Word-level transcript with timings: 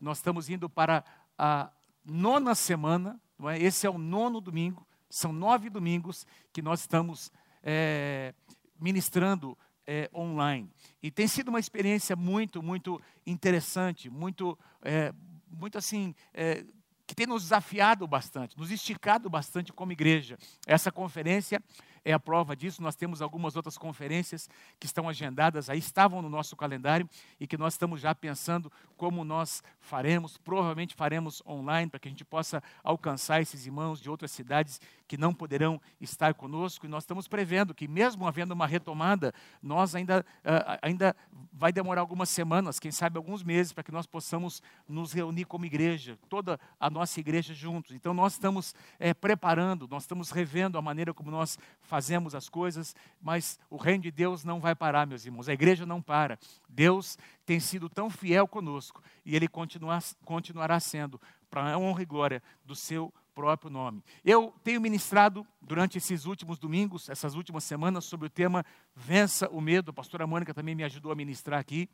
nós 0.00 0.18
estamos 0.18 0.48
indo 0.48 0.68
para 0.68 1.04
a 1.36 1.70
nona 2.04 2.54
semana, 2.54 3.20
não 3.38 3.48
é? 3.48 3.58
esse 3.60 3.86
é 3.86 3.90
o 3.90 3.98
nono 3.98 4.40
domingo, 4.40 4.86
são 5.08 5.32
nove 5.32 5.68
domingos 5.68 6.26
que 6.52 6.62
nós 6.62 6.80
estamos 6.80 7.30
é, 7.62 8.34
ministrando 8.78 9.56
é, 9.86 10.08
online. 10.14 10.70
E 11.02 11.10
tem 11.10 11.26
sido 11.26 11.48
uma 11.48 11.58
experiência 11.58 12.14
muito, 12.14 12.62
muito 12.62 13.00
interessante, 13.26 14.08
muito, 14.08 14.58
é, 14.82 15.12
muito 15.50 15.76
assim, 15.76 16.14
é, 16.32 16.64
que 17.06 17.14
tem 17.14 17.26
nos 17.26 17.42
desafiado 17.42 18.06
bastante, 18.06 18.56
nos 18.56 18.70
esticado 18.70 19.28
bastante 19.28 19.72
como 19.72 19.90
igreja. 19.90 20.38
Essa 20.64 20.92
conferência 20.92 21.60
é 22.04 22.12
a 22.12 22.20
prova 22.20 22.56
disso. 22.56 22.82
Nós 22.82 22.96
temos 22.96 23.20
algumas 23.22 23.56
outras 23.56 23.76
conferências 23.76 24.48
que 24.78 24.86
estão 24.86 25.08
agendadas 25.08 25.68
aí, 25.68 25.78
estavam 25.78 26.22
no 26.22 26.28
nosso 26.28 26.56
calendário 26.56 27.08
e 27.38 27.46
que 27.46 27.56
nós 27.56 27.74
estamos 27.74 28.00
já 28.00 28.14
pensando 28.14 28.70
como 28.96 29.24
nós 29.24 29.62
faremos. 29.80 30.36
Provavelmente 30.38 30.94
faremos 30.94 31.42
online 31.46 31.90
para 31.90 32.00
que 32.00 32.08
a 32.08 32.10
gente 32.10 32.24
possa 32.24 32.62
alcançar 32.82 33.40
esses 33.40 33.66
irmãos 33.66 34.00
de 34.00 34.10
outras 34.10 34.30
cidades 34.30 34.80
que 35.10 35.16
não 35.16 35.34
poderão 35.34 35.80
estar 36.00 36.34
conosco. 36.34 36.86
E 36.86 36.88
nós 36.88 37.02
estamos 37.02 37.26
prevendo 37.26 37.74
que, 37.74 37.88
mesmo 37.88 38.28
havendo 38.28 38.52
uma 38.52 38.66
retomada, 38.66 39.34
nós 39.60 39.94
ainda, 39.94 40.24
uh, 40.44 40.78
ainda 40.82 41.16
vai 41.52 41.72
demorar 41.72 42.00
algumas 42.00 42.28
semanas, 42.28 42.78
quem 42.78 42.92
sabe 42.92 43.16
alguns 43.16 43.42
meses, 43.42 43.72
para 43.72 43.82
que 43.82 43.90
nós 43.90 44.06
possamos 44.06 44.62
nos 44.88 45.12
reunir 45.12 45.46
como 45.46 45.64
igreja, 45.64 46.16
toda 46.28 46.60
a 46.78 46.88
nossa 46.88 47.18
igreja 47.18 47.52
juntos. 47.52 47.92
Então, 47.92 48.14
nós 48.14 48.34
estamos 48.34 48.72
é, 49.00 49.12
preparando, 49.12 49.88
nós 49.88 50.04
estamos 50.04 50.30
revendo 50.30 50.78
a 50.78 50.82
maneira 50.82 51.12
como 51.12 51.30
nós 51.30 51.58
fazemos 51.90 52.36
as 52.36 52.48
coisas, 52.48 52.94
mas 53.20 53.58
o 53.68 53.76
reino 53.76 54.04
de 54.04 54.12
Deus 54.12 54.44
não 54.44 54.60
vai 54.60 54.76
parar, 54.76 55.08
meus 55.08 55.26
irmãos. 55.26 55.48
A 55.48 55.52
igreja 55.52 55.84
não 55.84 56.00
para. 56.00 56.38
Deus 56.68 57.18
tem 57.44 57.58
sido 57.58 57.88
tão 57.88 58.08
fiel 58.08 58.46
conosco 58.46 59.02
e 59.24 59.34
ele 59.34 59.48
continuar, 59.48 60.00
continuará 60.24 60.78
sendo 60.78 61.20
para 61.50 61.74
a 61.74 61.78
honra 61.78 62.02
e 62.02 62.06
glória 62.06 62.40
do 62.64 62.76
seu 62.76 63.12
próprio 63.34 63.72
nome. 63.72 64.04
Eu 64.24 64.54
tenho 64.62 64.80
ministrado 64.80 65.44
durante 65.60 65.98
esses 65.98 66.26
últimos 66.26 66.60
domingos, 66.60 67.08
essas 67.08 67.34
últimas 67.34 67.64
semanas, 67.64 68.04
sobre 68.04 68.28
o 68.28 68.30
tema 68.30 68.64
Vença 68.94 69.48
o 69.50 69.60
Medo. 69.60 69.90
A 69.90 69.94
pastora 69.94 70.28
Mônica 70.28 70.54
também 70.54 70.76
me 70.76 70.84
ajudou 70.84 71.10
a 71.10 71.16
ministrar 71.16 71.58
aqui. 71.58 71.88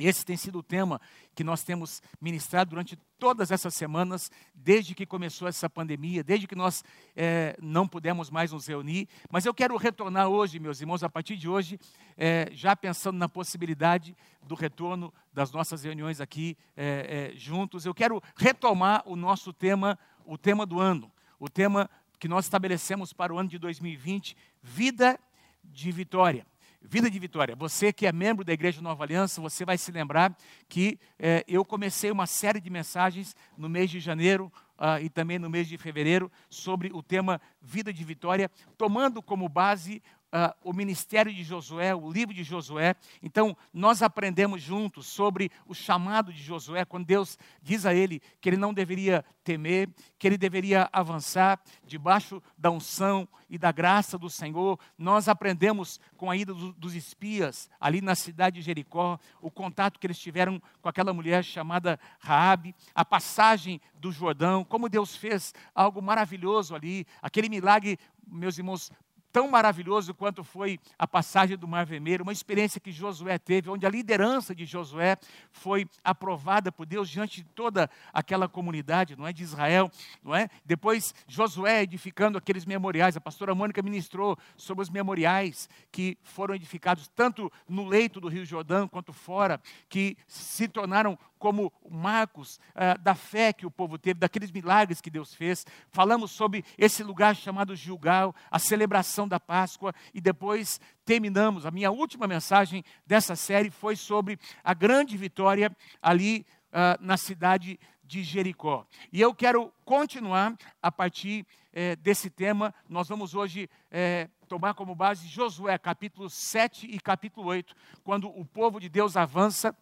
Esse 0.00 0.24
tem 0.24 0.36
sido 0.36 0.58
o 0.58 0.62
tema 0.62 1.00
que 1.34 1.44
nós 1.44 1.62
temos 1.62 2.02
ministrado 2.20 2.70
durante 2.70 2.96
todas 3.18 3.50
essas 3.50 3.74
semanas, 3.74 4.30
desde 4.54 4.94
que 4.94 5.04
começou 5.04 5.46
essa 5.46 5.68
pandemia, 5.68 6.24
desde 6.24 6.46
que 6.46 6.54
nós 6.54 6.82
é, 7.14 7.56
não 7.60 7.86
pudemos 7.86 8.30
mais 8.30 8.50
nos 8.52 8.66
reunir. 8.66 9.08
Mas 9.30 9.44
eu 9.44 9.52
quero 9.52 9.76
retornar 9.76 10.28
hoje, 10.28 10.58
meus 10.58 10.80
irmãos, 10.80 11.02
a 11.02 11.08
partir 11.08 11.36
de 11.36 11.48
hoje, 11.48 11.78
é, 12.16 12.48
já 12.52 12.74
pensando 12.74 13.18
na 13.18 13.28
possibilidade 13.28 14.16
do 14.42 14.54
retorno 14.54 15.12
das 15.32 15.52
nossas 15.52 15.84
reuniões 15.84 16.20
aqui 16.20 16.56
é, 16.76 17.32
juntos. 17.36 17.84
Eu 17.84 17.94
quero 17.94 18.22
retomar 18.34 19.02
o 19.04 19.14
nosso 19.14 19.52
tema, 19.52 19.98
o 20.24 20.38
tema 20.38 20.64
do 20.64 20.80
ano, 20.80 21.12
o 21.38 21.48
tema 21.48 21.90
que 22.18 22.28
nós 22.28 22.44
estabelecemos 22.46 23.12
para 23.12 23.34
o 23.34 23.38
ano 23.38 23.48
de 23.48 23.58
2020, 23.58 24.36
vida 24.62 25.18
de 25.64 25.92
vitória. 25.92 26.46
Vida 26.82 27.10
de 27.10 27.18
Vitória, 27.18 27.54
você 27.54 27.92
que 27.92 28.06
é 28.06 28.12
membro 28.12 28.42
da 28.42 28.54
Igreja 28.54 28.80
Nova 28.80 29.04
Aliança, 29.04 29.40
você 29.40 29.64
vai 29.66 29.76
se 29.76 29.92
lembrar 29.92 30.34
que 30.68 30.98
é, 31.18 31.44
eu 31.46 31.62
comecei 31.64 32.10
uma 32.10 32.26
série 32.26 32.58
de 32.58 32.70
mensagens 32.70 33.36
no 33.56 33.68
mês 33.68 33.90
de 33.90 34.00
janeiro 34.00 34.50
uh, 34.78 34.98
e 35.02 35.10
também 35.10 35.38
no 35.38 35.50
mês 35.50 35.68
de 35.68 35.76
fevereiro 35.76 36.32
sobre 36.48 36.90
o 36.92 37.02
tema 37.02 37.40
Vida 37.60 37.92
de 37.92 38.02
Vitória, 38.02 38.50
tomando 38.78 39.22
como 39.22 39.46
base 39.46 40.02
uh, 40.32 40.54
o 40.62 40.72
ministério 40.72 41.32
de 41.32 41.42
Josué, 41.42 41.94
o 41.94 42.10
livro 42.10 42.34
de 42.34 42.42
Josué. 42.42 42.94
Então, 43.22 43.56
nós 43.72 44.02
aprendemos 44.02 44.62
juntos 44.62 45.06
sobre 45.06 45.50
o 45.66 45.74
chamado 45.74 46.32
de 46.32 46.42
Josué, 46.42 46.84
quando 46.84 47.06
Deus 47.06 47.38
diz 47.62 47.84
a 47.86 47.94
ele 47.94 48.20
que 48.40 48.48
ele 48.48 48.56
não 48.56 48.72
deveria 48.72 49.24
temer, 49.44 49.88
que 50.18 50.26
ele 50.26 50.38
deveria 50.38 50.88
avançar 50.92 51.60
debaixo 51.84 52.42
da 52.56 52.70
unção 52.70 53.28
e 53.48 53.58
da 53.58 53.72
graça 53.72 54.16
do 54.16 54.30
Senhor. 54.30 54.78
Nós 54.96 55.28
aprendemos 55.28 56.00
com 56.16 56.30
a 56.30 56.36
ida 56.36 56.54
dos 56.54 56.94
espias 56.94 57.68
ali 57.80 58.00
na 58.00 58.14
cidade 58.14 58.56
de 58.56 58.62
Jericó, 58.62 59.18
o 59.40 59.50
contato 59.50 59.98
que 59.98 60.06
eles 60.06 60.18
tiveram 60.18 60.62
com 60.80 60.88
aquela 60.88 61.12
mulher 61.12 61.44
chamada 61.44 61.98
Raabe, 62.20 62.74
a 62.94 63.04
passagem 63.04 63.80
do 63.94 64.12
Jordão, 64.12 64.64
como 64.64 64.88
Deus 64.88 65.16
fez 65.16 65.52
algo 65.74 66.00
maravilhoso 66.00 66.74
ali, 66.74 67.06
aquele 67.20 67.48
milagre 67.48 67.98
meus 68.30 68.56
irmãos, 68.58 68.90
tão 69.32 69.48
maravilhoso 69.48 70.14
quanto 70.14 70.42
foi 70.42 70.78
a 70.98 71.06
passagem 71.06 71.56
do 71.56 71.68
Mar 71.68 71.86
Vermelho, 71.86 72.22
uma 72.22 72.32
experiência 72.32 72.80
que 72.80 72.92
Josué 72.92 73.38
teve, 73.38 73.70
onde 73.70 73.86
a 73.86 73.90
liderança 73.90 74.54
de 74.54 74.64
Josué 74.64 75.16
foi 75.50 75.88
aprovada 76.02 76.70
por 76.72 76.86
Deus 76.86 77.08
diante 77.08 77.42
de 77.42 77.48
toda 77.48 77.90
aquela 78.12 78.48
comunidade, 78.48 79.16
não 79.16 79.26
é, 79.26 79.32
de 79.32 79.42
Israel, 79.42 79.90
não 80.22 80.34
é? 80.34 80.48
Depois 80.64 81.14
Josué 81.26 81.82
edificando 81.82 82.38
aqueles 82.38 82.64
memoriais, 82.64 83.16
a 83.16 83.20
pastora 83.20 83.54
Mônica 83.54 83.82
ministrou 83.82 84.36
sobre 84.56 84.82
os 84.82 84.90
memoriais 84.90 85.68
que 85.90 86.18
foram 86.22 86.54
edificados 86.54 87.08
tanto 87.08 87.50
no 87.68 87.86
leito 87.86 88.20
do 88.20 88.28
Rio 88.28 88.44
Jordão 88.44 88.88
quanto 88.88 89.12
fora, 89.12 89.60
que 89.88 90.16
se 90.26 90.68
tornaram 90.68 91.18
como 91.40 91.72
marcos 91.88 92.60
uh, 92.76 93.00
da 93.00 93.14
fé 93.14 93.52
que 93.52 93.66
o 93.66 93.70
povo 93.70 93.98
teve, 93.98 94.20
daqueles 94.20 94.52
milagres 94.52 95.00
que 95.00 95.10
Deus 95.10 95.34
fez. 95.34 95.66
Falamos 95.90 96.30
sobre 96.30 96.62
esse 96.76 97.02
lugar 97.02 97.34
chamado 97.34 97.74
Gilgal, 97.74 98.34
a 98.50 98.58
celebração 98.58 99.26
da 99.26 99.40
Páscoa 99.40 99.94
e 100.14 100.20
depois 100.20 100.78
terminamos. 101.04 101.64
A 101.64 101.70
minha 101.70 101.90
última 101.90 102.26
mensagem 102.28 102.84
dessa 103.06 103.34
série 103.34 103.70
foi 103.70 103.96
sobre 103.96 104.38
a 104.62 104.74
grande 104.74 105.16
vitória 105.16 105.74
ali 106.02 106.46
uh, 106.68 107.02
na 107.02 107.16
cidade 107.16 107.80
de 108.04 108.22
Jericó. 108.22 108.86
E 109.10 109.20
eu 109.20 109.34
quero 109.34 109.72
continuar 109.84 110.56
a 110.82 110.92
partir 110.92 111.46
eh, 111.72 111.94
desse 111.94 112.28
tema. 112.28 112.74
Nós 112.88 113.06
vamos 113.08 113.36
hoje 113.36 113.70
eh, 113.88 114.28
tomar 114.48 114.74
como 114.74 114.96
base 114.96 115.28
Josué, 115.28 115.78
capítulo 115.78 116.28
7 116.28 116.88
e 116.90 116.98
capítulo 116.98 117.46
8, 117.46 117.72
quando 118.02 118.28
o 118.28 118.44
povo 118.44 118.80
de 118.80 118.88
Deus 118.88 119.16
avança 119.16 119.72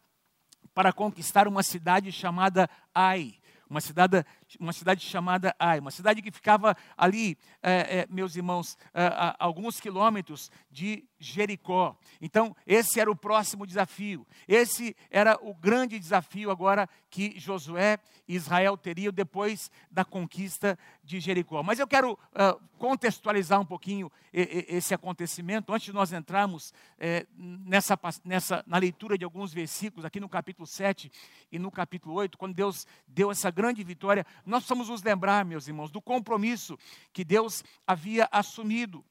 para 0.78 0.92
conquistar 0.92 1.48
uma 1.48 1.64
cidade 1.64 2.12
chamada 2.12 2.70
Ai. 2.94 3.34
Uma 3.68 3.80
cidade, 3.80 4.24
uma 4.58 4.72
cidade 4.72 5.04
chamada 5.04 5.54
Ai, 5.58 5.78
uma 5.80 5.90
cidade 5.90 6.22
que 6.22 6.30
ficava 6.30 6.76
ali, 6.96 7.36
é, 7.62 8.00
é, 8.00 8.06
meus 8.08 8.36
irmãos, 8.36 8.76
é, 8.94 9.06
a, 9.06 9.36
alguns 9.38 9.80
quilômetros 9.80 10.50
de 10.70 11.04
Jericó. 11.18 11.96
Então, 12.20 12.54
esse 12.66 13.00
era 13.00 13.10
o 13.10 13.16
próximo 13.16 13.66
desafio. 13.66 14.26
Esse 14.46 14.96
era 15.10 15.38
o 15.42 15.54
grande 15.54 15.98
desafio 15.98 16.50
agora 16.50 16.88
que 17.10 17.38
Josué 17.38 17.98
e 18.26 18.34
Israel 18.34 18.76
teriam 18.76 19.12
depois 19.12 19.70
da 19.90 20.04
conquista 20.04 20.78
de 21.02 21.18
Jericó. 21.18 21.62
Mas 21.62 21.78
eu 21.78 21.86
quero 21.86 22.12
uh, 22.12 22.60
contextualizar 22.78 23.60
um 23.60 23.64
pouquinho 23.64 24.10
esse 24.32 24.94
acontecimento 24.94 25.72
antes 25.72 25.86
de 25.86 25.92
nós 25.92 26.12
entrarmos 26.12 26.72
eh, 26.98 27.26
nessa, 27.34 27.98
nessa, 28.24 28.62
na 28.66 28.76
leitura 28.76 29.16
de 29.16 29.24
alguns 29.24 29.52
versículos, 29.52 30.04
aqui 30.04 30.20
no 30.20 30.28
capítulo 30.28 30.66
7 30.66 31.10
e 31.50 31.58
no 31.58 31.70
capítulo 31.70 32.14
8, 32.14 32.36
quando 32.36 32.54
Deus 32.54 32.86
deu 33.06 33.30
essa 33.30 33.50
grande 33.50 33.82
vitória. 33.82 34.24
Nós 34.44 34.64
precisamos 34.64 34.88
nos 34.88 35.02
lembrar, 35.02 35.44
meus 35.44 35.68
irmãos, 35.68 35.90
do 35.90 36.00
compromisso 36.00 36.78
que 37.12 37.24
Deus 37.24 37.62
havia 37.86 38.28
assumido 38.30 39.04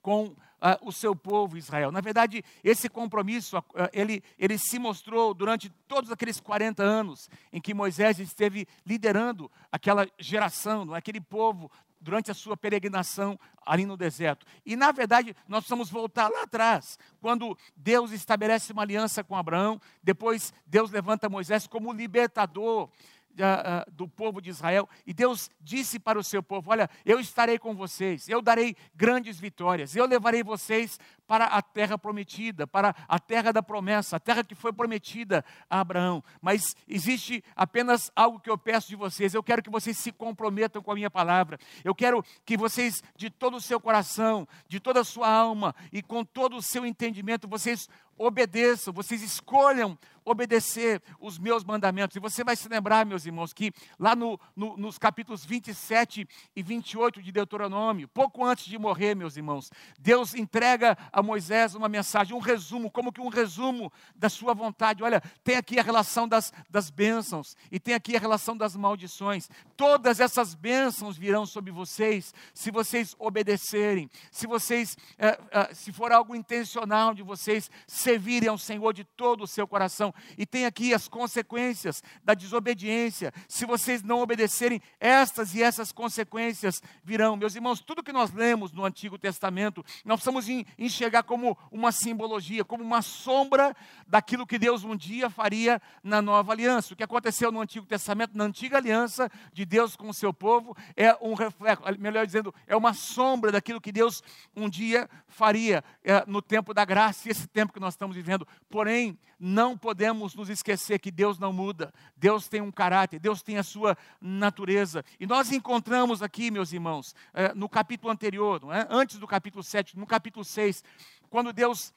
com 0.00 0.26
uh, 0.26 0.36
o 0.82 0.92
seu 0.92 1.14
povo 1.14 1.56
Israel. 1.56 1.92
Na 1.92 2.00
verdade, 2.00 2.44
esse 2.62 2.88
compromisso, 2.88 3.58
uh, 3.58 3.64
ele, 3.92 4.22
ele 4.38 4.58
se 4.58 4.78
mostrou 4.78 5.32
durante 5.32 5.70
todos 5.86 6.10
aqueles 6.10 6.40
40 6.40 6.82
anos 6.82 7.30
em 7.52 7.60
que 7.60 7.72
Moisés 7.72 8.18
esteve 8.18 8.66
liderando 8.84 9.50
aquela 9.70 10.06
geração, 10.18 10.94
é? 10.94 10.98
aquele 10.98 11.20
povo, 11.20 11.70
durante 12.02 12.30
a 12.30 12.34
sua 12.34 12.56
peregrinação 12.56 13.38
ali 13.64 13.86
no 13.86 13.96
deserto. 13.96 14.44
E, 14.66 14.74
na 14.74 14.90
verdade, 14.90 15.36
nós 15.46 15.60
precisamos 15.60 15.88
voltar 15.88 16.28
lá 16.28 16.42
atrás, 16.42 16.98
quando 17.20 17.56
Deus 17.76 18.10
estabelece 18.10 18.72
uma 18.72 18.82
aliança 18.82 19.22
com 19.22 19.36
Abraão, 19.36 19.80
depois 20.02 20.52
Deus 20.66 20.90
levanta 20.90 21.28
Moisés 21.28 21.66
como 21.68 21.92
libertador 21.92 22.90
uh, 23.34 23.90
do 23.90 24.08
povo 24.08 24.40
de 24.40 24.50
Israel. 24.50 24.88
E 25.06 25.12
Deus 25.12 25.50
disse 25.60 25.98
para 25.98 26.18
o 26.18 26.24
seu 26.24 26.42
povo: 26.42 26.70
Olha, 26.70 26.88
eu 27.04 27.18
estarei 27.20 27.58
com 27.58 27.74
vocês, 27.74 28.28
eu 28.28 28.42
darei 28.42 28.76
grandes 28.94 29.38
vitórias, 29.38 29.96
eu 29.96 30.06
levarei 30.06 30.42
vocês 30.42 30.98
para 31.26 31.46
a 31.46 31.62
terra 31.62 31.96
prometida, 31.96 32.66
para 32.66 32.94
a 33.08 33.18
terra 33.18 33.52
da 33.52 33.62
promessa, 33.62 34.16
a 34.16 34.20
terra 34.20 34.44
que 34.44 34.54
foi 34.54 34.72
prometida 34.72 35.44
a 35.68 35.80
Abraão. 35.80 36.22
Mas 36.40 36.76
existe 36.88 37.42
apenas 37.56 38.10
algo 38.14 38.40
que 38.40 38.50
eu 38.50 38.58
peço 38.58 38.88
de 38.88 38.96
vocês: 38.96 39.34
eu 39.34 39.42
quero 39.42 39.62
que 39.62 39.70
vocês 39.70 39.96
se 39.96 40.12
comprometam 40.12 40.82
com 40.82 40.92
a 40.92 40.94
minha 40.94 41.10
palavra, 41.10 41.58
eu 41.84 41.94
quero 41.94 42.24
que 42.44 42.56
vocês, 42.56 43.02
de 43.16 43.30
todo 43.30 43.56
o 43.56 43.60
seu 43.60 43.80
coração, 43.80 44.46
de 44.68 44.80
toda 44.80 45.00
a 45.00 45.04
sua 45.04 45.28
alma 45.28 45.74
e 45.92 46.02
com 46.02 46.24
todo 46.24 46.56
o 46.56 46.62
seu 46.62 46.84
entendimento, 46.84 47.48
vocês 47.48 47.88
obedeçam, 48.16 48.92
vocês 48.92 49.22
escolham 49.22 49.98
obedecer 50.24 51.02
os 51.18 51.38
meus 51.38 51.64
mandamentos. 51.64 52.16
E 52.16 52.20
você 52.20 52.44
vai 52.44 52.54
se 52.54 52.68
lembrar, 52.68 53.04
meus 53.04 53.26
irmãos, 53.26 53.52
que 53.52 53.72
lá 53.98 54.14
no, 54.14 54.38
no, 54.54 54.76
nos 54.76 54.98
capítulos 54.98 55.44
27 55.44 56.28
e 56.54 56.62
28 56.62 57.20
de 57.20 57.32
Deuteronômio, 57.32 58.06
pouco 58.08 58.44
antes 58.44 58.66
de 58.66 58.78
morrer, 58.78 59.16
meus 59.16 59.36
irmãos, 59.36 59.70
Deus 59.98 60.34
entrega 60.34 60.96
a 61.12 61.22
Moisés 61.22 61.74
uma 61.74 61.88
mensagem, 61.88 62.34
um 62.34 62.40
resumo, 62.40 62.90
como 62.90 63.12
que 63.12 63.20
um 63.20 63.28
resumo 63.28 63.92
da 64.16 64.30
sua 64.30 64.54
vontade. 64.54 65.02
Olha, 65.02 65.22
tem 65.44 65.56
aqui 65.56 65.78
a 65.78 65.82
relação 65.82 66.26
das, 66.26 66.52
das 66.70 66.88
bênçãos 66.90 67.54
e 67.70 67.78
tem 67.78 67.94
aqui 67.94 68.16
a 68.16 68.20
relação 68.20 68.56
das 68.56 68.74
maldições. 68.74 69.50
Todas 69.76 70.20
essas 70.20 70.54
bênçãos 70.54 71.16
virão 71.16 71.44
sobre 71.44 71.70
vocês 71.70 72.34
se 72.54 72.70
vocês 72.70 73.14
obedecerem, 73.18 74.10
se 74.30 74.46
vocês, 74.46 74.96
é, 75.18 75.38
é, 75.50 75.74
se 75.74 75.92
for 75.92 76.10
algo 76.12 76.34
intencional 76.34 77.12
de 77.12 77.22
vocês 77.22 77.70
servirem 77.86 78.48
ao 78.48 78.56
Senhor 78.56 78.92
de 78.94 79.04
todo 79.04 79.44
o 79.44 79.46
seu 79.46 79.68
coração. 79.68 80.14
E 80.38 80.46
tem 80.46 80.64
aqui 80.64 80.94
as 80.94 81.08
consequências 81.08 82.02
da 82.24 82.32
desobediência. 82.32 83.32
Se 83.46 83.66
vocês 83.66 84.02
não 84.02 84.20
obedecerem, 84.20 84.80
estas 84.98 85.54
e 85.54 85.62
essas 85.62 85.92
consequências 85.92 86.82
virão. 87.04 87.36
Meus 87.36 87.54
irmãos, 87.54 87.80
tudo 87.80 88.02
que 88.02 88.12
nós 88.12 88.32
lemos 88.32 88.72
no 88.72 88.84
Antigo 88.84 89.18
Testamento, 89.18 89.84
nós 90.04 90.22
precisamos 90.22 90.48
enxergar 90.78 91.01
como 91.24 91.56
uma 91.70 91.90
simbologia, 91.92 92.64
como 92.64 92.84
uma 92.84 93.02
sombra 93.02 93.74
daquilo 94.06 94.46
que 94.46 94.58
Deus 94.58 94.84
um 94.84 94.96
dia 94.96 95.30
faria 95.30 95.80
na 96.02 96.20
nova 96.20 96.52
aliança. 96.52 96.92
O 96.92 96.96
que 96.96 97.02
aconteceu 97.02 97.50
no 97.50 97.60
Antigo 97.60 97.86
Testamento, 97.86 98.36
na 98.36 98.44
antiga 98.44 98.76
aliança 98.76 99.30
de 99.52 99.64
Deus 99.64 99.96
com 99.96 100.08
o 100.08 100.14
seu 100.14 100.32
povo, 100.32 100.76
é 100.96 101.16
um 101.20 101.34
reflexo, 101.34 101.82
melhor 101.98 102.26
dizendo, 102.26 102.54
é 102.66 102.76
uma 102.76 102.94
sombra 102.94 103.50
daquilo 103.50 103.80
que 103.80 103.92
Deus 103.92 104.22
um 104.54 104.68
dia 104.68 105.08
faria 105.26 105.82
é, 106.04 106.24
no 106.26 106.42
tempo 106.42 106.74
da 106.74 106.84
graça, 106.84 107.28
esse 107.28 107.46
tempo 107.46 107.72
que 107.72 107.80
nós 107.80 107.94
estamos 107.94 108.16
vivendo. 108.16 108.46
Porém, 108.68 109.18
não 109.44 109.76
podemos 109.76 110.36
nos 110.36 110.48
esquecer 110.48 111.00
que 111.00 111.10
Deus 111.10 111.36
não 111.36 111.52
muda, 111.52 111.92
Deus 112.16 112.46
tem 112.46 112.60
um 112.60 112.70
caráter, 112.70 113.18
Deus 113.18 113.42
tem 113.42 113.58
a 113.58 113.64
sua 113.64 113.98
natureza. 114.20 115.04
E 115.18 115.26
nós 115.26 115.50
encontramos 115.50 116.22
aqui, 116.22 116.48
meus 116.48 116.72
irmãos, 116.72 117.12
é, 117.34 117.52
no 117.52 117.68
capítulo 117.68 118.12
anterior, 118.12 118.60
é? 118.72 118.86
antes 118.88 119.18
do 119.18 119.26
capítulo 119.26 119.64
7, 119.64 119.98
no 119.98 120.06
capítulo 120.06 120.44
6, 120.44 120.84
quando 121.32 121.50
Deus 121.50 121.94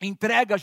entrega 0.00 0.56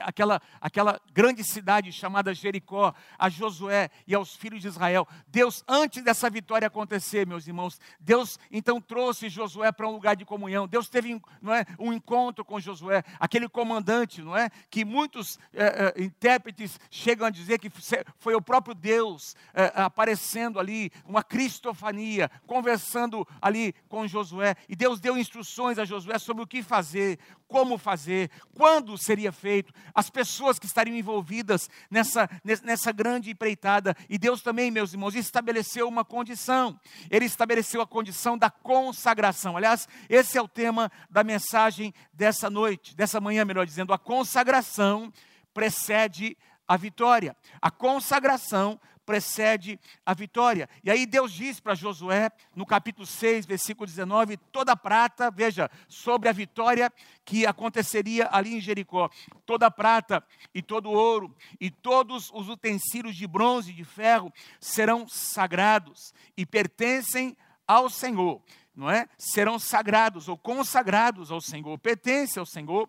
aquela, 0.00 0.40
aquela 0.60 1.00
grande 1.12 1.42
cidade 1.42 1.90
chamada 1.92 2.32
Jericó 2.32 2.94
a 3.18 3.28
Josué 3.28 3.90
e 4.06 4.14
aos 4.14 4.34
filhos 4.36 4.62
de 4.62 4.68
Israel. 4.68 5.06
Deus, 5.26 5.64
antes 5.66 6.02
dessa 6.04 6.30
vitória 6.30 6.68
acontecer, 6.68 7.26
meus 7.26 7.46
irmãos, 7.46 7.80
Deus 7.98 8.38
então 8.50 8.80
trouxe 8.80 9.28
Josué 9.28 9.72
para 9.72 9.88
um 9.88 9.92
lugar 9.92 10.14
de 10.14 10.24
comunhão. 10.24 10.68
Deus 10.68 10.88
teve 10.88 11.20
não 11.42 11.52
é, 11.52 11.64
um 11.78 11.92
encontro 11.92 12.44
com 12.44 12.60
Josué, 12.60 13.02
aquele 13.18 13.48
comandante, 13.48 14.22
não 14.22 14.36
é, 14.36 14.50
que 14.70 14.84
muitos 14.84 15.38
é, 15.52 15.94
é, 15.96 16.02
intérpretes 16.02 16.78
chegam 16.90 17.26
a 17.26 17.30
dizer 17.30 17.58
que 17.58 17.70
foi 18.18 18.34
o 18.34 18.42
próprio 18.42 18.74
Deus 18.74 19.34
é, 19.52 19.72
aparecendo 19.74 20.60
ali, 20.60 20.92
uma 21.04 21.22
cristofania, 21.22 22.30
conversando 22.46 23.26
ali 23.40 23.74
com 23.88 24.06
Josué. 24.06 24.54
E 24.68 24.76
Deus 24.76 25.00
deu 25.00 25.18
instruções 25.18 25.78
a 25.78 25.84
Josué 25.84 26.18
sobre 26.18 26.42
o 26.42 26.46
que 26.46 26.62
fazer, 26.62 27.18
como 27.48 27.78
fazer, 27.78 28.30
quando 28.54 28.75
seria 28.98 29.32
feito, 29.32 29.72
as 29.94 30.10
pessoas 30.10 30.58
que 30.58 30.66
estariam 30.66 30.96
envolvidas 30.96 31.68
nessa, 31.90 32.28
nessa 32.62 32.92
grande 32.92 33.30
empreitada. 33.30 33.94
E 34.08 34.18
Deus 34.18 34.42
também, 34.42 34.70
meus 34.70 34.92
irmãos, 34.92 35.14
estabeleceu 35.14 35.88
uma 35.88 36.04
condição. 36.04 36.78
Ele 37.10 37.24
estabeleceu 37.24 37.80
a 37.80 37.86
condição 37.86 38.36
da 38.36 38.50
consagração. 38.50 39.56
Aliás, 39.56 39.88
esse 40.08 40.36
é 40.38 40.42
o 40.42 40.48
tema 40.48 40.90
da 41.10 41.22
mensagem 41.22 41.94
dessa 42.12 42.50
noite, 42.50 42.96
dessa 42.96 43.20
manhã, 43.20 43.44
melhor 43.44 43.66
dizendo, 43.66 43.92
a 43.92 43.98
consagração 43.98 45.12
precede 45.54 46.36
a 46.66 46.76
vitória. 46.76 47.36
A 47.60 47.70
consagração 47.70 48.80
precede 49.06 49.78
a 50.04 50.12
vitória. 50.12 50.68
E 50.82 50.90
aí 50.90 51.06
Deus 51.06 51.32
diz 51.32 51.60
para 51.60 51.76
Josué, 51.76 52.30
no 52.54 52.66
capítulo 52.66 53.06
6, 53.06 53.46
versículo 53.46 53.86
19: 53.86 54.36
toda 54.36 54.72
a 54.72 54.76
prata, 54.76 55.30
veja, 55.30 55.70
sobre 55.88 56.28
a 56.28 56.32
vitória 56.32 56.92
que 57.24 57.46
aconteceria 57.46 58.28
ali 58.32 58.56
em 58.56 58.60
Jericó, 58.60 59.08
toda 59.46 59.66
a 59.66 59.70
prata 59.70 60.22
e 60.52 60.60
todo 60.60 60.90
o 60.90 60.92
ouro 60.92 61.34
e 61.60 61.70
todos 61.70 62.30
os 62.34 62.48
utensílios 62.48 63.14
de 63.14 63.26
bronze 63.26 63.70
e 63.70 63.74
de 63.74 63.84
ferro 63.84 64.32
serão 64.60 65.06
sagrados 65.08 66.12
e 66.36 66.44
pertencem 66.44 67.36
ao 67.66 67.88
Senhor. 67.88 68.42
Não 68.74 68.90
é? 68.90 69.08
Serão 69.16 69.58
sagrados 69.58 70.28
ou 70.28 70.36
consagrados 70.36 71.30
ao 71.30 71.40
Senhor, 71.40 71.78
pertencem 71.78 72.40
ao 72.40 72.44
Senhor 72.44 72.88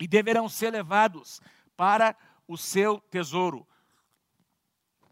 e 0.00 0.08
deverão 0.08 0.48
ser 0.48 0.70
levados 0.70 1.40
para 1.76 2.16
o 2.48 2.56
seu 2.56 3.00
tesouro. 3.10 3.66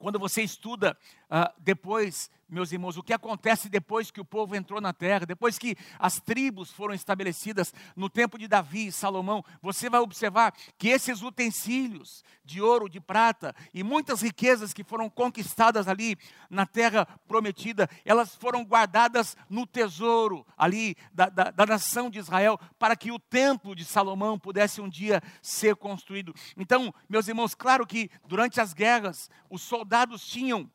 Quando 0.04 0.18
você 0.18 0.42
estuda 0.42 0.94
uh, 1.34 1.52
depois 1.58 2.30
meus 2.54 2.72
irmãos, 2.72 2.96
o 2.96 3.02
que 3.02 3.12
acontece 3.12 3.68
depois 3.68 4.10
que 4.10 4.20
o 4.20 4.24
povo 4.24 4.54
entrou 4.54 4.80
na 4.80 4.92
terra, 4.92 5.26
depois 5.26 5.58
que 5.58 5.76
as 5.98 6.20
tribos 6.20 6.70
foram 6.70 6.94
estabelecidas 6.94 7.72
no 7.96 8.08
tempo 8.08 8.38
de 8.38 8.46
Davi 8.46 8.86
e 8.86 8.92
Salomão, 8.92 9.44
você 9.60 9.90
vai 9.90 10.00
observar 10.00 10.54
que 10.78 10.88
esses 10.88 11.22
utensílios 11.22 12.22
de 12.44 12.60
ouro, 12.60 12.88
de 12.88 13.00
prata 13.00 13.54
e 13.72 13.82
muitas 13.82 14.22
riquezas 14.22 14.72
que 14.72 14.84
foram 14.84 15.08
conquistadas 15.08 15.88
ali 15.88 16.16
na 16.48 16.66
terra 16.66 17.06
prometida, 17.26 17.88
elas 18.04 18.34
foram 18.36 18.64
guardadas 18.64 19.36
no 19.48 19.66
tesouro 19.66 20.46
ali 20.56 20.96
da, 21.12 21.28
da, 21.28 21.50
da 21.50 21.66
nação 21.66 22.10
de 22.10 22.18
Israel, 22.18 22.58
para 22.78 22.94
que 22.94 23.10
o 23.10 23.18
templo 23.18 23.74
de 23.74 23.84
Salomão 23.84 24.38
pudesse 24.38 24.80
um 24.80 24.88
dia 24.88 25.22
ser 25.42 25.74
construído. 25.76 26.34
Então, 26.56 26.94
meus 27.08 27.26
irmãos, 27.26 27.54
claro 27.54 27.86
que 27.86 28.10
durante 28.26 28.60
as 28.60 28.72
guerras, 28.72 29.30
os 29.50 29.62
soldados 29.62 30.24
tinham 30.26 30.70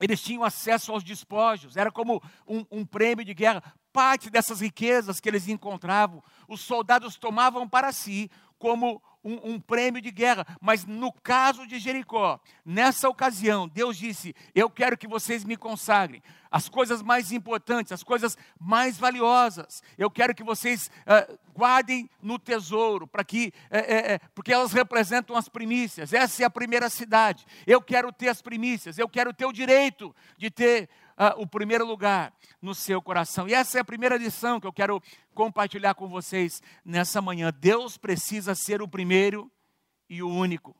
eles 0.00 0.20
tinham 0.20 0.44
acesso 0.44 0.92
aos 0.92 1.04
despojos, 1.04 1.76
era 1.76 1.90
como 1.90 2.22
um, 2.46 2.64
um, 2.70 2.84
prêmio 2.84 3.24
de 3.24 3.34
guerra. 3.34 3.62
Parte 3.92 4.28
dessas 4.28 4.60
riquezas 4.60 5.20
que 5.20 5.28
eles 5.28 5.48
encontravam, 5.48 6.22
os 6.48 6.60
soldados 6.60 7.16
tomavam 7.16 7.68
para 7.68 7.92
si 7.92 8.30
como 8.58 9.00
um, 9.24 9.54
um, 9.54 9.60
prêmio 9.60 10.00
de 10.00 10.10
guerra. 10.10 10.46
Mas 10.60 10.84
no 10.84 11.12
caso 11.12 11.66
de 11.66 11.78
Jericó, 11.78 12.38
nessa 12.64 13.08
ocasião, 13.08 13.66
Deus 13.66 13.96
disse: 13.96 14.34
Eu 14.54 14.68
quero 14.68 14.98
que 14.98 15.08
vocês 15.08 15.44
me 15.44 15.56
consagrem 15.56 16.22
as 16.54 16.68
coisas 16.68 17.02
mais 17.02 17.32
importantes, 17.32 17.90
as 17.90 18.04
coisas 18.04 18.38
mais 18.60 18.96
valiosas. 18.96 19.82
Eu 19.98 20.08
quero 20.08 20.32
que 20.32 20.44
vocês 20.44 20.88
uh, 21.00 21.36
guardem 21.52 22.08
no 22.22 22.38
tesouro, 22.38 23.08
para 23.08 23.24
que, 23.24 23.52
é, 23.68 24.12
é, 24.12 24.18
porque 24.36 24.52
elas 24.52 24.72
representam 24.72 25.36
as 25.36 25.48
primícias. 25.48 26.12
Essa 26.12 26.44
é 26.44 26.46
a 26.46 26.50
primeira 26.50 26.88
cidade. 26.88 27.44
Eu 27.66 27.82
quero 27.82 28.12
ter 28.12 28.28
as 28.28 28.40
primícias, 28.40 28.98
eu 28.98 29.08
quero 29.08 29.34
ter 29.34 29.46
o 29.46 29.52
direito 29.52 30.14
de 30.38 30.48
ter 30.48 30.88
uh, 31.18 31.40
o 31.40 31.46
primeiro 31.46 31.86
lugar 31.86 32.32
no 32.60 32.74
seu 32.74 33.00
coração. 33.00 33.48
E 33.48 33.54
essa 33.54 33.78
é 33.78 33.80
a 33.80 33.84
primeira 33.84 34.16
lição 34.16 34.60
que 34.60 34.66
eu 34.66 34.72
quero 34.72 35.02
compartilhar 35.34 35.94
com 35.94 36.08
vocês 36.08 36.62
nessa 36.84 37.20
manhã. 37.20 37.52
Deus 37.58 37.96
precisa 37.96 38.54
ser 38.54 38.82
o 38.82 38.88
primeiro 38.88 39.50
e 40.08 40.22
o 40.22 40.28
único. 40.28 40.76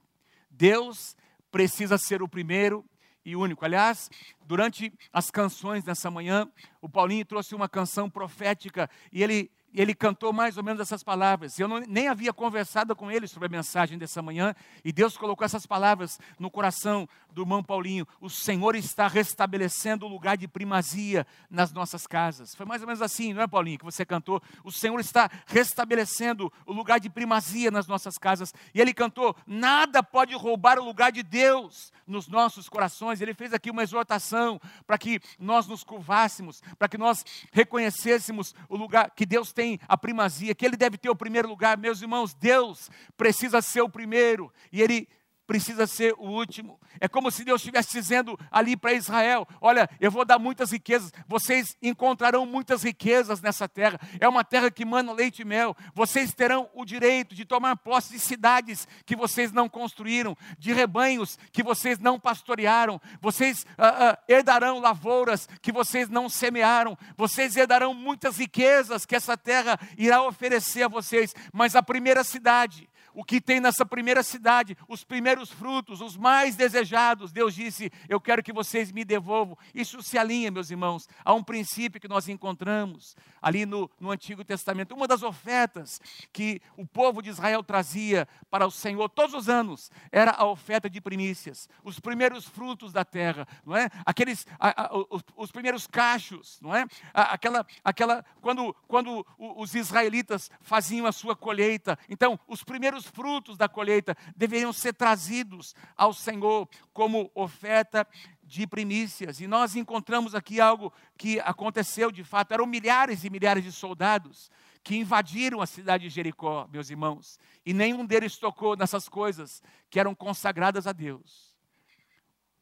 Deus 0.51 1.17
precisa 1.51 1.99
ser 1.99 2.23
o 2.23 2.29
primeiro 2.29 2.85
e 3.25 3.35
único. 3.35 3.65
Aliás, 3.65 4.11
durante 4.45 4.93
as 5.12 5.31
canções 5.31 5.83
dessa 5.83 6.11
manhã, 6.11 6.50
o 6.81 6.88
Paulinho 6.88 7.25
trouxe 7.25 7.55
uma 7.55 7.69
canção 7.69 8.11
profética 8.11 8.91
e 9.11 9.23
ele 9.23 9.50
e 9.75 9.81
ele 9.81 9.93
cantou 9.93 10.33
mais 10.33 10.57
ou 10.57 10.62
menos 10.62 10.81
essas 10.81 11.02
palavras. 11.02 11.59
Eu 11.59 11.66
não, 11.66 11.81
nem 11.81 12.07
havia 12.07 12.33
conversado 12.33 12.95
com 12.95 13.11
ele 13.11 13.26
sobre 13.26 13.47
a 13.47 13.50
mensagem 13.50 13.99
dessa 13.99 14.23
manhã, 14.23 14.54
e 14.85 14.93
Deus 14.93 15.16
colocou 15.16 15.45
essas 15.45 15.66
palavras 15.66 16.19
no 16.38 16.49
coração 16.49 17.09
do 17.33 17.43
irmão 17.43 17.62
Paulinho. 17.62 18.07
O 18.21 18.31
Senhor 18.31 18.76
está 18.76 19.09
restabelecendo 19.09 20.07
o 20.07 20.09
lugar 20.09 20.37
de 20.37 20.47
primazia 20.47 21.26
nas 21.50 21.73
nossas 21.73 22.07
casas. 22.07 22.54
Foi 22.54 22.64
mais 22.64 22.83
ou 22.83 22.87
menos 22.87 23.02
assim, 23.02 23.33
não 23.35 23.43
é, 23.43 23.49
Paulinho, 23.49 23.78
que 23.78 23.85
você 23.85 24.04
cantou? 24.04 24.40
O 24.62 24.71
Senhor 24.71 24.99
está 25.00 25.28
restabelecendo 25.47 26.52
o 26.64 26.73
lugar 26.73 27.00
de 27.00 27.11
primazia 27.11 27.71
nas 27.73 27.88
nossas 27.88 28.16
casas. 28.16 28.54
E 28.73 28.81
ele 28.81 28.95
cantou: 28.95 29.35
Nada 29.45 30.02
pode 30.02 30.35
roubar 30.37 30.78
o 30.78 30.85
lugar 30.85 31.11
de 31.11 31.25
Deus 31.25 31.93
nos 32.07 32.28
nossos 32.28 32.69
corações. 32.69 33.21
Ele 33.21 33.35
fez 33.35 33.52
aqui 33.52 33.71
uma 33.71 33.83
exortação 33.83 34.61
para 34.87 34.99
que 34.99 35.21
nós 35.38 35.66
nos 35.66 35.83
curvássemos, 35.83 36.62
para 36.78 36.88
que 36.88 36.99
nós 36.99 37.25
reconhecêssemos 37.52 38.54
o 38.69 38.76
lugar 38.76 39.11
que 39.11 39.26
Deus 39.26 39.52
tem 39.52 39.63
tem 39.64 39.80
a 39.88 39.97
primazia, 39.97 40.54
que 40.54 40.66
ele 40.66 40.76
deve 40.76 40.99
ter 40.99 41.09
o 41.09 41.16
primeiro 41.16 41.49
lugar. 41.49 41.78
Meus 41.78 42.02
irmãos, 42.02 42.35
Deus 42.35 42.90
precisa 43.16 43.62
ser 43.62 43.80
o 43.80 43.88
primeiro 43.88 44.52
e 44.71 44.83
ele 44.83 45.09
precisa 45.47 45.87
ser 45.87 46.15
o 46.19 46.29
último. 46.29 46.79
É 47.01 47.09
como 47.09 47.31
se 47.31 47.45
Deus 47.45 47.61
estivesse 47.61 47.93
dizendo 47.93 48.39
ali 48.51 48.77
para 48.77 48.93
Israel: 48.93 49.47
Olha, 49.61 49.89
eu 50.01 50.11
vou 50.11 50.25
dar 50.25 50.39
muitas 50.39 50.71
riquezas, 50.71 51.13
vocês 51.27 51.77
encontrarão 51.83 52.47
muitas 52.47 52.83
riquezas 52.83 53.41
nessa 53.41 53.69
terra. 53.69 53.99
É 54.21 54.29
uma 54.29 54.45
terra 54.45 54.71
que 54.71 54.85
mana 54.85 55.13
leite 55.13 55.43
e 55.43 55.45
mel. 55.45 55.77
Vocês 55.95 56.33
terão 56.33 56.69
o 56.75 56.85
direito 56.85 57.35
de 57.35 57.45
tomar 57.45 57.77
posse 57.77 58.13
de 58.13 58.19
cidades 58.19 58.87
que 59.05 59.17
vocês 59.17 59.53
não 59.53 59.69
construíram, 59.69 60.37
de 60.59 60.73
rebanhos 60.73 61.39
que 61.53 61.63
vocês 61.63 61.99
não 61.99 62.19
pastorearam. 62.19 63.01
Vocês 63.21 63.67
ah, 63.77 64.11
ah, 64.11 64.19
herdarão 64.29 64.79
lavouras 64.79 65.49
que 65.61 65.73
vocês 65.73 66.09
não 66.09 66.29
semearam. 66.29 66.97
Vocês 67.17 67.57
herdarão 67.57 67.95
muitas 67.95 68.39
riquezas 68.39 69.05
que 69.05 69.17
essa 69.17 69.37
terra 69.37 69.79
irá 69.97 70.23
oferecer 70.23 70.85
a 70.85 70.89
vocês. 70.89 71.35
Mas 71.53 71.77
a 71.77 71.83
primeira 71.83 72.25
cidade, 72.25 72.89
o 73.14 73.25
que 73.25 73.40
tem 73.40 73.61
nessa 73.61 73.87
primeira 73.87 74.23
cidade, 74.23 74.76
os 74.88 75.04
primeiros 75.04 75.50
frutos, 75.50 76.00
os 76.00 76.16
mais 76.16 76.56
desejados. 76.56 77.33
Deus 77.33 77.54
disse: 77.54 77.90
Eu 78.09 78.21
quero 78.21 78.42
que 78.42 78.52
vocês 78.52 78.90
me 78.90 79.04
devolvam. 79.04 79.56
Isso 79.75 80.02
se 80.02 80.18
alinha, 80.18 80.50
meus 80.50 80.71
irmãos, 80.71 81.09
a 81.25 81.33
um 81.33 81.42
princípio 81.42 82.00
que 82.00 82.09
nós 82.09 82.28
encontramos 82.28 83.16
ali 83.40 83.64
no, 83.64 83.90
no 84.00 84.11
Antigo 84.11 84.44
Testamento. 84.44 84.94
Uma 84.94 85.06
das 85.06 85.23
ofertas 85.23 86.00
que 86.33 86.61
o 86.76 86.87
povo 86.87 87.23
de 87.23 87.30
Israel 87.30 87.62
trazia 87.62 88.26
para 88.50 88.66
o 88.66 88.71
Senhor 88.71 89.09
todos 89.09 89.35
os 89.35 89.49
anos 89.49 89.90
era 90.11 90.33
a 90.33 90.44
oferta 90.47 90.88
de 90.90 91.00
primícias, 91.00 91.68
os 91.83 92.00
primeiros 92.00 92.47
frutos 92.47 92.92
da 92.92 93.04
terra, 93.04 93.47
não 93.64 93.76
é? 93.76 93.88
Aqueles, 94.04 94.47
a, 94.59 94.85
a, 94.85 94.97
os, 94.97 95.23
os, 95.37 95.50
primeiros 95.50 95.87
cachos, 95.87 96.59
não 96.61 96.75
é? 96.75 96.87
A, 97.12 97.35
aquela, 97.35 97.66
aquela, 97.85 98.25
quando, 98.40 98.75
quando 98.88 99.26
os 99.38 99.75
israelitas 99.75 100.50
faziam 100.61 101.06
a 101.06 101.12
sua 101.12 101.37
colheita, 101.37 101.99
então 102.09 102.38
os 102.49 102.64
primeiros 102.64 103.03
frutos 103.04 103.56
da 103.56 103.68
colheita 103.68 104.16
deveriam 104.37 104.73
ser 104.73 104.92
trazidos 104.94 105.75
ao 105.96 106.12
Senhor 106.12 106.68
como 106.92 107.30
oferta 107.34 108.06
de 108.42 108.66
primícias. 108.66 109.40
E 109.40 109.46
nós 109.46 109.76
encontramos 109.76 110.34
aqui 110.34 110.61
algo 110.61 110.92
que 111.16 111.40
aconteceu 111.40 112.11
de 112.11 112.25
fato. 112.25 112.52
Eram 112.52 112.66
milhares 112.66 113.25
e 113.25 113.30
milhares 113.30 113.64
de 113.64 113.73
soldados 113.73 114.50
que 114.82 114.96
invadiram 114.96 115.62
a 115.62 115.66
cidade 115.66 116.04
de 116.04 116.11
Jericó, 116.11 116.68
meus 116.70 116.90
irmãos. 116.90 117.38
E 117.64 117.73
nenhum 117.73 118.04
deles 118.04 118.37
tocou 118.37 118.76
nessas 118.76 119.08
coisas 119.08 119.62
que 119.88 119.99
eram 119.99 120.14
consagradas 120.14 120.87
a 120.87 120.92
Deus. 120.92 121.54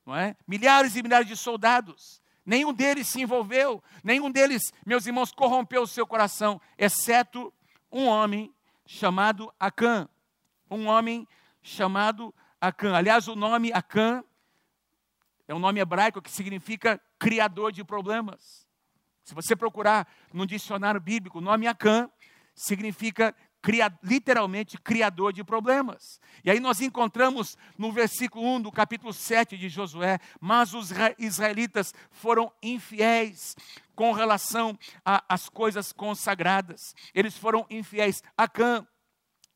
Não 0.07 0.15
é? 0.15 0.37
Milhares 0.47 0.95
e 0.95 1.03
milhares 1.03 1.27
de 1.27 1.37
soldados. 1.37 2.23
Nenhum 2.45 2.73
deles 2.73 3.07
se 3.07 3.21
envolveu, 3.21 3.83
nenhum 4.03 4.31
deles, 4.31 4.73
meus 4.85 5.07
irmãos, 5.07 5.31
corrompeu 5.31 5.83
o 5.83 5.87
seu 5.87 6.07
coração, 6.07 6.61
exceto 6.77 7.53
um 7.91 8.07
homem 8.07 8.53
chamado 8.85 9.53
Acã. 9.61 10.09
Um 10.73 10.87
homem 10.87 11.29
chamado 11.63 12.35
Acã. 12.59 12.95
Aliás, 12.95 13.29
o 13.29 13.37
nome 13.37 13.71
Acã 13.75 14.25
é 15.47 15.55
um 15.55 15.59
nome 15.59 15.81
hebraico 15.81 16.23
que 16.23 16.31
significa 16.31 16.99
criador 17.19 17.71
de 17.71 17.85
problemas. 17.85 18.67
Se 19.23 19.35
você 19.35 19.55
procurar 19.55 20.09
no 20.33 20.47
dicionário 20.47 20.99
bíblico, 20.99 21.39
o 21.39 21.43
nome 21.43 21.67
Acã 21.67 22.11
significa 22.55 23.37
literalmente 24.03 24.79
criador 24.79 25.33
de 25.33 25.45
problemas. 25.45 26.19
E 26.43 26.51
aí 26.51 26.59
nós 26.59 26.81
encontramos 26.81 27.57
no 27.77 27.93
versículo 27.93 28.45
1 28.57 28.63
do 28.63 28.73
capítulo 28.73 29.13
7 29.13 29.59
de 29.59 29.69
Josué, 29.69 30.19
mas 30.41 30.73
os 30.73 30.91
israelitas 31.19 31.95
foram 32.11 32.51
infiéis 32.63 33.55
com 33.95 34.11
relação 34.13 34.77
às 35.05 35.49
coisas 35.49 35.93
consagradas. 35.93 36.95
Eles 37.15 37.37
foram 37.37 37.67
infiéis. 37.71 38.23
Acã, 38.37 38.87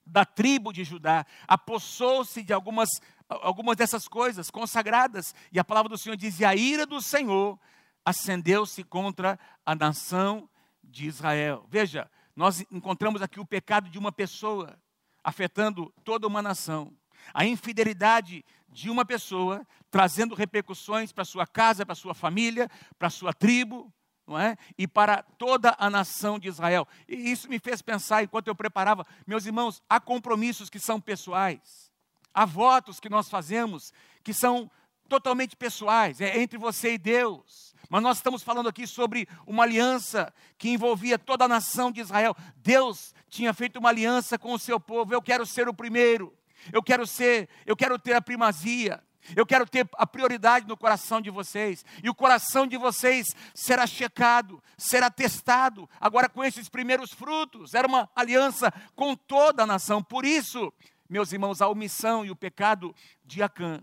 da 0.06 0.24
tribo 0.24 0.72
de 0.72 0.84
Judá, 0.84 1.26
apossou-se 1.48 2.42
de 2.42 2.52
algumas 2.52 2.88
algumas 3.28 3.76
dessas 3.76 4.06
coisas 4.06 4.50
consagradas. 4.50 5.34
E 5.52 5.58
a 5.58 5.64
palavra 5.64 5.88
do 5.88 5.98
Senhor 5.98 6.16
diz: 6.16 6.38
e 6.40 6.44
a 6.44 6.54
ira 6.54 6.86
do 6.86 7.00
Senhor 7.00 7.58
acendeu-se 8.04 8.84
contra 8.84 9.38
a 9.64 9.74
nação 9.74 10.48
de 10.82 11.06
Israel. 11.06 11.66
Veja, 11.68 12.08
nós 12.36 12.64
encontramos 12.70 13.20
aqui 13.20 13.40
o 13.40 13.46
pecado 13.46 13.90
de 13.90 13.98
uma 13.98 14.12
pessoa 14.12 14.78
afetando 15.24 15.92
toda 16.04 16.26
uma 16.26 16.40
nação. 16.40 16.92
A 17.34 17.44
infidelidade 17.44 18.44
de 18.68 18.88
uma 18.88 19.04
pessoa 19.04 19.66
trazendo 19.90 20.34
repercussões 20.34 21.10
para 21.10 21.24
sua 21.24 21.46
casa, 21.46 21.84
para 21.84 21.94
sua 21.94 22.14
família, 22.14 22.70
para 22.98 23.10
sua 23.10 23.32
tribo, 23.32 23.92
não 24.26 24.38
é? 24.38 24.56
E 24.76 24.86
para 24.88 25.22
toda 25.22 25.74
a 25.78 25.88
nação 25.88 26.38
de 26.38 26.48
Israel. 26.48 26.86
E 27.08 27.30
isso 27.30 27.48
me 27.48 27.58
fez 27.58 27.80
pensar 27.80 28.22
enquanto 28.22 28.48
eu 28.48 28.54
preparava, 28.54 29.06
meus 29.26 29.46
irmãos, 29.46 29.82
há 29.88 30.00
compromissos 30.00 30.68
que 30.68 30.78
são 30.78 31.00
pessoais. 31.00 31.90
Há 32.34 32.44
votos 32.44 33.00
que 33.00 33.08
nós 33.08 33.28
fazemos 33.28 33.92
que 34.22 34.34
são 34.34 34.70
totalmente 35.08 35.56
pessoais, 35.56 36.20
é 36.20 36.38
entre 36.38 36.58
você 36.58 36.94
e 36.94 36.98
Deus. 36.98 37.74
Mas 37.88 38.02
nós 38.02 38.16
estamos 38.16 38.42
falando 38.42 38.68
aqui 38.68 38.86
sobre 38.86 39.28
uma 39.46 39.62
aliança 39.62 40.34
que 40.58 40.70
envolvia 40.70 41.18
toda 41.18 41.44
a 41.44 41.48
nação 41.48 41.92
de 41.92 42.00
Israel. 42.00 42.36
Deus 42.56 43.14
tinha 43.28 43.54
feito 43.54 43.78
uma 43.78 43.90
aliança 43.90 44.36
com 44.36 44.52
o 44.52 44.58
seu 44.58 44.80
povo. 44.80 45.14
Eu 45.14 45.22
quero 45.22 45.46
ser 45.46 45.68
o 45.68 45.74
primeiro. 45.74 46.36
Eu 46.72 46.82
quero 46.82 47.06
ser, 47.06 47.48
eu 47.64 47.76
quero 47.76 47.98
ter 47.98 48.14
a 48.14 48.20
primazia. 48.20 49.02
Eu 49.34 49.46
quero 49.46 49.66
ter 49.66 49.88
a 49.94 50.06
prioridade 50.06 50.66
no 50.66 50.76
coração 50.76 51.20
de 51.20 51.30
vocês. 51.30 51.84
E 52.02 52.08
o 52.08 52.14
coração 52.14 52.66
de 52.66 52.76
vocês 52.76 53.26
será 53.54 53.86
checado, 53.86 54.62
será 54.76 55.10
testado. 55.10 55.88
Agora 56.00 56.28
com 56.28 56.44
esses 56.44 56.68
primeiros 56.68 57.12
frutos. 57.12 57.74
Era 57.74 57.88
uma 57.88 58.08
aliança 58.14 58.72
com 58.94 59.16
toda 59.16 59.62
a 59.62 59.66
nação. 59.66 60.02
Por 60.02 60.24
isso, 60.24 60.72
meus 61.08 61.32
irmãos, 61.32 61.60
a 61.60 61.68
omissão 61.68 62.24
e 62.24 62.30
o 62.30 62.36
pecado 62.36 62.94
de 63.24 63.42
Acã 63.42 63.82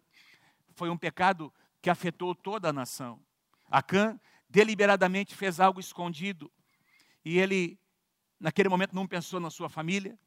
foi 0.76 0.90
um 0.90 0.98
pecado 0.98 1.54
que 1.82 1.90
afetou 1.90 2.34
toda 2.34 2.70
a 2.70 2.74
nação. 2.74 3.20
Acã 3.70 4.20
deliberadamente 4.50 5.36
fez 5.36 5.60
algo 5.60 5.80
escondido 5.80 6.52
e 7.26 7.40
ele, 7.40 7.80
naquele 8.40 8.70
momento, 8.70 8.96
não 8.96 9.08
pensou 9.08 9.40
na 9.40 9.50
sua 9.50 9.70
família, 9.70 10.18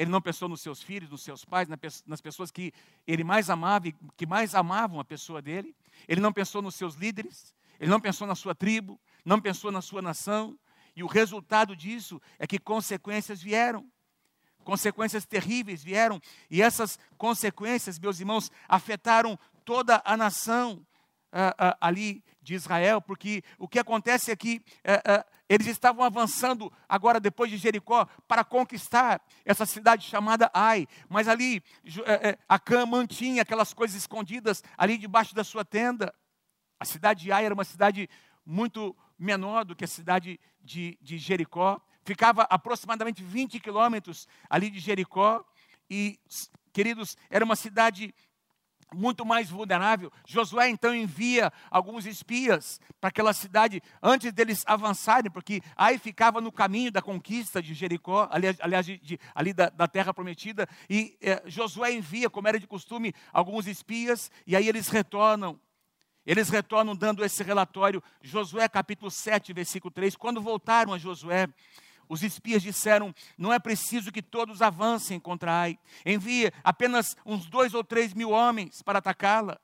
ele 0.00 0.10
não 0.10 0.22
pensou 0.22 0.48
nos 0.48 0.62
seus 0.62 0.82
filhos, 0.82 1.10
nos 1.10 1.20
seus 1.20 1.44
pais, 1.44 1.68
nas 2.06 2.22
pessoas 2.22 2.50
que 2.50 2.72
ele 3.06 3.22
mais 3.22 3.50
amava 3.50 3.88
e 3.88 3.94
que 4.16 4.24
mais 4.24 4.54
amavam 4.54 4.98
a 4.98 5.04
pessoa 5.04 5.42
dele. 5.42 5.76
Ele 6.08 6.22
não 6.22 6.32
pensou 6.32 6.62
nos 6.62 6.74
seus 6.74 6.94
líderes, 6.94 7.54
ele 7.78 7.90
não 7.90 8.00
pensou 8.00 8.26
na 8.26 8.34
sua 8.34 8.54
tribo, 8.54 8.98
não 9.26 9.38
pensou 9.38 9.70
na 9.70 9.82
sua 9.82 10.00
nação. 10.00 10.58
E 10.96 11.02
o 11.02 11.06
resultado 11.06 11.76
disso 11.76 12.18
é 12.38 12.46
que 12.46 12.58
consequências 12.58 13.42
vieram. 13.42 13.86
Consequências 14.64 15.26
terríveis 15.26 15.84
vieram, 15.84 16.18
e 16.50 16.62
essas 16.62 16.98
consequências, 17.18 17.98
meus 17.98 18.20
irmãos, 18.20 18.50
afetaram 18.66 19.38
toda 19.66 20.00
a 20.02 20.16
nação 20.16 20.82
uh, 21.32 21.70
uh, 21.70 21.76
ali 21.80 22.22
de 22.42 22.54
Israel, 22.54 23.00
porque 23.00 23.42
o 23.58 23.68
que 23.68 23.78
acontece 23.78 24.30
é 24.30 24.36
que 24.36 24.62
uh, 24.78 25.24
eles 25.48 25.66
estavam 25.66 26.04
avançando 26.04 26.72
agora, 26.88 27.20
depois 27.20 27.50
de 27.50 27.56
Jericó, 27.56 28.06
para 28.26 28.44
conquistar 28.44 29.22
essa 29.44 29.66
cidade 29.66 30.06
chamada 30.06 30.50
Ai, 30.54 30.86
mas 31.08 31.28
ali 31.28 31.62
Acã 32.48 32.86
mantinha 32.86 33.42
aquelas 33.42 33.74
coisas 33.74 33.96
escondidas 33.96 34.62
ali 34.76 34.96
debaixo 34.96 35.34
da 35.34 35.44
sua 35.44 35.64
tenda. 35.64 36.14
A 36.78 36.84
cidade 36.84 37.24
de 37.24 37.32
Ai 37.32 37.44
era 37.44 37.54
uma 37.54 37.64
cidade 37.64 38.08
muito 38.44 38.96
menor 39.18 39.64
do 39.64 39.76
que 39.76 39.84
a 39.84 39.88
cidade 39.88 40.40
de, 40.62 40.98
de 41.00 41.18
Jericó 41.18 41.80
ficava 42.02 42.42
aproximadamente 42.44 43.22
20 43.22 43.60
quilômetros 43.60 44.26
ali 44.48 44.70
de 44.70 44.78
Jericó. 44.78 45.44
E, 45.88 46.18
queridos, 46.72 47.16
era 47.28 47.44
uma 47.44 47.56
cidade 47.56 48.14
muito 48.94 49.24
mais 49.24 49.48
vulnerável. 49.50 50.12
Josué 50.26 50.68
então 50.68 50.94
envia 50.94 51.52
alguns 51.70 52.06
espias 52.06 52.80
para 53.00 53.08
aquela 53.08 53.32
cidade 53.32 53.82
antes 54.02 54.32
deles 54.32 54.62
avançarem, 54.66 55.30
porque 55.30 55.62
aí 55.76 55.98
ficava 55.98 56.40
no 56.40 56.52
caminho 56.52 56.90
da 56.90 57.02
conquista 57.02 57.62
de 57.62 57.74
Jericó, 57.74 58.28
aliás, 58.30 58.56
aliás 58.60 58.86
de, 58.86 58.98
de, 58.98 59.18
ali 59.34 59.52
da, 59.52 59.68
da, 59.68 59.88
terra 59.88 60.12
prometida. 60.12 60.68
E 60.88 61.16
eh, 61.20 61.42
Josué 61.46 61.92
envia, 61.92 62.28
como 62.30 62.48
era 62.48 62.58
de 62.58 62.66
costume, 62.66 63.14
alguns 63.32 63.66
espias, 63.66 64.30
e 64.46 64.56
aí 64.56 64.68
eles 64.68 64.88
retornam. 64.88 65.58
Eles 66.26 66.50
retornam 66.50 66.94
dando 66.94 67.24
esse 67.24 67.42
relatório, 67.42 68.02
Josué 68.20 68.68
capítulo 68.68 69.10
7, 69.10 69.52
versículo 69.52 69.90
3. 69.90 70.14
Quando 70.16 70.40
voltaram 70.40 70.92
a 70.92 70.98
Josué, 70.98 71.48
os 72.10 72.24
espias 72.24 72.60
disseram: 72.60 73.14
não 73.38 73.52
é 73.52 73.58
preciso 73.60 74.10
que 74.10 74.20
todos 74.20 74.60
avancem 74.60 75.20
contra 75.20 75.60
Ai. 75.62 75.78
Envie 76.04 76.52
apenas 76.64 77.16
uns 77.24 77.46
dois 77.46 77.72
ou 77.72 77.84
três 77.84 78.12
mil 78.12 78.30
homens 78.30 78.82
para 78.82 78.98
atacá-la. 78.98 79.60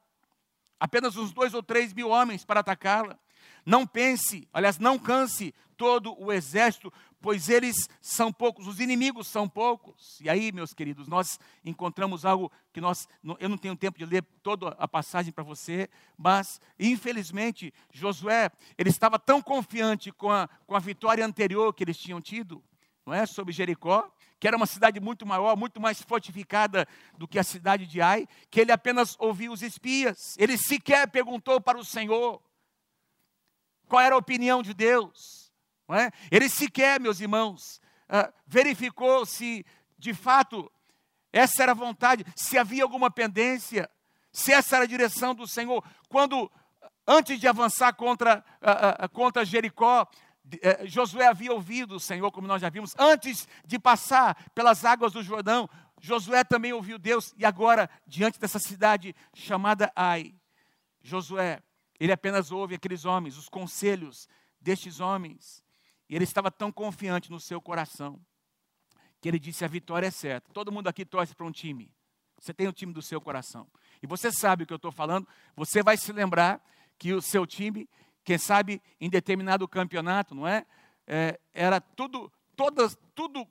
Apenas 0.79 1.17
uns 1.17 1.33
dois 1.33 1.53
ou 1.55 1.63
três 1.63 1.93
mil 1.93 2.09
homens 2.09 2.45
para 2.45 2.61
atacá-la. 2.61 3.19
Não 3.65 3.85
pense, 3.85 4.49
aliás, 4.53 4.79
não 4.79 4.97
canse 4.97 5.53
todo 5.77 6.15
o 6.23 6.33
exército, 6.33 6.93
pois 7.21 7.49
eles 7.49 7.89
são 8.01 8.33
poucos, 8.33 8.67
os 8.67 8.81
inimigos 8.81 9.27
são 9.27 9.49
poucos. 9.49 10.21
E 10.21 10.29
aí, 10.29 10.53
meus 10.53 10.73
queridos, 10.73 11.09
nós 11.09 11.39
encontramos 11.65 12.25
algo 12.25 12.51
que 12.73 12.81
nós, 12.81 13.09
eu 13.39 13.49
não 13.49 13.59
tenho 13.59 13.77
tempo 13.77 13.99
de 13.99 14.05
ler 14.05 14.23
toda 14.43 14.69
a 14.79 14.87
passagem 14.87 15.33
para 15.33 15.43
você, 15.45 15.89
mas 16.17 16.61
infelizmente 16.79 17.73
Josué, 17.93 18.51
ele 18.77 18.91
estava 18.91 19.19
tão 19.19 19.41
confiante 19.43 20.13
com 20.13 20.31
a, 20.31 20.49
com 20.67 20.75
a 20.75 20.79
vitória 20.79 21.25
anterior 21.25 21.73
que 21.73 21.85
eles 21.85 21.99
tinham 21.99 22.21
tido, 22.21 22.63
não 23.05 23.15
é, 23.15 23.25
sobre 23.25 23.53
Jericó, 23.53 24.11
que 24.39 24.47
era 24.47 24.57
uma 24.57 24.67
cidade 24.67 25.01
muito 25.01 25.25
maior, 25.25 25.57
muito 25.57 25.81
mais 25.81 26.03
fortificada 26.03 26.87
do 27.17 27.27
que 27.27 27.39
a 27.39 27.45
cidade 27.45 27.87
de 27.87 28.01
Ai, 28.01 28.29
que 28.51 28.61
ele 28.61 28.73
apenas 28.73 29.17
ouviu 29.19 29.53
os 29.53 29.63
espias. 29.63 30.37
Ele 30.39 30.59
sequer 30.59 31.09
perguntou 31.09 31.61
para 31.61 31.79
o 31.79 31.85
Senhor 31.85 32.43
qual 33.89 34.03
era 34.03 34.15
a 34.15 34.19
opinião 34.19 34.63
de 34.63 34.75
Deus. 34.75 35.46
Não 35.89 35.97
é? 35.97 36.11
Ele 36.31 36.49
sequer, 36.49 37.01
meus 37.01 37.21
irmãos, 37.21 37.81
uh, 38.09 38.33
verificou 38.47 39.25
se 39.25 39.65
de 39.99 40.13
fato 40.13 40.71
essa 41.33 41.63
era 41.63 41.73
a 41.73 41.75
vontade, 41.75 42.25
se 42.35 42.57
havia 42.57 42.83
alguma 42.83 43.11
pendência, 43.11 43.91
se 44.33 44.53
essa 44.53 44.77
era 44.77 44.85
a 44.85 44.89
direção 44.89 45.35
do 45.35 45.47
Senhor. 45.47 45.85
Quando, 46.09 46.51
antes 47.07 47.39
de 47.39 47.47
avançar 47.47 47.93
contra, 47.95 48.45
uh, 48.63 49.05
uh, 49.05 49.09
contra 49.11 49.45
Jericó, 49.45 50.09
Josué 50.85 51.27
havia 51.27 51.53
ouvido 51.53 51.97
o 51.97 52.01
Senhor, 52.01 52.31
como 52.31 52.47
nós 52.47 52.63
já 52.63 52.69
vimos, 52.69 52.95
antes 52.97 53.49
de 53.67 53.79
passar 53.79 54.37
pelas 54.55 54.85
águas 54.85 55.13
do 55.13 55.21
Jordão, 55.23 55.69
Josué 56.01 56.45
também 56.45 56.73
ouviu 56.73 56.99
Deus, 56.99 57.35
e 57.37 57.45
agora, 57.45 57.91
diante 58.07 58.39
dessa 58.39 58.61
cidade 58.61 59.15
chamada 59.35 59.93
Ai, 59.97 60.35
Josué, 61.03 61.61
ele 61.99 62.13
apenas 62.13 62.53
ouve 62.53 62.77
aqueles 62.77 63.05
homens, 63.05 63.37
os 63.37 63.49
conselhos 63.49 64.29
destes 64.61 65.01
homens, 65.01 65.65
e 66.09 66.15
ele 66.15 66.25
estava 66.25 66.51
tão 66.51 66.71
confiante 66.71 67.31
no 67.31 67.41
seu 67.41 67.61
coração, 67.61 68.21
que 69.21 69.29
ele 69.29 69.39
disse: 69.39 69.65
a 69.65 69.69
vitória 69.69 70.07
é 70.07 70.11
certa. 70.11 70.53
Todo 70.53 70.73
mundo 70.73 70.89
aqui 70.89 71.05
torce 71.05 71.35
para 71.35 71.47
um 71.47 71.53
time. 71.53 71.91
Você 72.39 72.53
tem 72.53 72.69
o 72.69 72.73
time 72.73 72.93
do 72.93 73.03
seu 73.03 73.21
coração. 73.21 73.67
E 74.03 74.07
você 74.07 74.31
sabe 74.31 74.65
o 74.65 74.67
que 74.67 74.73
eu 74.73 74.77
estou 74.77 74.93
falando, 74.93 75.27
você 75.55 75.83
vai 75.83 75.97
se 75.97 76.13
lembrar 76.13 76.63
que 76.99 77.13
o 77.13 77.23
seu 77.23 77.47
time, 77.47 77.89
quem 78.25 78.39
sabe 78.39 78.83
em 79.01 79.09
determinado 79.09 79.67
campeonato, 79.67 80.35
não 80.35 80.47
é? 80.47 80.67
é 81.07 81.41
era 81.53 81.81
tudo, 81.81 82.31
todas, 82.55 82.97
tudo 83.15 83.47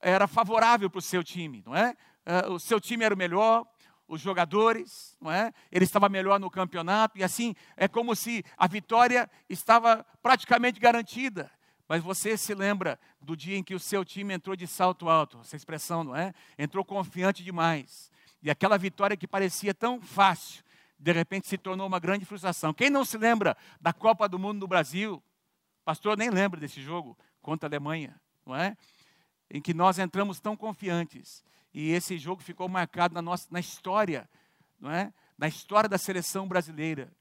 era 0.00 0.26
favorável 0.26 0.88
para 0.88 0.98
o 0.98 1.02
seu 1.02 1.22
time, 1.22 1.62
não 1.66 1.76
é? 1.76 1.94
é? 2.24 2.46
o 2.48 2.58
seu 2.58 2.80
time 2.80 3.04
era 3.04 3.14
o 3.14 3.18
melhor, 3.18 3.66
os 4.08 4.20
jogadores, 4.20 5.16
não 5.20 5.30
é? 5.30 5.52
Ele 5.70 5.84
estava 5.84 6.08
melhor 6.08 6.38
no 6.38 6.50
campeonato 6.50 7.18
e 7.18 7.24
assim 7.24 7.54
é 7.76 7.88
como 7.88 8.14
se 8.14 8.44
a 8.56 8.66
vitória 8.66 9.28
estava 9.48 10.04
praticamente 10.22 10.78
garantida. 10.78 11.50
Mas 11.88 12.02
você 12.02 12.36
se 12.36 12.52
lembra 12.54 12.98
do 13.20 13.36
dia 13.36 13.56
em 13.56 13.62
que 13.62 13.74
o 13.74 13.80
seu 13.80 14.04
time 14.04 14.34
entrou 14.34 14.56
de 14.56 14.66
salto 14.66 15.08
alto, 15.08 15.38
essa 15.40 15.56
expressão, 15.56 16.02
não 16.02 16.16
é? 16.16 16.32
Entrou 16.58 16.84
confiante 16.84 17.44
demais. 17.44 18.10
E 18.42 18.50
aquela 18.50 18.76
vitória 18.76 19.16
que 19.16 19.26
parecia 19.26 19.72
tão 19.72 20.00
fácil, 20.00 20.64
de 20.98 21.12
repente 21.12 21.46
se 21.46 21.56
tornou 21.56 21.86
uma 21.86 22.00
grande 22.00 22.24
frustração. 22.24 22.74
Quem 22.74 22.90
não 22.90 23.04
se 23.04 23.16
lembra 23.16 23.56
da 23.80 23.92
Copa 23.92 24.28
do 24.28 24.38
Mundo 24.38 24.60
do 24.60 24.68
Brasil? 24.68 25.22
Pastor 25.84 26.16
nem 26.16 26.30
lembra 26.30 26.58
desse 26.58 26.82
jogo 26.82 27.16
contra 27.40 27.66
a 27.66 27.70
Alemanha, 27.70 28.20
não 28.44 28.56
é? 28.56 28.76
Em 29.50 29.60
que 29.60 29.72
nós 29.72 29.98
entramos 29.98 30.40
tão 30.40 30.56
confiantes 30.56 31.44
e 31.72 31.90
esse 31.92 32.16
jogo 32.16 32.42
ficou 32.42 32.68
marcado 32.68 33.14
na 33.14 33.20
nossa 33.20 33.46
na 33.50 33.60
história, 33.60 34.28
não 34.80 34.90
é? 34.90 35.12
Na 35.36 35.46
história 35.46 35.88
da 35.88 35.98
seleção 35.98 36.48
brasileira, 36.48 37.12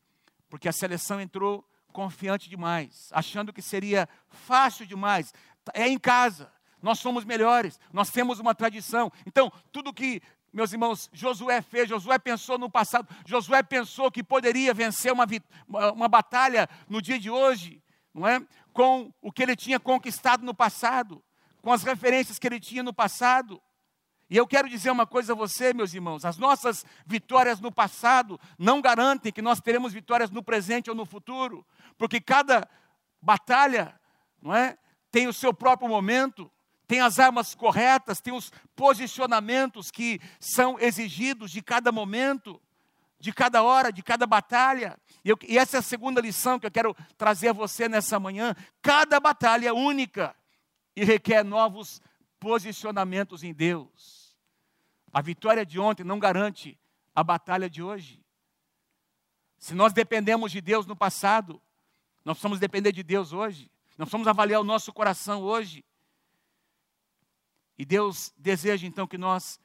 porque 0.50 0.70
a 0.70 0.72
seleção 0.72 1.20
entrou 1.20 1.68
confiante 1.92 2.50
demais, 2.50 3.10
achando 3.12 3.52
que 3.52 3.62
seria 3.62 4.08
fácil 4.30 4.86
demais. 4.86 5.34
É 5.74 5.88
em 5.88 6.00
casa, 6.00 6.52
nós 6.82 7.00
somos 7.00 7.26
melhores, 7.26 7.80
nós 7.92 8.10
temos 8.10 8.40
uma 8.40 8.56
tradição. 8.56 9.12
Então, 9.26 9.52
tudo 9.72 9.94
que 9.94 10.22
meus 10.54 10.72
irmãos, 10.72 11.10
Josué 11.12 11.62
fez, 11.62 11.90
Josué 11.90 12.18
pensou 12.18 12.58
no 12.58 12.70
passado, 12.70 13.10
Josué 13.26 13.62
pensou 13.62 14.10
que 14.10 14.24
poderia 14.24 14.74
vencer 14.74 15.12
uma, 15.12 15.28
uma 15.92 16.08
batalha 16.08 16.70
no 16.88 17.02
dia 17.02 17.20
de 17.20 17.30
hoje, 17.30 17.84
não 18.14 18.26
é? 18.26 18.42
Com 18.72 19.12
o 19.22 19.34
que 19.34 19.44
ele 19.44 19.58
tinha 19.58 19.82
conquistado 19.82 20.46
no 20.46 20.54
passado, 20.54 21.22
com 21.66 21.74
as 21.74 21.82
referências 21.82 22.38
que 22.38 22.46
ele 22.46 22.60
tinha 22.60 22.84
no 22.84 22.94
passado. 22.94 23.60
E 24.30 24.38
eu 24.38 24.46
quero 24.46 24.70
dizer 24.70 24.92
uma 24.92 25.08
coisa 25.08 25.34
a 25.34 25.36
você, 25.36 25.74
meus 25.74 25.96
irmãos: 25.96 26.24
as 26.24 26.38
nossas 26.38 26.86
vitórias 27.08 27.60
no 27.60 27.72
passado 27.72 28.40
não 28.56 28.80
garantem 28.80 29.34
que 29.34 29.42
nós 29.42 29.60
teremos 29.60 29.92
vitórias 29.92 30.30
no 30.30 30.44
presente 30.44 30.92
ou 30.92 30.96
no 30.96 31.08
futuro, 31.08 31.66
porque 31.98 32.22
cada 32.22 32.70
batalha, 33.20 34.00
não 34.40 34.56
é, 34.56 34.78
tem 35.10 35.26
o 35.28 35.34
seu 35.34 35.52
próprio 35.52 35.90
momento, 35.90 36.52
tem 36.86 37.02
as 37.02 37.18
armas 37.18 37.56
corretas, 37.56 38.22
tem 38.22 38.32
os 38.32 38.52
posicionamentos 38.76 39.90
que 39.90 40.22
são 40.40 40.80
exigidos 40.80 41.50
de 41.50 41.64
cada 41.64 41.92
momento, 41.92 42.62
de 43.20 43.34
cada 43.34 43.64
hora, 43.64 43.92
de 43.92 44.04
cada 44.04 44.28
batalha. 44.28 45.00
E, 45.24 45.30
eu, 45.30 45.40
e, 45.42 45.58
essa 45.58 45.78
é 45.78 45.80
a 45.80 45.82
segunda 45.82 46.22
lição 46.22 46.60
que 46.60 46.68
eu 46.68 46.72
quero 46.72 46.96
trazer 47.18 47.48
a 47.48 47.54
você 47.54 47.90
nessa 47.90 48.20
manhã. 48.20 48.56
Cada 48.84 49.20
batalha 49.20 49.70
é 49.70 49.74
única 49.74 50.36
e 50.96 51.04
requer 51.04 51.44
novos 51.44 52.02
posicionamentos 52.40 53.44
em 53.44 53.54
Deus. 53.54 54.36
A 55.12 55.22
vitória 55.22 55.66
de 55.66 55.80
ontem 55.80 56.04
não 56.04 56.20
garante 56.20 56.80
a 57.14 57.24
batalha 57.24 57.70
de 57.70 57.82
hoje. 57.82 58.24
Se 59.58 59.74
nós 59.74 59.94
dependemos 59.94 60.52
de 60.52 60.62
Deus 60.62 60.86
no 60.86 60.96
passado, 60.96 61.62
nós 62.24 62.36
precisamos 62.36 62.60
depender 62.60 62.92
de 62.92 63.04
Deus 63.04 63.34
hoje. 63.34 63.72
Nós 63.98 64.08
precisamos 64.08 64.28
avaliar 64.28 64.60
o 64.60 64.64
nosso 64.64 64.92
coração 64.92 65.42
hoje. 65.42 65.86
E 67.78 67.86
Deus 67.86 68.34
deseja 68.38 68.86
então 68.88 69.08
que 69.08 69.18
nós 69.18 69.60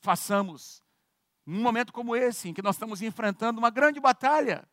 façamos, 0.00 0.82
num 1.46 1.62
momento 1.62 1.92
como 1.92 2.16
esse, 2.16 2.48
em 2.48 2.54
que 2.54 2.62
nós 2.62 2.76
estamos 2.76 3.00
enfrentando 3.02 3.58
uma 3.58 3.70
grande 3.70 4.00
batalha, 4.00 4.68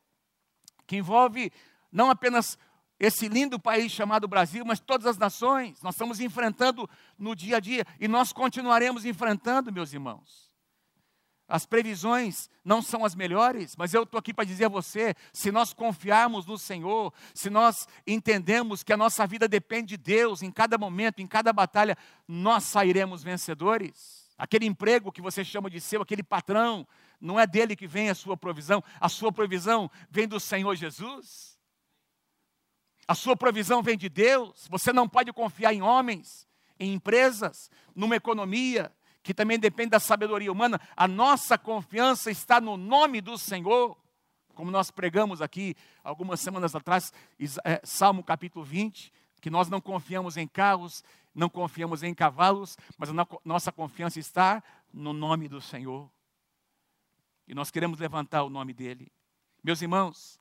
que 0.85 0.97
envolve 0.97 1.51
não 1.91 2.09
apenas 2.09 2.57
esse 3.01 3.27
lindo 3.27 3.59
país 3.59 3.91
chamado 3.91 4.27
Brasil, 4.27 4.63
mas 4.63 4.79
todas 4.79 5.07
as 5.07 5.17
nações, 5.17 5.81
nós 5.81 5.95
estamos 5.95 6.19
enfrentando 6.19 6.87
no 7.17 7.35
dia 7.35 7.57
a 7.57 7.59
dia 7.59 7.83
e 7.99 8.07
nós 8.07 8.31
continuaremos 8.31 9.05
enfrentando, 9.05 9.73
meus 9.73 9.91
irmãos. 9.91 10.51
As 11.47 11.65
previsões 11.65 12.47
não 12.63 12.79
são 12.79 13.03
as 13.03 13.15
melhores, 13.15 13.75
mas 13.75 13.95
eu 13.95 14.03
estou 14.03 14.19
aqui 14.19 14.31
para 14.31 14.45
dizer 14.45 14.65
a 14.65 14.69
você: 14.69 15.15
se 15.33 15.51
nós 15.51 15.73
confiarmos 15.73 16.45
no 16.45 16.59
Senhor, 16.59 17.11
se 17.33 17.49
nós 17.49 17.87
entendemos 18.05 18.83
que 18.83 18.93
a 18.93 18.97
nossa 18.97 19.25
vida 19.25 19.47
depende 19.47 19.97
de 19.97 19.97
Deus 19.97 20.43
em 20.43 20.51
cada 20.51 20.77
momento, 20.77 21.23
em 21.23 21.27
cada 21.27 21.51
batalha, 21.51 21.97
nós 22.27 22.65
sairemos 22.65 23.23
vencedores. 23.23 24.29
Aquele 24.37 24.67
emprego 24.67 25.11
que 25.11 25.23
você 25.23 25.43
chama 25.43 25.71
de 25.71 25.81
seu, 25.81 26.03
aquele 26.03 26.21
patrão, 26.21 26.87
não 27.19 27.39
é 27.39 27.47
dele 27.47 27.75
que 27.75 27.87
vem 27.87 28.11
a 28.11 28.15
sua 28.15 28.37
provisão, 28.37 28.83
a 28.99 29.09
sua 29.09 29.31
provisão 29.31 29.89
vem 30.11 30.27
do 30.27 30.39
Senhor 30.39 30.75
Jesus. 30.75 31.50
A 33.11 33.13
sua 33.13 33.35
provisão 33.35 33.83
vem 33.83 33.97
de 33.97 34.07
Deus. 34.07 34.69
Você 34.69 34.93
não 34.93 35.05
pode 35.05 35.33
confiar 35.33 35.73
em 35.73 35.81
homens, 35.81 36.47
em 36.79 36.93
empresas, 36.93 37.69
numa 37.93 38.15
economia, 38.15 38.89
que 39.21 39.33
também 39.33 39.59
depende 39.59 39.89
da 39.89 39.99
sabedoria 39.99 40.49
humana, 40.49 40.79
a 40.95 41.09
nossa 41.09 41.57
confiança 41.57 42.31
está 42.31 42.61
no 42.61 42.77
nome 42.77 43.19
do 43.19 43.37
Senhor. 43.37 43.97
Como 44.55 44.71
nós 44.71 44.91
pregamos 44.91 45.41
aqui 45.41 45.75
algumas 46.01 46.39
semanas 46.39 46.73
atrás, 46.73 47.11
é, 47.65 47.81
Salmo 47.83 48.23
capítulo 48.23 48.63
20, 48.63 49.11
que 49.41 49.49
nós 49.49 49.67
não 49.67 49.81
confiamos 49.81 50.37
em 50.37 50.47
carros, 50.47 51.03
não 51.35 51.49
confiamos 51.49 52.03
em 52.03 52.13
cavalos, 52.13 52.77
mas 52.97 53.09
a 53.09 53.27
nossa 53.43 53.73
confiança 53.73 54.21
está 54.21 54.63
no 54.93 55.11
nome 55.11 55.49
do 55.49 55.59
Senhor. 55.59 56.09
E 57.45 57.53
nós 57.53 57.69
queremos 57.71 57.99
levantar 57.99 58.43
o 58.43 58.49
nome 58.49 58.73
dele. 58.73 59.11
Meus 59.61 59.81
irmãos, 59.81 60.39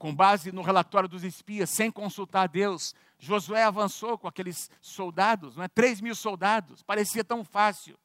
com 0.00 0.14
base 0.14 0.50
no 0.50 0.62
relatório 0.62 1.06
dos 1.06 1.22
espias, 1.24 1.68
sem 1.68 1.90
consultar 1.90 2.48
Deus, 2.48 2.94
Josué 3.18 3.64
avançou 3.64 4.16
com 4.16 4.26
aqueles 4.26 4.70
soldados, 4.80 5.56
não 5.56 5.62
é? 5.62 5.68
3 5.68 6.00
mil 6.00 6.14
soldados, 6.14 6.82
parecia 6.82 7.22
tão 7.22 7.44
fácil. 7.44 7.98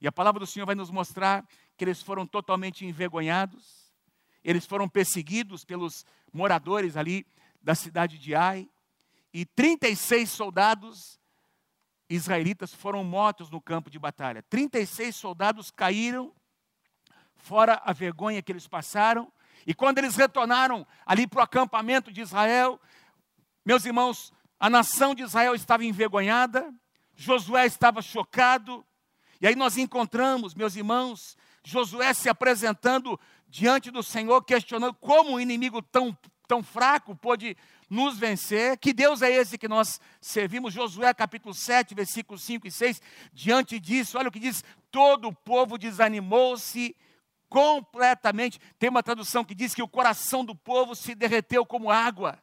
E 0.00 0.06
a 0.06 0.12
palavra 0.12 0.38
do 0.38 0.46
Senhor 0.46 0.64
vai 0.64 0.76
nos 0.76 0.92
mostrar 0.92 1.44
que 1.76 1.82
eles 1.82 2.00
foram 2.00 2.24
totalmente 2.24 2.86
envergonhados, 2.86 3.92
eles 4.44 4.64
foram 4.64 4.88
perseguidos 4.88 5.64
pelos 5.64 6.06
moradores 6.32 6.96
ali 6.96 7.26
da 7.60 7.74
cidade 7.74 8.16
de 8.16 8.32
Ai, 8.36 8.70
e 9.32 9.44
36 9.44 10.30
soldados 10.30 11.18
israelitas 12.08 12.72
foram 12.72 13.02
mortos 13.02 13.50
no 13.50 13.60
campo 13.60 13.90
de 13.90 13.98
batalha. 13.98 14.40
36 14.44 15.16
soldados 15.16 15.72
caíram, 15.72 16.32
fora 17.34 17.82
a 17.84 17.92
vergonha 17.92 18.40
que 18.40 18.52
eles 18.52 18.68
passaram, 18.68 19.32
e 19.66 19.74
quando 19.74 19.98
eles 19.98 20.16
retornaram 20.16 20.86
ali 21.06 21.26
para 21.26 21.40
o 21.40 21.42
acampamento 21.42 22.12
de 22.12 22.20
Israel, 22.20 22.80
meus 23.64 23.84
irmãos, 23.84 24.32
a 24.58 24.68
nação 24.68 25.14
de 25.14 25.22
Israel 25.22 25.54
estava 25.54 25.84
envergonhada, 25.84 26.72
Josué 27.14 27.66
estava 27.66 28.02
chocado, 28.02 28.84
e 29.40 29.46
aí 29.46 29.54
nós 29.54 29.76
encontramos, 29.76 30.54
meus 30.54 30.76
irmãos, 30.76 31.36
Josué 31.62 32.12
se 32.12 32.28
apresentando 32.28 33.18
diante 33.48 33.90
do 33.90 34.02
Senhor, 34.02 34.42
questionando 34.42 34.94
como 34.94 35.32
um 35.32 35.40
inimigo 35.40 35.80
tão, 35.80 36.16
tão 36.46 36.62
fraco 36.62 37.14
pôde 37.14 37.56
nos 37.88 38.18
vencer. 38.18 38.76
Que 38.78 38.92
Deus 38.92 39.22
é 39.22 39.30
esse 39.30 39.56
que 39.56 39.68
nós 39.68 40.00
servimos? 40.20 40.74
Josué 40.74 41.12
capítulo 41.14 41.54
7, 41.54 41.94
versículos 41.94 42.42
5 42.42 42.66
e 42.66 42.70
6. 42.70 43.00
Diante 43.32 43.78
disso, 43.78 44.18
olha 44.18 44.28
o 44.28 44.32
que 44.32 44.40
diz: 44.40 44.64
todo 44.90 45.28
o 45.28 45.34
povo 45.34 45.78
desanimou-se 45.78 46.96
completamente. 47.48 48.58
Tem 48.78 48.88
uma 48.90 49.02
tradução 49.02 49.44
que 49.44 49.54
diz 49.54 49.74
que 49.74 49.82
o 49.82 49.88
coração 49.88 50.44
do 50.44 50.54
povo 50.54 50.94
se 50.94 51.14
derreteu 51.14 51.64
como 51.64 51.90
água. 51.90 52.42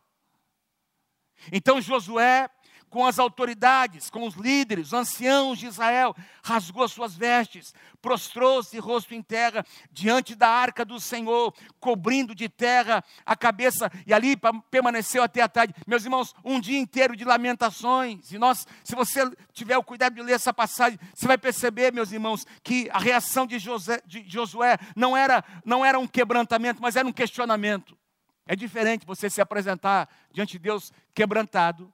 Então 1.51 1.81
Josué, 1.81 2.49
com 2.91 3.05
as 3.05 3.17
autoridades, 3.17 4.09
com 4.09 4.27
os 4.27 4.35
líderes, 4.35 4.87
os 4.87 4.93
anciãos 4.93 5.57
de 5.57 5.65
Israel, 5.65 6.13
rasgou 6.43 6.87
suas 6.89 7.15
vestes, 7.15 7.73
prostrou-se 8.01 8.77
rosto 8.77 9.15
em 9.15 9.21
terra 9.21 9.65
diante 9.89 10.35
da 10.35 10.49
arca 10.49 10.83
do 10.83 10.99
Senhor, 10.99 11.53
cobrindo 11.79 12.35
de 12.35 12.49
terra 12.49 13.01
a 13.25 13.33
cabeça, 13.33 13.89
e 14.05 14.13
ali 14.13 14.35
permaneceu 14.69 15.23
até 15.23 15.41
a 15.41 15.47
tarde. 15.47 15.73
Meus 15.87 16.03
irmãos, 16.03 16.35
um 16.43 16.59
dia 16.59 16.77
inteiro 16.77 17.15
de 17.15 17.23
lamentações. 17.23 18.29
E 18.33 18.37
nós, 18.37 18.67
se 18.83 18.93
você 18.93 19.21
tiver 19.53 19.77
o 19.77 19.83
cuidado 19.83 20.15
de 20.15 20.21
ler 20.21 20.33
essa 20.33 20.53
passagem, 20.53 20.99
você 21.15 21.25
vai 21.25 21.37
perceber, 21.37 21.93
meus 21.93 22.11
irmãos, 22.11 22.45
que 22.61 22.89
a 22.91 22.99
reação 22.99 23.47
de, 23.47 23.57
José, 23.57 24.01
de 24.05 24.25
Josué 24.27 24.77
não 24.97 25.15
era, 25.15 25.45
não 25.63 25.85
era 25.85 25.97
um 25.97 26.07
quebrantamento, 26.07 26.81
mas 26.81 26.97
era 26.97 27.07
um 27.07 27.13
questionamento. 27.13 27.97
É 28.45 28.53
diferente 28.53 29.05
você 29.05 29.29
se 29.29 29.39
apresentar 29.39 30.09
diante 30.33 30.53
de 30.53 30.59
Deus 30.59 30.91
quebrantado, 31.13 31.93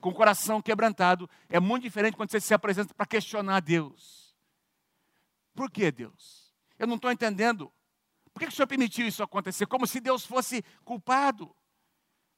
com 0.00 0.10
o 0.10 0.14
coração 0.14 0.62
quebrantado, 0.62 1.28
é 1.48 1.58
muito 1.60 1.82
diferente 1.82 2.16
quando 2.16 2.30
você 2.30 2.40
se 2.40 2.54
apresenta 2.54 2.94
para 2.94 3.06
questionar 3.06 3.60
Deus. 3.60 4.36
Por 5.54 5.70
que 5.70 5.90
Deus? 5.90 6.54
Eu 6.78 6.86
não 6.86 6.96
estou 6.96 7.10
entendendo. 7.10 7.72
Por 8.32 8.40
que 8.40 8.46
o 8.46 8.52
Senhor 8.52 8.66
permitiu 8.66 9.06
isso 9.06 9.22
acontecer? 9.22 9.66
Como 9.66 9.86
se 9.86 10.00
Deus 10.00 10.24
fosse 10.24 10.64
culpado. 10.84 11.54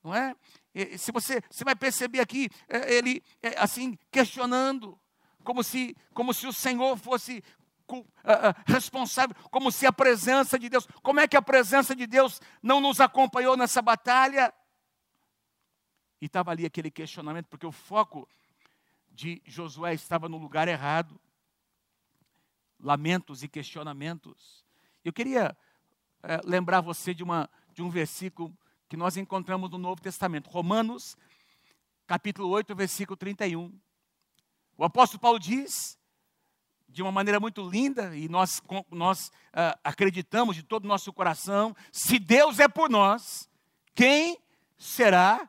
Não 0.03 0.15
é? 0.15 0.35
Se 0.97 1.13
você, 1.13 1.43
você 1.51 1.63
vai 1.63 1.77
perceber 1.77 2.21
aqui, 2.21 2.49
é, 2.69 2.95
ele 2.95 3.23
é, 3.43 3.59
assim, 3.59 3.99
questionando, 4.11 4.99
como 5.45 5.63
se, 5.63 5.95
como 6.15 6.33
se 6.33 6.47
o 6.47 6.53
Senhor 6.53 6.97
fosse 6.97 7.43
responsável, 8.67 9.35
como 9.51 9.71
se 9.73 9.85
a 9.85 9.93
presença 9.93 10.59
de 10.59 10.69
Deus, 10.69 10.87
como 11.03 11.21
é 11.21 11.27
que 11.27 11.37
a 11.37 11.43
presença 11.43 11.95
de 11.95 12.07
Deus 12.07 12.41
não 12.63 12.81
nos 12.81 13.01
acompanhou 13.01 13.57
nessa 13.57 13.83
batalha? 13.83 14.55
E 16.21 16.27
estava 16.27 16.51
ali 16.51 16.67
aquele 16.67 16.91
questionamento, 16.91 17.47
porque 17.47 17.67
o 17.67 17.73
foco 17.73 18.29
de 19.11 19.43
Josué 19.45 19.95
estava 19.95 20.29
no 20.29 20.39
lugar 20.39 20.69
errado. 20.69 21.21
Lamentos 22.79 23.43
e 23.43 23.49
questionamentos. 23.49 24.65
Eu 25.05 25.13
queria 25.13 25.57
é, 26.23 26.41
lembrar 26.45 26.81
você 26.81 27.15
de, 27.15 27.23
uma, 27.23 27.49
de 27.73 27.83
um 27.83 27.91
versículo 27.91 28.57
que 28.89 28.97
nós 28.97 29.17
encontramos 29.17 29.71
no 29.71 29.79
Novo 29.79 30.01
Testamento, 30.01 30.51
Romanos, 30.51 31.17
capítulo 32.07 32.49
8, 32.49 32.75
versículo 32.75 33.17
31. 33.17 33.73
O 34.77 34.85
apóstolo 34.85 35.21
Paulo 35.21 35.39
diz, 35.39 35.99
de 36.89 37.03
uma 37.03 37.13
maneira 37.13 37.39
muito 37.39 37.63
linda, 37.69 38.17
e 38.17 38.29
nós, 38.29 38.61
nós 38.91 39.29
uh, 39.29 39.79
acreditamos 39.85 40.57
de 40.57 40.63
todo 40.63 40.85
o 40.85 40.89
nosso 40.89 41.13
coração: 41.13 41.75
se 41.93 42.19
Deus 42.19 42.59
é 42.59 42.67
por 42.67 42.91
nós, 42.91 43.49
quem 43.95 44.39
será 44.77 45.49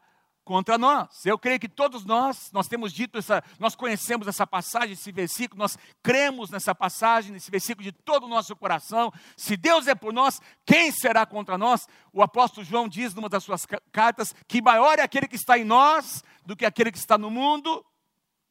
contra 0.52 0.78
nós. 0.78 1.26
Eu 1.26 1.40
creio 1.40 1.58
que 1.62 1.70
todos 1.70 2.04
nós, 2.04 2.52
nós 2.52 2.68
temos 2.68 2.92
dito 2.92 3.18
essa, 3.18 3.42
nós 3.58 3.74
conhecemos 3.74 4.28
essa 4.28 4.46
passagem, 4.46 4.92
esse 4.92 5.10
versículo, 5.10 5.58
nós 5.58 5.78
cremos 6.04 6.50
nessa 6.50 6.76
passagem, 6.76 7.32
nesse 7.32 7.50
versículo 7.50 7.86
de 7.86 7.94
todo 7.94 8.26
o 8.26 8.28
nosso 8.28 8.54
coração. 8.54 9.14
Se 9.38 9.56
Deus 9.56 9.88
é 9.88 9.96
por 9.96 10.12
nós, 10.12 10.42
quem 10.66 10.92
será 10.92 11.26
contra 11.26 11.58
nós? 11.58 11.88
O 12.12 12.22
apóstolo 12.22 12.66
João 12.66 12.90
diz 12.90 13.14
numa 13.14 13.30
das 13.30 13.46
suas 13.46 13.66
cartas 13.94 14.36
que 14.46 14.62
maior 14.62 15.00
é 15.00 15.04
aquele 15.04 15.26
que 15.26 15.38
está 15.38 15.58
em 15.58 15.64
nós 15.64 16.22
do 16.46 16.54
que 16.54 16.66
aquele 16.66 16.92
que 16.92 16.98
está 16.98 17.18
no 17.18 17.32
mundo. 17.32 17.86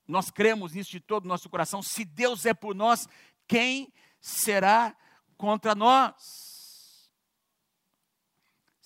Nós 0.09 0.31
cremos 0.31 0.73
nisso 0.73 0.93
de 0.93 1.01
todo 1.01 1.27
o 1.27 1.29
nosso 1.29 1.51
coração. 1.51 1.83
Se 1.83 2.03
Deus 2.03 2.47
é 2.47 2.55
por 2.55 2.75
nós, 2.75 3.07
quem 3.47 3.93
será 4.23 4.97
contra 5.37 5.75
nós? 5.75 6.50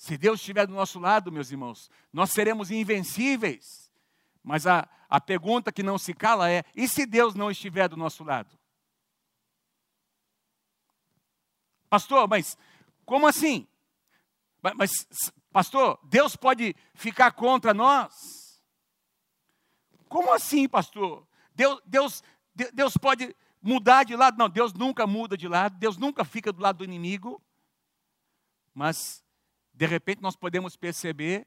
Se 0.04 0.18
Deus 0.18 0.38
estiver 0.38 0.66
do 0.66 0.74
nosso 0.74 1.00
lado, 1.00 1.32
meus 1.32 1.50
irmãos, 1.50 1.90
nós 2.12 2.28
seremos 2.30 2.70
invencíveis. 2.70 3.90
Mas 4.42 4.66
a, 4.66 4.86
a 5.08 5.18
pergunta 5.18 5.72
que 5.72 5.82
não 5.82 5.96
se 5.96 6.12
cala 6.12 6.50
é: 6.50 6.62
e 6.76 6.86
se 6.86 7.06
Deus 7.06 7.34
não 7.34 7.50
estiver 7.50 7.88
do 7.88 7.96
nosso 7.96 8.22
lado? 8.22 8.54
Pastor, 11.88 12.28
mas 12.28 12.54
como 13.06 13.26
assim? 13.26 13.66
Mas, 14.76 14.92
pastor, 15.50 15.98
Deus 16.04 16.36
pode 16.36 16.76
ficar 16.92 17.32
contra 17.32 17.72
nós? 17.72 18.62
Como 20.06 20.34
assim, 20.34 20.68
pastor? 20.68 21.26
Deus, 21.54 21.80
Deus, 21.86 22.22
Deus 22.74 22.94
pode 22.98 23.34
mudar 23.62 24.04
de 24.04 24.14
lado? 24.14 24.36
Não, 24.36 24.50
Deus 24.50 24.74
nunca 24.74 25.06
muda 25.06 25.34
de 25.34 25.48
lado, 25.48 25.78
Deus 25.78 25.96
nunca 25.96 26.26
fica 26.26 26.52
do 26.52 26.60
lado 26.60 26.76
do 26.76 26.84
inimigo. 26.84 27.42
Mas 28.74 29.23
de 29.74 29.86
repente 29.86 30.22
nós 30.22 30.36
podemos 30.36 30.76
perceber 30.76 31.46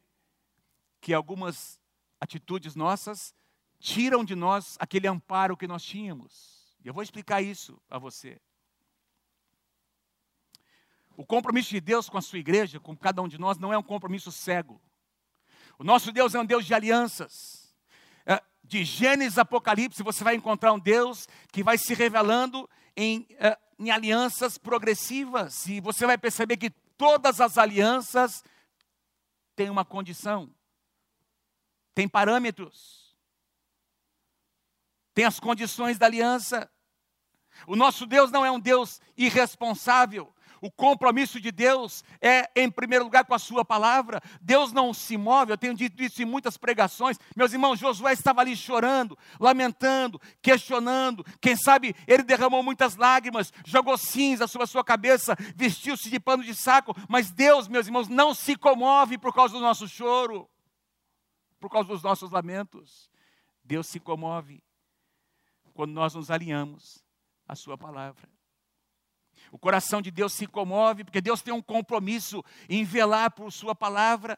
que 0.99 1.13
algumas 1.13 1.79
atitudes 2.19 2.75
nossas 2.75 3.33
tiram 3.79 4.23
de 4.23 4.35
nós 4.35 4.75
aquele 4.79 5.07
amparo 5.07 5.55
que 5.55 5.67
nós 5.67 5.83
tínhamos. 5.83 6.75
Eu 6.83 6.93
vou 6.93 7.01
explicar 7.01 7.41
isso 7.41 7.81
a 7.89 7.97
você. 7.97 8.39
O 11.15 11.25
compromisso 11.25 11.69
de 11.69 11.79
Deus 11.79 12.09
com 12.09 12.17
a 12.17 12.21
sua 12.21 12.39
igreja, 12.39 12.79
com 12.79 12.95
cada 12.95 13.21
um 13.21 13.27
de 13.27 13.37
nós, 13.37 13.57
não 13.57 13.73
é 13.73 13.77
um 13.77 13.83
compromisso 13.83 14.31
cego. 14.31 14.81
O 15.79 15.83
nosso 15.83 16.11
Deus 16.11 16.35
é 16.35 16.39
um 16.39 16.45
Deus 16.45 16.65
de 16.65 16.73
alianças. 16.73 17.73
É, 18.25 18.41
de 18.63 18.83
Gênesis 18.83 19.37
Apocalipse, 19.37 20.03
você 20.03 20.23
vai 20.23 20.35
encontrar 20.35 20.73
um 20.73 20.79
Deus 20.79 21.27
que 21.51 21.63
vai 21.63 21.77
se 21.77 21.93
revelando 21.93 22.69
em, 22.95 23.25
é, 23.39 23.57
em 23.79 23.89
alianças 23.89 24.57
progressivas. 24.57 25.67
E 25.67 25.79
você 25.79 26.05
vai 26.05 26.17
perceber 26.17 26.57
que 26.57 26.71
todas 26.97 27.39
as 27.39 27.57
alianças 27.57 28.43
têm 29.55 29.69
uma 29.69 29.85
condição, 29.85 30.53
tem 31.93 32.07
parâmetros, 32.07 33.15
tem 35.13 35.25
as 35.25 35.39
condições 35.39 35.97
da 35.97 36.05
aliança. 36.05 36.69
O 37.65 37.75
nosso 37.75 38.05
Deus 38.05 38.29
não 38.29 38.45
é 38.45 38.51
um 38.51 38.59
Deus 38.59 39.01
irresponsável. 39.15 40.33
O 40.61 40.71
compromisso 40.71 41.39
de 41.39 41.51
Deus 41.51 42.03
é, 42.21 42.49
em 42.55 42.69
primeiro 42.69 43.05
lugar, 43.05 43.25
com 43.25 43.33
a 43.33 43.39
Sua 43.39 43.63
palavra. 43.63 44.21
Deus 44.41 44.71
não 44.71 44.93
se 44.93 45.17
move, 45.17 45.51
eu 45.51 45.57
tenho 45.57 45.73
dito 45.73 46.01
isso 46.01 46.21
em 46.21 46.25
muitas 46.25 46.57
pregações. 46.57 47.17
Meus 47.35 47.53
irmãos, 47.53 47.79
Josué 47.79 48.13
estava 48.13 48.41
ali 48.41 48.55
chorando, 48.55 49.17
lamentando, 49.39 50.19
questionando. 50.41 51.23
Quem 51.39 51.55
sabe 51.55 51.95
ele 52.07 52.23
derramou 52.23 52.63
muitas 52.63 52.95
lágrimas, 52.95 53.51
jogou 53.65 53.97
cinza 53.97 54.47
sobre 54.47 54.63
a 54.63 54.67
sua 54.67 54.83
cabeça, 54.83 55.35
vestiu-se 55.55 56.09
de 56.09 56.19
pano 56.19 56.43
de 56.43 56.53
saco. 56.53 56.95
Mas 57.07 57.31
Deus, 57.31 57.67
meus 57.67 57.87
irmãos, 57.87 58.07
não 58.07 58.33
se 58.33 58.55
comove 58.55 59.17
por 59.17 59.33
causa 59.33 59.53
do 59.53 59.59
nosso 59.59 59.87
choro, 59.87 60.49
por 61.59 61.69
causa 61.69 61.89
dos 61.89 62.03
nossos 62.03 62.31
lamentos. 62.31 63.09
Deus 63.63 63.87
se 63.87 63.99
comove 63.99 64.63
quando 65.73 65.91
nós 65.91 66.15
nos 66.15 66.31
alinhamos 66.31 67.03
à 67.47 67.55
Sua 67.55 67.77
palavra. 67.77 68.36
O 69.51 69.57
coração 69.57 70.01
de 70.01 70.11
Deus 70.11 70.33
se 70.33 70.47
comove, 70.47 71.03
porque 71.03 71.21
Deus 71.21 71.41
tem 71.41 71.53
um 71.53 71.61
compromisso 71.61 72.43
em 72.69 72.83
velar 72.83 73.31
por 73.31 73.51
Sua 73.51 73.75
palavra. 73.75 74.37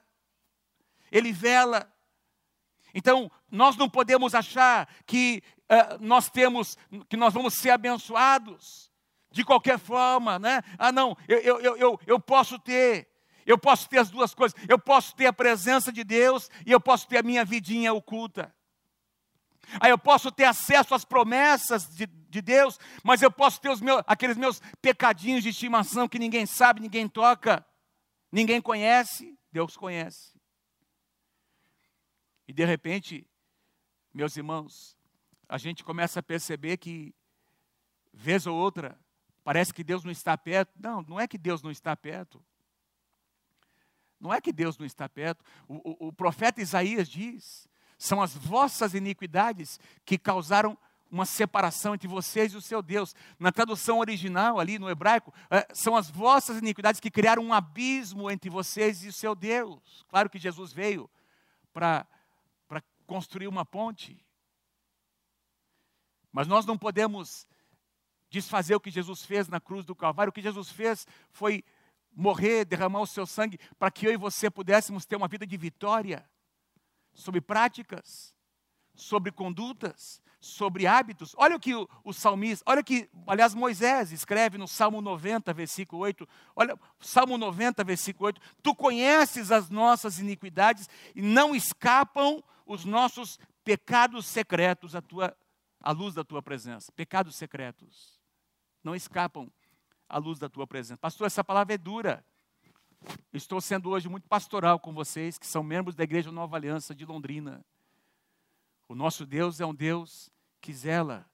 Ele 1.11 1.31
vela. 1.31 1.91
Então, 2.93 3.31
nós 3.51 3.75
não 3.75 3.89
podemos 3.89 4.33
achar 4.33 4.87
que 5.05 5.43
uh, 5.71 5.97
nós 5.99 6.29
temos, 6.29 6.77
que 7.07 7.17
nós 7.17 7.33
vamos 7.33 7.55
ser 7.55 7.71
abençoados 7.71 8.89
de 9.31 9.43
qualquer 9.43 9.77
forma, 9.77 10.39
né? 10.39 10.63
Ah, 10.77 10.91
não, 10.91 11.15
eu, 11.27 11.39
eu, 11.39 11.77
eu, 11.77 11.99
eu 12.05 12.19
posso 12.19 12.57
ter, 12.57 13.07
eu 13.45 13.57
posso 13.57 13.87
ter 13.87 13.99
as 13.99 14.09
duas 14.09 14.33
coisas, 14.33 14.59
eu 14.67 14.79
posso 14.79 15.15
ter 15.15 15.27
a 15.27 15.33
presença 15.33 15.91
de 15.91 16.03
Deus 16.03 16.49
e 16.65 16.71
eu 16.71 16.79
posso 16.79 17.07
ter 17.07 17.19
a 17.19 17.23
minha 17.23 17.45
vidinha 17.45 17.93
oculta. 17.93 18.53
Aí 19.79 19.91
eu 19.91 19.97
posso 19.97 20.31
ter 20.31 20.45
acesso 20.45 20.95
às 20.95 21.05
promessas 21.05 21.87
de, 21.95 22.05
de 22.05 22.41
Deus, 22.41 22.79
mas 23.03 23.21
eu 23.21 23.31
posso 23.31 23.59
ter 23.59 23.69
os 23.69 23.81
meus, 23.81 24.01
aqueles 24.07 24.37
meus 24.37 24.61
pecadinhos 24.81 25.43
de 25.43 25.49
estimação 25.49 26.07
que 26.07 26.17
ninguém 26.17 26.45
sabe, 26.45 26.79
ninguém 26.79 27.07
toca, 27.07 27.65
ninguém 28.31 28.61
conhece, 28.61 29.37
Deus 29.51 29.75
conhece. 29.75 30.39
E 32.47 32.53
de 32.53 32.65
repente, 32.65 33.27
meus 34.13 34.35
irmãos, 34.35 34.97
a 35.47 35.57
gente 35.57 35.83
começa 35.83 36.19
a 36.19 36.23
perceber 36.23 36.77
que, 36.77 37.13
vez 38.13 38.47
ou 38.47 38.57
outra, 38.57 38.99
parece 39.43 39.73
que 39.73 39.83
Deus 39.83 40.03
não 40.03 40.11
está 40.11 40.37
perto. 40.37 40.71
Não, 40.79 41.01
não 41.03 41.19
é 41.19 41.27
que 41.27 41.37
Deus 41.37 41.61
não 41.61 41.69
está 41.69 41.95
perto. 41.95 42.43
Não 44.19 44.33
é 44.33 44.41
que 44.41 44.51
Deus 44.51 44.77
não 44.77 44.85
está 44.85 45.07
perto. 45.07 45.43
O, 45.67 46.05
o, 46.05 46.07
o 46.07 46.13
profeta 46.13 46.61
Isaías 46.61 47.07
diz 47.07 47.67
são 47.99 48.21
as 48.21 48.33
vossas 48.33 48.93
iniquidades 48.93 49.77
que 50.05 50.17
causaram 50.17 50.77
uma 51.11 51.25
separação 51.25 51.93
entre 51.93 52.07
vocês 52.07 52.53
e 52.53 52.57
o 52.57 52.61
seu 52.61 52.81
Deus. 52.81 53.13
Na 53.37 53.51
tradução 53.51 53.99
original, 53.99 54.57
ali 54.57 54.79
no 54.79 54.89
hebraico, 54.89 55.33
é, 55.51 55.67
são 55.73 55.97
as 55.97 56.09
vossas 56.09 56.59
iniquidades 56.59 57.01
que 57.01 57.11
criaram 57.11 57.43
um 57.43 57.53
abismo 57.53 58.31
entre 58.31 58.49
vocês 58.49 59.03
e 59.03 59.09
o 59.09 59.13
seu 59.13 59.35
Deus. 59.35 60.05
Claro 60.07 60.29
que 60.29 60.39
Jesus 60.39 60.71
veio 60.71 61.09
para 61.73 62.07
construir 63.05 63.47
uma 63.47 63.65
ponte. 63.65 64.23
Mas 66.31 66.47
nós 66.47 66.65
não 66.65 66.77
podemos 66.77 67.45
desfazer 68.29 68.75
o 68.75 68.79
que 68.79 68.91
Jesus 68.91 69.25
fez 69.25 69.49
na 69.49 69.59
cruz 69.59 69.83
do 69.83 69.95
Calvário. 69.95 70.29
O 70.29 70.33
que 70.33 70.41
Jesus 70.41 70.69
fez 70.69 71.05
foi 71.31 71.65
morrer, 72.15 72.63
derramar 72.63 73.01
o 73.01 73.07
seu 73.07 73.25
sangue, 73.25 73.59
para 73.77 73.91
que 73.91 74.05
eu 74.05 74.13
e 74.13 74.17
você 74.17 74.49
pudéssemos 74.49 75.05
ter 75.05 75.15
uma 75.15 75.27
vida 75.27 75.45
de 75.45 75.57
vitória 75.57 76.25
sobre 77.13 77.41
práticas, 77.41 78.35
sobre 78.93 79.31
condutas, 79.31 80.21
sobre 80.39 80.87
hábitos. 80.87 81.35
Olha 81.37 81.55
o 81.55 81.59
que 81.59 81.75
o, 81.75 81.87
o 82.03 82.13
salmista, 82.13 82.63
olha 82.65 82.83
que, 82.83 83.09
aliás, 83.27 83.53
Moisés 83.53 84.11
escreve 84.11 84.57
no 84.57 84.67
Salmo 84.67 85.01
90, 85.01 85.53
versículo 85.53 86.01
8. 86.03 86.27
Olha, 86.55 86.79
Salmo 86.99 87.37
90, 87.37 87.83
versículo 87.83 88.27
8. 88.27 88.41
Tu 88.63 88.75
conheces 88.75 89.51
as 89.51 89.69
nossas 89.69 90.19
iniquidades 90.19 90.89
e 91.15 91.21
não 91.21 91.55
escapam 91.55 92.41
os 92.65 92.85
nossos 92.85 93.39
pecados 93.63 94.25
secretos 94.25 94.95
à, 94.95 95.01
tua, 95.01 95.35
à 95.81 95.91
luz 95.91 96.13
da 96.13 96.23
tua 96.23 96.41
presença. 96.41 96.91
Pecados 96.93 97.35
secretos. 97.35 98.19
Não 98.83 98.95
escapam 98.95 99.51
à 100.07 100.17
luz 100.17 100.39
da 100.39 100.47
tua 100.47 100.65
presença. 100.65 100.97
Pastor, 100.97 101.27
essa 101.27 101.43
palavra 101.43 101.73
é 101.73 101.77
dura. 101.77 102.25
Estou 103.33 103.61
sendo 103.61 103.89
hoje 103.89 104.09
muito 104.09 104.27
pastoral 104.27 104.79
com 104.79 104.93
vocês, 104.93 105.37
que 105.37 105.47
são 105.47 105.63
membros 105.63 105.95
da 105.95 106.03
Igreja 106.03 106.31
Nova 106.31 106.55
Aliança 106.55 106.95
de 106.95 107.05
Londrina. 107.05 107.63
O 108.87 108.95
nosso 108.95 109.25
Deus 109.25 109.61
é 109.61 109.65
um 109.65 109.73
Deus 109.73 110.31
que 110.59 110.73
zela, 110.73 111.29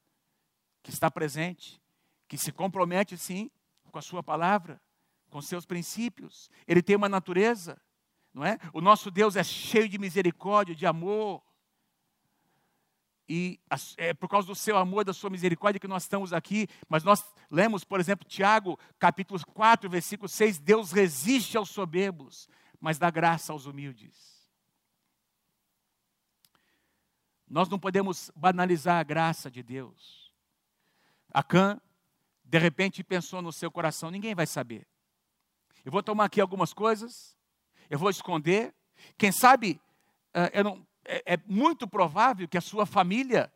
que 0.84 0.90
está 0.90 1.10
presente, 1.10 1.82
que 2.28 2.38
se 2.38 2.52
compromete 2.52 3.18
sim 3.18 3.50
com 3.92 3.98
a 3.98 4.02
sua 4.02 4.22
palavra, 4.22 4.82
com 5.30 5.42
seus 5.42 5.66
princípios. 5.66 6.50
Ele 6.68 6.82
tem 6.82 6.96
uma 6.96 7.10
natureza, 7.10 7.82
não 8.34 8.44
é? 8.46 8.60
O 8.74 8.82
nosso 8.82 9.10
Deus 9.10 9.36
é 9.36 9.44
cheio 9.44 9.88
de 9.88 9.98
misericórdia, 9.98 10.76
de 10.76 10.86
amor. 10.86 11.42
E 13.28 13.60
é 13.98 14.14
por 14.14 14.30
causa 14.30 14.48
do 14.48 14.56
seu 14.56 14.78
amor, 14.78 15.04
da 15.04 15.14
sua 15.14 15.32
misericórdia 15.32 15.80
que 15.80 15.88
nós 15.88 16.04
estamos 16.04 16.32
aqui, 16.32 16.68
mas 16.88 17.04
nós 17.04 17.26
lemos, 17.50 17.84
por 17.84 18.00
exemplo, 18.00 18.28
Tiago, 18.28 18.80
capítulo 19.00 19.40
4, 19.54 19.90
versículo 19.90 20.30
6, 20.30 20.60
Deus 20.60 20.92
resiste 20.92 21.58
aos 21.58 21.70
soberbos, 21.70 22.48
mas 22.80 23.00
dá 23.00 23.10
graça 23.10 23.52
aos 23.52 23.66
humildes. 23.66 24.36
Nós 27.48 27.68
não 27.68 27.80
podemos 27.80 28.32
banalizar 28.36 29.00
a 29.00 29.04
graça 29.04 29.50
de 29.50 29.64
Deus. 29.64 30.32
Acã, 31.34 31.80
de 32.44 32.60
repente, 32.60 33.04
pensou 33.04 33.42
no 33.42 33.52
seu 33.52 33.72
coração: 33.72 34.12
ninguém 34.12 34.36
vai 34.36 34.46
saber. 34.46 34.88
Eu 35.84 35.92
vou 35.92 36.02
tomar 36.02 36.26
aqui 36.26 36.42
algumas 36.42 36.74
coisas, 36.74 37.38
eu 37.90 37.98
vou 37.98 38.10
esconder. 38.10 38.74
Quem 39.18 39.32
sabe, 39.32 39.80
eh, 40.34 40.64
não, 40.64 40.86
é, 41.06 41.34
é 41.34 41.40
muito 41.48 41.88
provável 41.88 42.48
que 42.48 42.58
a 42.58 42.62
sua 42.62 42.86
família, 42.86 43.52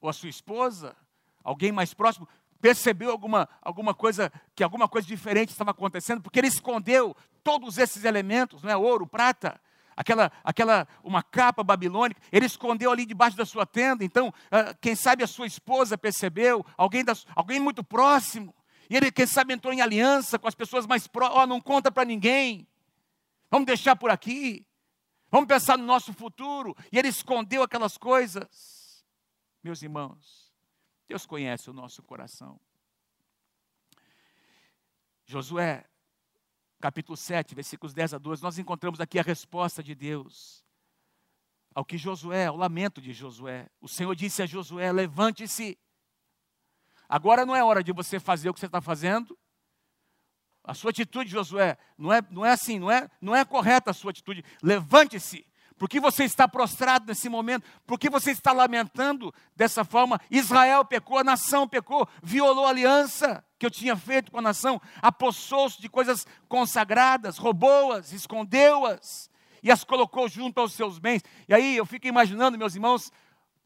ou 0.00 0.08
a 0.08 0.12
sua 0.12 0.28
esposa, 0.28 0.96
alguém 1.42 1.72
mais 1.72 1.92
próximo, 1.92 2.28
percebeu 2.60 3.10
alguma, 3.10 3.48
alguma 3.62 3.94
coisa, 3.94 4.32
que 4.54 4.62
alguma 4.62 4.88
coisa 4.88 5.06
diferente 5.06 5.50
estava 5.50 5.70
acontecendo, 5.70 6.20
porque 6.20 6.38
ele 6.38 6.48
escondeu 6.48 7.14
todos 7.44 7.78
esses 7.78 8.04
elementos, 8.04 8.62
não 8.62 8.70
é? 8.70 8.76
Ouro, 8.76 9.06
prata, 9.06 9.60
aquela, 9.96 10.32
aquela 10.42 10.88
uma 11.02 11.22
capa 11.22 11.62
babilônica, 11.62 12.20
ele 12.32 12.46
escondeu 12.46 12.90
ali 12.90 13.06
debaixo 13.06 13.36
da 13.36 13.46
sua 13.46 13.64
tenda. 13.64 14.04
Então, 14.04 14.28
uh, 14.28 14.76
quem 14.80 14.94
sabe 14.94 15.22
a 15.22 15.26
sua 15.26 15.46
esposa 15.46 15.96
percebeu, 15.96 16.66
alguém, 16.76 17.04
da, 17.04 17.14
alguém 17.34 17.60
muito 17.60 17.84
próximo. 17.84 18.54
E 18.90 18.96
ele, 18.96 19.10
quem 19.10 19.26
sabe, 19.26 19.52
entrou 19.52 19.72
em 19.72 19.80
aliança 19.80 20.38
com 20.38 20.46
as 20.46 20.54
pessoas 20.54 20.86
mais 20.86 21.06
próximas. 21.06 21.44
Oh, 21.44 21.46
não 21.46 21.60
conta 21.60 21.90
para 21.90 22.04
ninguém. 22.04 22.66
Vamos 23.50 23.66
deixar 23.66 23.96
por 23.96 24.10
aqui. 24.10 24.65
Vamos 25.36 25.48
pensar 25.48 25.76
no 25.76 25.84
nosso 25.84 26.14
futuro. 26.14 26.74
E 26.90 26.98
ele 26.98 27.08
escondeu 27.08 27.62
aquelas 27.62 27.98
coisas. 27.98 29.04
Meus 29.62 29.82
irmãos, 29.82 30.50
Deus 31.06 31.26
conhece 31.26 31.68
o 31.68 31.74
nosso 31.74 32.02
coração. 32.02 32.58
Josué 35.26 35.84
capítulo 36.80 37.18
7, 37.18 37.54
versículos 37.54 37.92
10 37.92 38.14
a 38.14 38.18
12, 38.18 38.42
nós 38.42 38.58
encontramos 38.58 38.98
aqui 38.98 39.18
a 39.18 39.22
resposta 39.22 39.82
de 39.82 39.94
Deus 39.94 40.64
ao 41.74 41.84
que 41.84 41.98
Josué, 41.98 42.46
ao 42.46 42.56
lamento 42.56 42.98
de 42.98 43.12
Josué. 43.12 43.68
O 43.78 43.88
Senhor 43.88 44.16
disse 44.16 44.42
a 44.42 44.46
Josué: 44.46 44.90
levante-se. 44.90 45.78
Agora 47.06 47.44
não 47.44 47.54
é 47.54 47.62
hora 47.62 47.84
de 47.84 47.92
você 47.92 48.18
fazer 48.18 48.48
o 48.48 48.54
que 48.54 48.60
você 48.60 48.64
está 48.64 48.80
fazendo. 48.80 49.38
A 50.66 50.74
sua 50.74 50.90
atitude, 50.90 51.30
Josué, 51.30 51.78
não 51.96 52.12
é, 52.12 52.20
não 52.28 52.44
é 52.44 52.50
assim, 52.50 52.78
não 52.78 52.90
é, 52.90 53.08
não 53.20 53.36
é 53.36 53.44
correta 53.44 53.92
a 53.92 53.94
sua 53.94 54.10
atitude. 54.10 54.44
Levante-se. 54.60 55.46
Por 55.78 55.88
que 55.88 56.00
você 56.00 56.24
está 56.24 56.48
prostrado 56.48 57.06
nesse 57.06 57.28
momento? 57.28 57.64
Por 57.86 57.98
que 57.98 58.08
você 58.08 58.30
está 58.30 58.50
lamentando 58.50 59.32
dessa 59.54 59.84
forma? 59.84 60.20
Israel 60.30 60.84
pecou, 60.84 61.18
a 61.18 61.24
nação 61.24 61.68
pecou, 61.68 62.08
violou 62.22 62.66
a 62.66 62.70
aliança 62.70 63.44
que 63.58 63.66
eu 63.66 63.70
tinha 63.70 63.94
feito 63.94 64.32
com 64.32 64.38
a 64.38 64.42
nação, 64.42 64.80
apossou-se 65.00 65.80
de 65.80 65.88
coisas 65.88 66.26
consagradas, 66.48 67.36
roubou-as, 67.36 68.12
escondeu-as 68.12 69.30
e 69.62 69.70
as 69.70 69.84
colocou 69.84 70.28
junto 70.28 70.60
aos 70.60 70.72
seus 70.72 70.98
bens. 70.98 71.22
E 71.48 71.54
aí 71.54 71.76
eu 71.76 71.86
fico 71.86 72.06
imaginando, 72.06 72.58
meus 72.58 72.74
irmãos, 72.74 73.12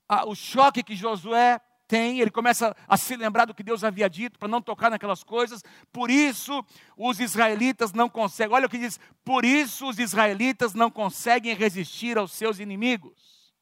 a, 0.09 0.29
o 0.29 0.35
choque 0.35 0.83
que 0.83 0.97
Josué 0.97 1.61
tem, 1.91 2.21
ele 2.21 2.31
começa 2.31 2.77
a 2.87 2.97
se 2.97 3.17
lembrar 3.17 3.47
do 3.47 3.53
que 3.53 3.65
Deus 3.65 3.83
havia 3.83 4.09
dito 4.09 4.39
para 4.39 4.47
não 4.47 4.63
tocar 4.63 4.93
naquelas 4.93 5.25
coisas. 5.25 5.61
Por 5.93 6.09
isso 6.09 6.65
os 6.97 7.19
israelitas 7.19 7.93
não 7.93 8.09
conseguem. 8.09 8.55
Olha 8.55 8.67
o 8.67 8.71
que 8.71 8.79
diz: 8.79 9.01
por 9.25 9.45
isso 9.45 9.89
os 9.89 9.99
israelitas 9.99 10.73
não 10.73 10.89
conseguem 10.89 11.53
resistir 11.53 12.17
aos 12.17 12.31
seus 12.31 12.61
inimigos. 12.61 13.53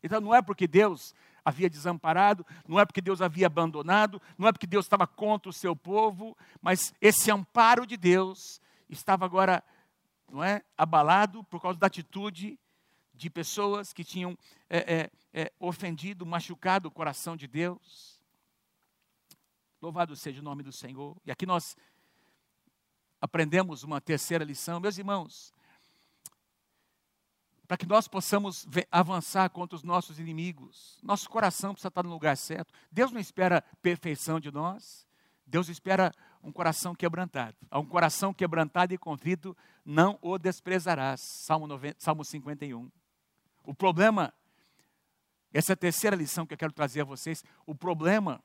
Então 0.00 0.20
não 0.20 0.32
é 0.32 0.40
porque 0.40 0.68
Deus 0.68 1.12
havia 1.44 1.68
desamparado, 1.68 2.46
não 2.68 2.78
é 2.78 2.86
porque 2.86 3.00
Deus 3.00 3.20
havia 3.20 3.48
abandonado, 3.48 4.22
não 4.38 4.46
é 4.46 4.52
porque 4.52 4.66
Deus 4.66 4.84
estava 4.84 5.04
contra 5.04 5.50
o 5.50 5.52
seu 5.52 5.74
povo, 5.74 6.36
mas 6.62 6.94
esse 7.00 7.32
amparo 7.32 7.84
de 7.84 7.96
Deus 7.96 8.60
estava 8.88 9.24
agora, 9.24 9.60
não 10.30 10.44
é, 10.44 10.62
abalado 10.78 11.42
por 11.42 11.60
causa 11.60 11.80
da 11.80 11.88
atitude 11.88 12.56
de 13.12 13.28
pessoas 13.28 13.92
que 13.92 14.04
tinham 14.04 14.38
é, 14.70 14.94
é, 14.94 15.10
é, 15.34 15.52
ofendido, 15.58 16.24
machucado 16.24 16.86
o 16.86 16.92
coração 16.92 17.36
de 17.36 17.48
Deus. 17.48 18.22
Louvado 19.82 20.14
seja 20.14 20.40
o 20.40 20.44
nome 20.44 20.62
do 20.62 20.70
Senhor. 20.70 21.20
E 21.26 21.30
aqui 21.32 21.44
nós 21.44 21.76
aprendemos 23.20 23.82
uma 23.82 24.00
terceira 24.00 24.44
lição. 24.44 24.78
Meus 24.78 24.96
irmãos, 24.96 25.52
para 27.66 27.76
que 27.76 27.84
nós 27.84 28.06
possamos 28.06 28.64
avançar 28.92 29.50
contra 29.50 29.74
os 29.74 29.82
nossos 29.82 30.20
inimigos, 30.20 31.00
nosso 31.02 31.28
coração 31.28 31.72
precisa 31.72 31.88
estar 31.88 32.04
no 32.04 32.10
lugar 32.10 32.36
certo. 32.36 32.72
Deus 32.92 33.10
não 33.10 33.20
espera 33.20 33.62
perfeição 33.82 34.38
de 34.38 34.52
nós, 34.52 35.04
Deus 35.44 35.68
espera 35.68 36.12
um 36.42 36.52
coração 36.52 36.94
quebrantado. 36.94 37.56
A 37.70 37.80
um 37.80 37.86
coração 37.86 38.32
quebrantado 38.32 38.94
e 38.94 38.98
contrito 38.98 39.56
não 39.84 40.16
o 40.22 40.38
desprezarás. 40.38 41.20
Salmo, 41.20 41.66
90, 41.66 41.96
Salmo 41.98 42.24
51. 42.24 42.88
O 43.64 43.74
problema, 43.74 44.32
essa 45.54 45.72
é 45.72 45.74
a 45.74 45.76
terceira 45.76 46.16
lição 46.16 46.44
que 46.44 46.52
eu 46.52 46.58
quero 46.58 46.72
trazer 46.72 47.02
a 47.02 47.04
vocês, 47.04 47.44
o 47.64 47.74
problema 47.74 48.42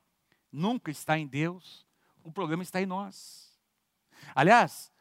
nunca 0.52 0.90
está 0.92 1.18
em 1.18 1.26
Deus, 1.26 1.84
o 2.22 2.30
problema 2.30 2.62
está 2.62 2.80
em 2.80 2.86
nós. 2.86 3.50
Aliás, 4.34 4.92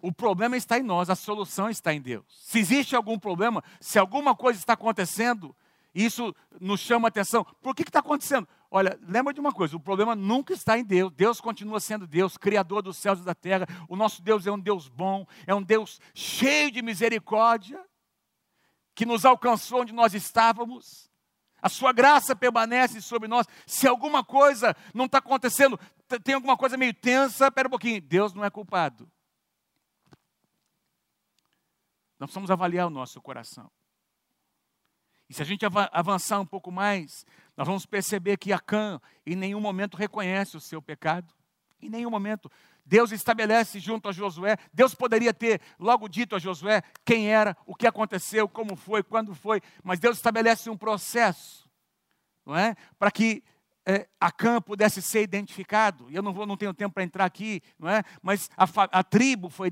o 0.00 0.10
problema 0.10 0.56
está 0.56 0.78
em 0.78 0.82
nós, 0.82 1.10
a 1.10 1.14
solução 1.14 1.68
está 1.68 1.92
em 1.92 2.00
Deus. 2.00 2.24
Se 2.46 2.58
existe 2.58 2.96
algum 2.96 3.18
problema, 3.18 3.62
se 3.78 3.98
alguma 3.98 4.34
coisa 4.34 4.58
está 4.58 4.72
acontecendo, 4.72 5.54
isso 5.94 6.34
nos 6.58 6.80
chama 6.80 7.08
atenção. 7.08 7.44
Por 7.62 7.74
que 7.74 7.82
está 7.82 8.00
acontecendo? 8.00 8.48
Olha, 8.70 8.98
lembra 9.06 9.32
de 9.32 9.38
uma 9.38 9.52
coisa: 9.52 9.76
o 9.76 9.80
problema 9.80 10.16
nunca 10.16 10.52
está 10.52 10.78
em 10.78 10.84
Deus. 10.84 11.12
Deus 11.12 11.40
continua 11.40 11.78
sendo 11.78 12.06
Deus, 12.06 12.36
Criador 12.36 12.82
dos 12.82 12.96
céus 12.96 13.20
e 13.20 13.24
da 13.24 13.34
terra. 13.34 13.66
O 13.88 13.96
nosso 13.96 14.20
Deus 14.20 14.46
é 14.46 14.50
um 14.50 14.58
Deus 14.58 14.88
bom, 14.88 15.26
é 15.46 15.54
um 15.54 15.62
Deus 15.62 16.00
cheio 16.14 16.70
de 16.70 16.82
misericórdia 16.82 17.82
que 18.94 19.06
nos 19.06 19.24
alcançou 19.24 19.82
onde 19.82 19.92
nós 19.92 20.14
estávamos. 20.14 21.12
A 21.64 21.70
sua 21.70 21.94
graça 21.94 22.36
permanece 22.36 23.00
sobre 23.00 23.26
nós. 23.26 23.46
Se 23.66 23.88
alguma 23.88 24.22
coisa 24.22 24.76
não 24.92 25.06
está 25.06 25.16
acontecendo, 25.16 25.80
tem 26.22 26.34
alguma 26.34 26.58
coisa 26.58 26.76
meio 26.76 26.92
tensa, 26.92 27.46
espera 27.46 27.68
um 27.68 27.70
pouquinho. 27.70 28.02
Deus 28.02 28.34
não 28.34 28.44
é 28.44 28.50
culpado. 28.50 29.10
Nós 32.20 32.28
precisamos 32.28 32.50
avaliar 32.50 32.86
o 32.86 32.90
nosso 32.90 33.18
coração. 33.22 33.70
E 35.26 35.32
se 35.32 35.40
a 35.40 35.44
gente 35.46 35.64
avançar 35.90 36.38
um 36.38 36.44
pouco 36.44 36.70
mais, 36.70 37.24
nós 37.56 37.66
vamos 37.66 37.86
perceber 37.86 38.36
que 38.36 38.52
Acã 38.52 39.00
em 39.24 39.34
nenhum 39.34 39.58
momento 39.58 39.96
reconhece 39.96 40.58
o 40.58 40.60
seu 40.60 40.82
pecado. 40.82 41.32
Em 41.80 41.88
nenhum 41.88 42.10
momento. 42.10 42.52
Deus 42.84 43.12
estabelece 43.12 43.78
junto 43.78 44.08
a 44.08 44.12
Josué. 44.12 44.56
Deus 44.72 44.94
poderia 44.94 45.32
ter 45.32 45.60
logo 45.78 46.08
dito 46.08 46.36
a 46.36 46.38
Josué 46.38 46.82
quem 47.04 47.28
era, 47.28 47.56
o 47.66 47.74
que 47.74 47.86
aconteceu, 47.86 48.48
como 48.48 48.76
foi, 48.76 49.02
quando 49.02 49.34
foi, 49.34 49.60
mas 49.82 49.98
Deus 49.98 50.16
estabelece 50.16 50.68
um 50.68 50.76
processo, 50.76 51.68
não 52.44 52.56
é? 52.56 52.74
Para 52.98 53.10
que 53.10 53.42
é, 53.86 54.06
Acã 54.18 54.60
pudesse 54.60 55.02
ser 55.02 55.22
identificado. 55.22 56.06
Eu 56.10 56.22
não, 56.22 56.32
vou, 56.32 56.46
não 56.46 56.56
tenho 56.56 56.72
tempo 56.72 56.94
para 56.94 57.02
entrar 57.02 57.24
aqui, 57.24 57.62
não 57.78 57.88
é? 57.88 58.02
mas 58.22 58.48
a, 58.56 58.66
a, 58.90 59.02
tribo 59.02 59.50
foi 59.50 59.68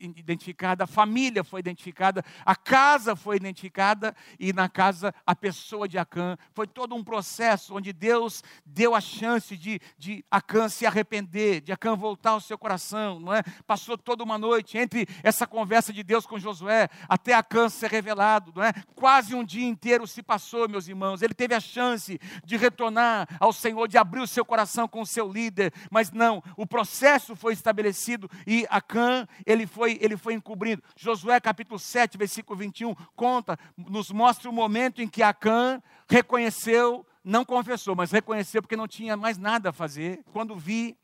identificada, 0.00 0.84
a 0.84 0.86
família 0.86 1.42
foi 1.42 1.60
identificada, 1.60 2.22
a 2.44 2.54
casa 2.54 3.16
foi 3.16 3.36
identificada 3.36 4.14
e 4.38 4.52
na 4.52 4.68
casa 4.68 5.14
a 5.26 5.34
pessoa 5.34 5.88
de 5.88 5.98
Acã. 5.98 6.36
Foi 6.52 6.66
todo 6.66 6.94
um 6.94 7.02
processo 7.02 7.74
onde 7.74 7.92
Deus 7.92 8.42
deu 8.66 8.94
a 8.94 9.00
chance 9.00 9.56
de, 9.56 9.80
de 9.96 10.22
Acã 10.30 10.68
se 10.68 10.84
arrepender, 10.84 11.62
de 11.62 11.72
Acã 11.72 11.96
voltar 11.96 12.32
ao 12.32 12.40
seu 12.40 12.58
coração. 12.58 13.18
Não 13.18 13.32
é? 13.32 13.42
Passou 13.66 13.96
toda 13.96 14.22
uma 14.22 14.36
noite 14.36 14.76
entre 14.76 15.06
essa 15.22 15.46
conversa 15.46 15.92
de 15.92 16.02
Deus 16.02 16.26
com 16.26 16.38
Josué 16.38 16.90
até 17.08 17.32
Acã 17.32 17.70
ser 17.70 17.90
revelado. 17.90 18.52
Não 18.54 18.62
é? 18.62 18.74
Quase 18.94 19.34
um 19.34 19.44
dia 19.44 19.66
inteiro 19.66 20.06
se 20.06 20.22
passou, 20.22 20.68
meus 20.68 20.88
irmãos. 20.88 21.22
Ele 21.22 21.32
teve 21.32 21.54
a 21.54 21.60
chance 21.60 22.20
de 22.44 22.56
retornar 22.58 23.26
ao 23.40 23.53
Senhor, 23.54 23.88
de 23.88 23.96
abrir 23.96 24.20
o 24.20 24.26
seu 24.26 24.44
coração 24.44 24.86
com 24.86 25.00
o 25.00 25.06
seu 25.06 25.30
líder, 25.30 25.72
mas 25.90 26.12
não, 26.12 26.42
o 26.56 26.66
processo 26.66 27.34
foi 27.34 27.52
estabelecido 27.52 28.30
e 28.46 28.66
Acã, 28.68 29.26
ele 29.46 29.66
foi, 29.66 29.98
ele 30.00 30.16
foi 30.16 30.34
encobrindo. 30.34 30.82
Josué 30.96 31.40
capítulo 31.40 31.78
7, 31.78 32.18
versículo 32.18 32.58
21, 32.58 32.94
conta, 33.16 33.58
nos 33.76 34.10
mostra 34.10 34.50
o 34.50 34.52
momento 34.52 35.00
em 35.00 35.08
que 35.08 35.22
Acã 35.22 35.82
reconheceu, 36.08 37.06
não 37.22 37.44
confessou, 37.44 37.94
mas 37.94 38.10
reconheceu 38.10 38.60
porque 38.60 38.76
não 38.76 38.88
tinha 38.88 39.16
mais 39.16 39.38
nada 39.38 39.70
a 39.70 39.72
fazer. 39.72 40.22
Quando 40.32 40.56
vi, 40.56 40.96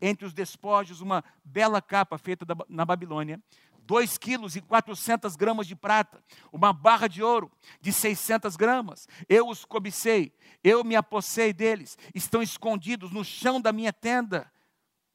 entre 0.00 0.24
os 0.24 0.32
despojos 0.32 1.00
uma 1.00 1.24
bela 1.44 1.82
capa 1.82 2.16
feita 2.16 2.46
na 2.68 2.84
Babilônia, 2.84 3.40
2 3.88 4.18
quilos 4.18 4.54
e 4.54 4.60
400 4.60 5.34
gramas 5.34 5.66
de 5.66 5.74
prata, 5.74 6.22
uma 6.52 6.74
barra 6.74 7.08
de 7.08 7.22
ouro 7.22 7.50
de 7.80 7.90
600 7.90 8.54
gramas. 8.54 9.08
Eu 9.26 9.48
os 9.48 9.64
cobicei, 9.64 10.30
eu 10.62 10.84
me 10.84 10.94
apossei 10.94 11.54
deles, 11.54 11.96
estão 12.14 12.42
escondidos 12.42 13.10
no 13.10 13.24
chão 13.24 13.58
da 13.58 13.72
minha 13.72 13.90
tenda. 13.90 14.52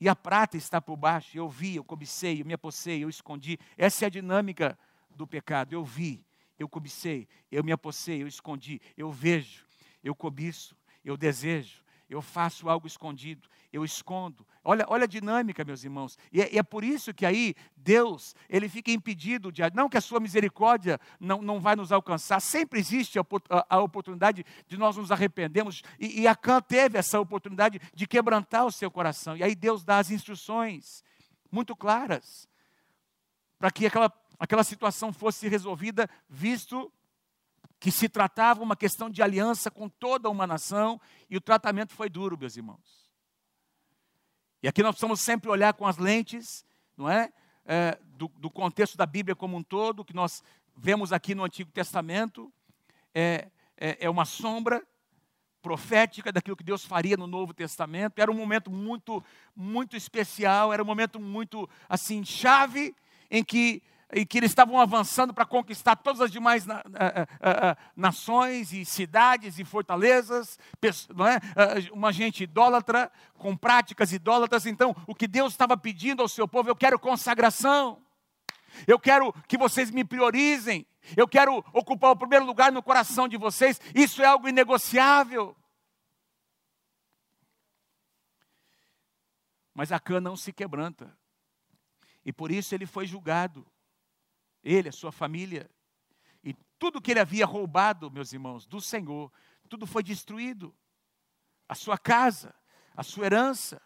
E 0.01 0.09
a 0.09 0.15
prata 0.15 0.57
está 0.57 0.81
por 0.81 0.97
baixo. 0.97 1.38
Eu 1.38 1.47
vi, 1.47 1.75
eu 1.75 1.83
cobicei, 1.83 2.41
eu 2.41 2.45
me 2.45 2.53
apossei, 2.53 3.03
eu 3.03 3.09
escondi. 3.09 3.59
Essa 3.77 4.05
é 4.05 4.07
a 4.07 4.09
dinâmica 4.09 4.77
do 5.12 5.27
pecado. 5.27 5.71
Eu 5.73 5.86
vi, 5.86 6.25
eu 6.57 6.67
cobicei, 6.67 7.27
eu 7.51 7.63
me 7.63 7.71
apossei, 7.71 8.23
eu 8.23 8.27
escondi. 8.27 8.81
Eu 8.97 9.12
vejo, 9.12 9.67
eu 10.03 10.15
cobiço, 10.15 10.75
eu 11.05 11.15
desejo, 11.15 11.82
eu 12.13 12.21
faço 12.21 12.69
algo 12.69 12.86
escondido, 12.86 13.47
eu 13.71 13.84
escondo. 13.84 14.45
Olha, 14.63 14.86
olha 14.88 15.06
a 15.06 15.08
dinâmica, 15.08 15.65
meus 15.65 15.84
irmãos. 15.84 16.17
E 16.32 16.41
é, 16.41 16.54
e 16.54 16.60
é, 16.60 16.63
por 16.63 16.84
isso 16.84 17.13
que 17.13 17.26
aí 17.26 17.56
Deus, 17.76 18.36
ele 18.47 18.69
fica 18.69 18.91
impedido 18.91 19.52
de. 19.52 19.62
Não 19.73 19.89
que 19.89 19.97
a 19.97 20.02
sua 20.02 20.19
misericórdia 20.19 20.99
não, 21.19 21.41
não 21.41 21.60
vai 21.60 21.76
nos 21.76 21.91
alcançar, 21.91 22.39
sempre 22.39 22.80
existe 22.80 23.19
a, 23.19 23.26
a, 23.49 23.78
a 23.78 23.82
oportunidade 23.82 24.45
de 24.67 24.78
nós 24.78 24.95
nos 24.95 25.12
arrependermos. 25.12 25.82
E, 25.99 26.21
e 26.21 26.28
Acã 26.28 26.62
teve 26.62 26.97
essa 26.97 27.19
oportunidade 27.19 27.80
de 27.93 28.08
quebrantar 28.08 28.65
o 28.65 28.71
seu 28.71 28.91
coração. 28.91 29.36
E 29.36 29.43
aí 29.43 29.56
Deus 29.56 29.84
dá 29.84 29.97
as 29.97 30.12
instruções 30.12 31.04
muito 31.52 31.76
claras 31.76 32.47
para 33.58 33.71
que 33.71 33.86
aquela, 33.86 34.12
aquela 34.39 34.63
situação 34.63 35.12
fosse 35.12 35.47
resolvida, 35.47 36.10
visto 36.30 36.91
que 37.83 37.91
se 37.91 38.07
tratava 38.07 38.63
uma 38.63 38.77
questão 38.77 39.09
de 39.09 39.21
aliança 39.21 39.69
com 39.69 39.89
toda 39.89 40.29
uma 40.29 40.47
nação, 40.47 41.01
e 41.29 41.35
o 41.35 41.41
tratamento 41.41 41.93
foi 41.93 42.07
duro, 42.07 42.37
meus 42.37 42.55
irmãos. 42.55 43.11
E 44.61 44.69
aqui 44.69 44.81
nós 44.81 44.91
precisamos 44.91 45.19
sempre 45.19 45.49
olhar 45.49 45.73
com 45.73 45.85
as 45.85 45.97
lentes, 45.97 46.63
não 46.95 47.09
é? 47.09 47.29
é 47.65 47.99
do, 48.15 48.29
do, 48.37 48.49
contexto 48.49 48.95
da 48.95 49.05
Bíblia 49.05 49.35
como 49.35 49.57
um 49.57 49.61
todo, 49.61 50.05
que 50.05 50.15
nós 50.15 50.41
vemos 50.77 51.11
aqui 51.11 51.35
no 51.35 51.43
Antigo 51.43 51.73
Testamento, 51.73 52.49
é, 53.13 53.49
é, 53.75 54.05
é 54.05 54.09
uma 54.09 54.23
sombra 54.23 54.81
profética 55.61 56.31
daquilo 56.31 56.55
que 56.55 56.63
Deus 56.63 56.85
faria 56.85 57.17
no 57.17 57.27
Novo 57.27 57.53
Testamento. 57.53 58.17
Era 58.17 58.31
um 58.31 58.35
momento 58.35 58.71
muito, 58.71 59.21
muito 59.53 59.97
especial, 59.97 60.71
era 60.71 60.81
um 60.81 60.85
momento 60.85 61.19
muito, 61.19 61.69
assim, 61.89 62.23
chave, 62.23 62.95
em 63.29 63.43
que 63.43 63.83
e 64.13 64.26
que 64.26 64.38
eles 64.38 64.52
estavam 64.52 64.80
avançando 64.80 65.34
para 65.34 65.45
conquistar 65.45 65.95
todas 65.95 66.21
as 66.21 66.32
demais 66.32 66.65
na, 66.65 66.84
nações 67.95 68.71
e 68.71 68.86
cidades 68.86 69.58
e 69.60 69.65
fortalezas, 69.65 70.60
não 71.15 71.28
é? 71.28 71.39
uma 71.91 72.12
gente 72.12 72.43
idólatra, 72.43 73.12
com 73.38 73.58
práticas 73.58 74.13
idólatras. 74.13 74.65
Então, 74.65 74.95
o 75.08 75.15
que 75.15 75.28
Deus 75.28 75.54
estava 75.54 75.76
pedindo 75.76 76.21
ao 76.21 76.28
seu 76.28 76.47
povo, 76.47 76.69
eu 76.69 76.76
quero 76.76 76.99
consagração, 76.99 78.02
eu 78.88 78.99
quero 78.99 79.34
que 79.47 79.58
vocês 79.58 79.89
me 79.89 80.04
priorizem, 80.04 80.86
eu 81.17 81.28
quero 81.28 81.63
ocupar 81.73 82.12
o 82.12 82.15
primeiro 82.15 82.45
lugar 82.45 82.71
no 82.71 82.84
coração 82.84 83.28
de 83.28 83.38
vocês, 83.38 83.82
isso 83.95 84.21
é 84.21 84.26
algo 84.26 84.47
inegociável. 84.47 85.56
Mas 89.73 89.91
Acã 89.91 90.21
não 90.21 90.38
se 90.38 90.54
quebranta. 90.54 91.17
E 92.23 92.32
por 92.32 92.52
isso 92.52 92.73
ele 92.76 92.86
foi 92.86 93.06
julgado 93.08 93.65
ele, 94.63 94.89
a 94.89 94.91
sua 94.91 95.12
família. 95.12 95.69
E 96.43 96.56
tudo 96.80 97.02
que 97.02 97.12
ele 97.12 97.19
havia 97.19 97.45
roubado, 97.45 98.10
meus 98.10 98.34
irmãos, 98.34 98.65
do 98.65 98.80
Senhor, 98.80 99.32
tudo 99.69 99.86
foi 99.86 100.04
destruído. 100.04 100.73
A 101.67 101.76
sua 101.76 101.97
casa, 101.97 102.54
a 102.95 103.04
sua 103.04 103.26
herança. 103.26 103.82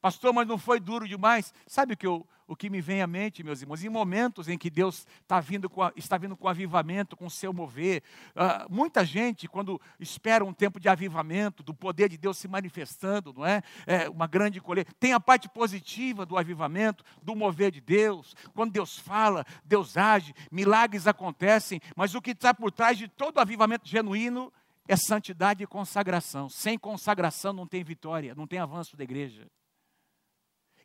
Pastor, 0.00 0.32
mas 0.32 0.46
não 0.46 0.58
foi 0.58 0.80
duro 0.80 1.06
demais? 1.06 1.52
Sabe 1.66 1.94
o 1.94 1.96
que 1.96 2.06
eu, 2.06 2.26
o 2.46 2.54
que 2.54 2.70
me 2.70 2.80
vem 2.80 3.02
à 3.02 3.06
mente, 3.06 3.42
meus 3.42 3.60
irmãos, 3.60 3.82
em 3.82 3.88
momentos 3.88 4.48
em 4.48 4.56
que 4.56 4.70
Deus 4.70 5.06
está 5.20 5.40
vindo 5.40 5.68
com, 5.68 5.90
está 5.96 6.16
vindo 6.16 6.36
com 6.36 6.48
avivamento, 6.48 7.16
com 7.16 7.26
o 7.26 7.30
seu 7.30 7.52
mover. 7.52 8.02
Uh, 8.30 8.72
muita 8.72 9.04
gente, 9.04 9.48
quando 9.48 9.80
espera 9.98 10.44
um 10.44 10.52
tempo 10.52 10.78
de 10.78 10.88
avivamento, 10.88 11.62
do 11.62 11.74
poder 11.74 12.08
de 12.08 12.16
Deus 12.16 12.38
se 12.38 12.46
manifestando, 12.46 13.32
não 13.32 13.44
é? 13.44 13.62
é 13.86 14.08
uma 14.08 14.26
grande 14.26 14.60
colheita. 14.60 14.92
Tem 15.00 15.12
a 15.12 15.20
parte 15.20 15.48
positiva 15.48 16.24
do 16.24 16.38
avivamento, 16.38 17.04
do 17.20 17.34
mover 17.34 17.70
de 17.70 17.80
Deus. 17.80 18.34
Quando 18.54 18.72
Deus 18.72 18.98
fala, 18.98 19.44
Deus 19.64 19.96
age, 19.96 20.34
milagres 20.50 21.06
acontecem, 21.06 21.80
mas 21.96 22.14
o 22.14 22.22
que 22.22 22.30
está 22.30 22.54
por 22.54 22.70
trás 22.70 22.96
de 22.96 23.08
todo 23.08 23.38
avivamento 23.38 23.88
genuíno 23.88 24.52
é 24.88 24.96
santidade 24.96 25.64
e 25.64 25.66
consagração. 25.66 26.48
Sem 26.48 26.78
consagração 26.78 27.52
não 27.52 27.66
tem 27.66 27.82
vitória, 27.82 28.34
não 28.36 28.46
tem 28.46 28.60
avanço 28.60 28.96
da 28.96 29.02
igreja. 29.02 29.48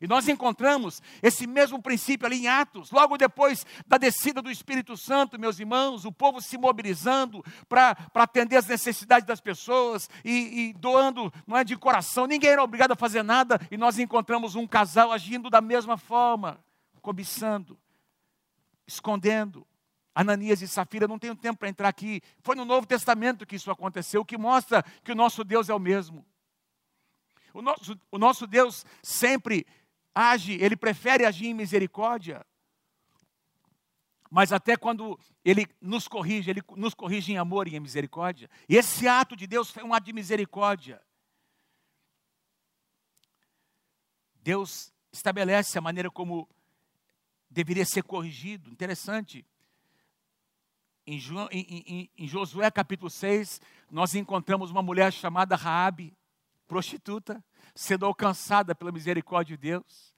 E 0.02 0.08
nós 0.08 0.26
encontramos 0.26 1.00
esse 1.22 1.46
mesmo 1.46 1.80
princípio 1.80 2.26
ali 2.26 2.40
em 2.40 2.48
Atos, 2.48 2.90
logo 2.90 3.16
depois 3.16 3.64
da 3.86 3.96
descida 3.96 4.42
do 4.42 4.50
Espírito 4.50 4.96
Santo, 4.96 5.38
meus 5.38 5.60
irmãos, 5.60 6.04
o 6.04 6.10
povo 6.10 6.40
se 6.40 6.58
mobilizando 6.58 7.40
para 7.68 7.96
atender 8.12 8.56
as 8.56 8.66
necessidades 8.66 9.24
das 9.24 9.40
pessoas 9.40 10.10
e, 10.24 10.70
e, 10.70 10.72
doando, 10.72 11.32
não 11.46 11.56
é 11.56 11.62
de 11.62 11.76
coração, 11.76 12.26
ninguém 12.26 12.50
era 12.50 12.64
obrigado 12.64 12.90
a 12.90 12.96
fazer 12.96 13.22
nada, 13.22 13.60
e 13.70 13.76
nós 13.76 13.96
encontramos 13.96 14.56
um 14.56 14.66
casal 14.66 15.12
agindo 15.12 15.48
da 15.48 15.60
mesma 15.60 15.96
forma, 15.96 16.58
cobiçando, 17.00 17.78
escondendo. 18.84 19.64
Ananias 20.12 20.60
e 20.60 20.68
Safira, 20.68 21.06
não 21.06 21.18
tenho 21.18 21.36
tempo 21.36 21.60
para 21.60 21.68
entrar 21.68 21.88
aqui, 21.88 22.20
foi 22.40 22.56
no 22.56 22.64
Novo 22.64 22.88
Testamento 22.88 23.46
que 23.46 23.54
isso 23.54 23.70
aconteceu, 23.70 24.24
que 24.24 24.36
mostra 24.36 24.84
que 25.04 25.12
o 25.12 25.14
nosso 25.14 25.44
Deus 25.44 25.68
é 25.68 25.74
o 25.74 25.78
mesmo. 25.78 26.26
O 27.54 27.60
nosso, 27.60 27.98
o 28.10 28.18
nosso 28.18 28.46
Deus 28.46 28.84
sempre 29.02 29.66
age, 30.14 30.52
ele 30.54 30.76
prefere 30.76 31.24
agir 31.24 31.46
em 31.46 31.54
misericórdia. 31.54 32.44
Mas 34.30 34.50
até 34.52 34.76
quando 34.76 35.18
ele 35.44 35.66
nos 35.80 36.08
corrige, 36.08 36.50
ele 36.50 36.62
nos 36.76 36.94
corrige 36.94 37.32
em 37.32 37.36
amor 37.36 37.68
e 37.68 37.76
em 37.76 37.80
misericórdia. 37.80 38.48
E 38.68 38.76
esse 38.76 39.06
ato 39.06 39.36
de 39.36 39.46
Deus 39.46 39.70
foi 39.70 39.82
um 39.82 39.92
ato 39.92 40.06
de 40.06 40.12
misericórdia. 40.12 41.02
Deus 44.42 44.92
estabelece 45.12 45.78
a 45.78 45.82
maneira 45.82 46.10
como 46.10 46.48
deveria 47.50 47.84
ser 47.84 48.02
corrigido. 48.02 48.70
Interessante. 48.70 49.46
Em, 51.06 51.18
em, 51.50 51.84
em, 51.86 52.10
em, 52.16 52.28
Josué 52.28 52.70
capítulo 52.70 53.10
6, 53.10 53.60
nós 53.90 54.14
encontramos 54.14 54.70
uma 54.70 54.82
mulher 54.82 55.12
chamada 55.12 55.56
Raabe, 55.56 56.16
prostituta, 56.66 57.44
sendo 57.74 58.06
alcançada 58.06 58.74
pela 58.74 58.92
misericórdia 58.92 59.56
de 59.56 59.62
Deus. 59.62 60.14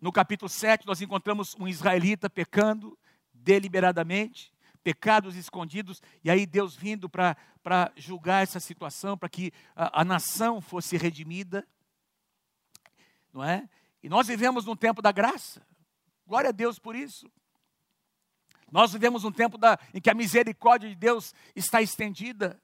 No 0.00 0.12
capítulo 0.12 0.48
7, 0.48 0.86
nós 0.86 1.00
encontramos 1.00 1.54
um 1.58 1.68
israelita 1.68 2.28
pecando 2.28 2.98
deliberadamente, 3.32 4.52
pecados 4.82 5.36
escondidos, 5.36 6.02
e 6.22 6.30
aí 6.30 6.46
Deus 6.46 6.76
vindo 6.76 7.08
para 7.08 7.36
julgar 7.96 8.42
essa 8.42 8.60
situação, 8.60 9.16
para 9.16 9.28
que 9.28 9.52
a, 9.74 10.02
a 10.02 10.04
nação 10.04 10.60
fosse 10.60 10.96
redimida. 10.96 11.66
Não 13.32 13.42
é? 13.42 13.68
E 14.02 14.08
nós 14.08 14.26
vivemos 14.26 14.64
num 14.64 14.76
tempo 14.76 15.00
da 15.00 15.10
graça. 15.10 15.66
Glória 16.26 16.50
a 16.50 16.52
Deus 16.52 16.78
por 16.78 16.94
isso. 16.94 17.30
Nós 18.70 18.92
vivemos 18.92 19.24
um 19.24 19.32
tempo 19.32 19.56
da, 19.56 19.78
em 19.92 20.00
que 20.00 20.10
a 20.10 20.14
misericórdia 20.14 20.88
de 20.88 20.94
Deus 20.94 21.34
está 21.54 21.80
estendida 21.80 22.60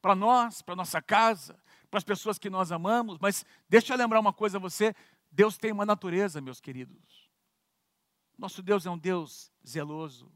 para 0.00 0.14
nós, 0.14 0.62
para 0.62 0.76
nossa 0.76 1.02
casa, 1.02 1.58
para 1.90 1.98
as 1.98 2.04
pessoas 2.04 2.38
que 2.38 2.50
nós 2.50 2.70
amamos, 2.70 3.18
mas 3.20 3.44
deixa 3.68 3.92
eu 3.92 3.98
lembrar 3.98 4.20
uma 4.20 4.32
coisa 4.32 4.58
a 4.58 4.60
você: 4.60 4.94
Deus 5.30 5.56
tem 5.56 5.72
uma 5.72 5.86
natureza, 5.86 6.40
meus 6.40 6.60
queridos. 6.60 7.28
Nosso 8.36 8.62
Deus 8.62 8.86
é 8.86 8.90
um 8.90 8.98
Deus 8.98 9.50
zeloso, 9.66 10.30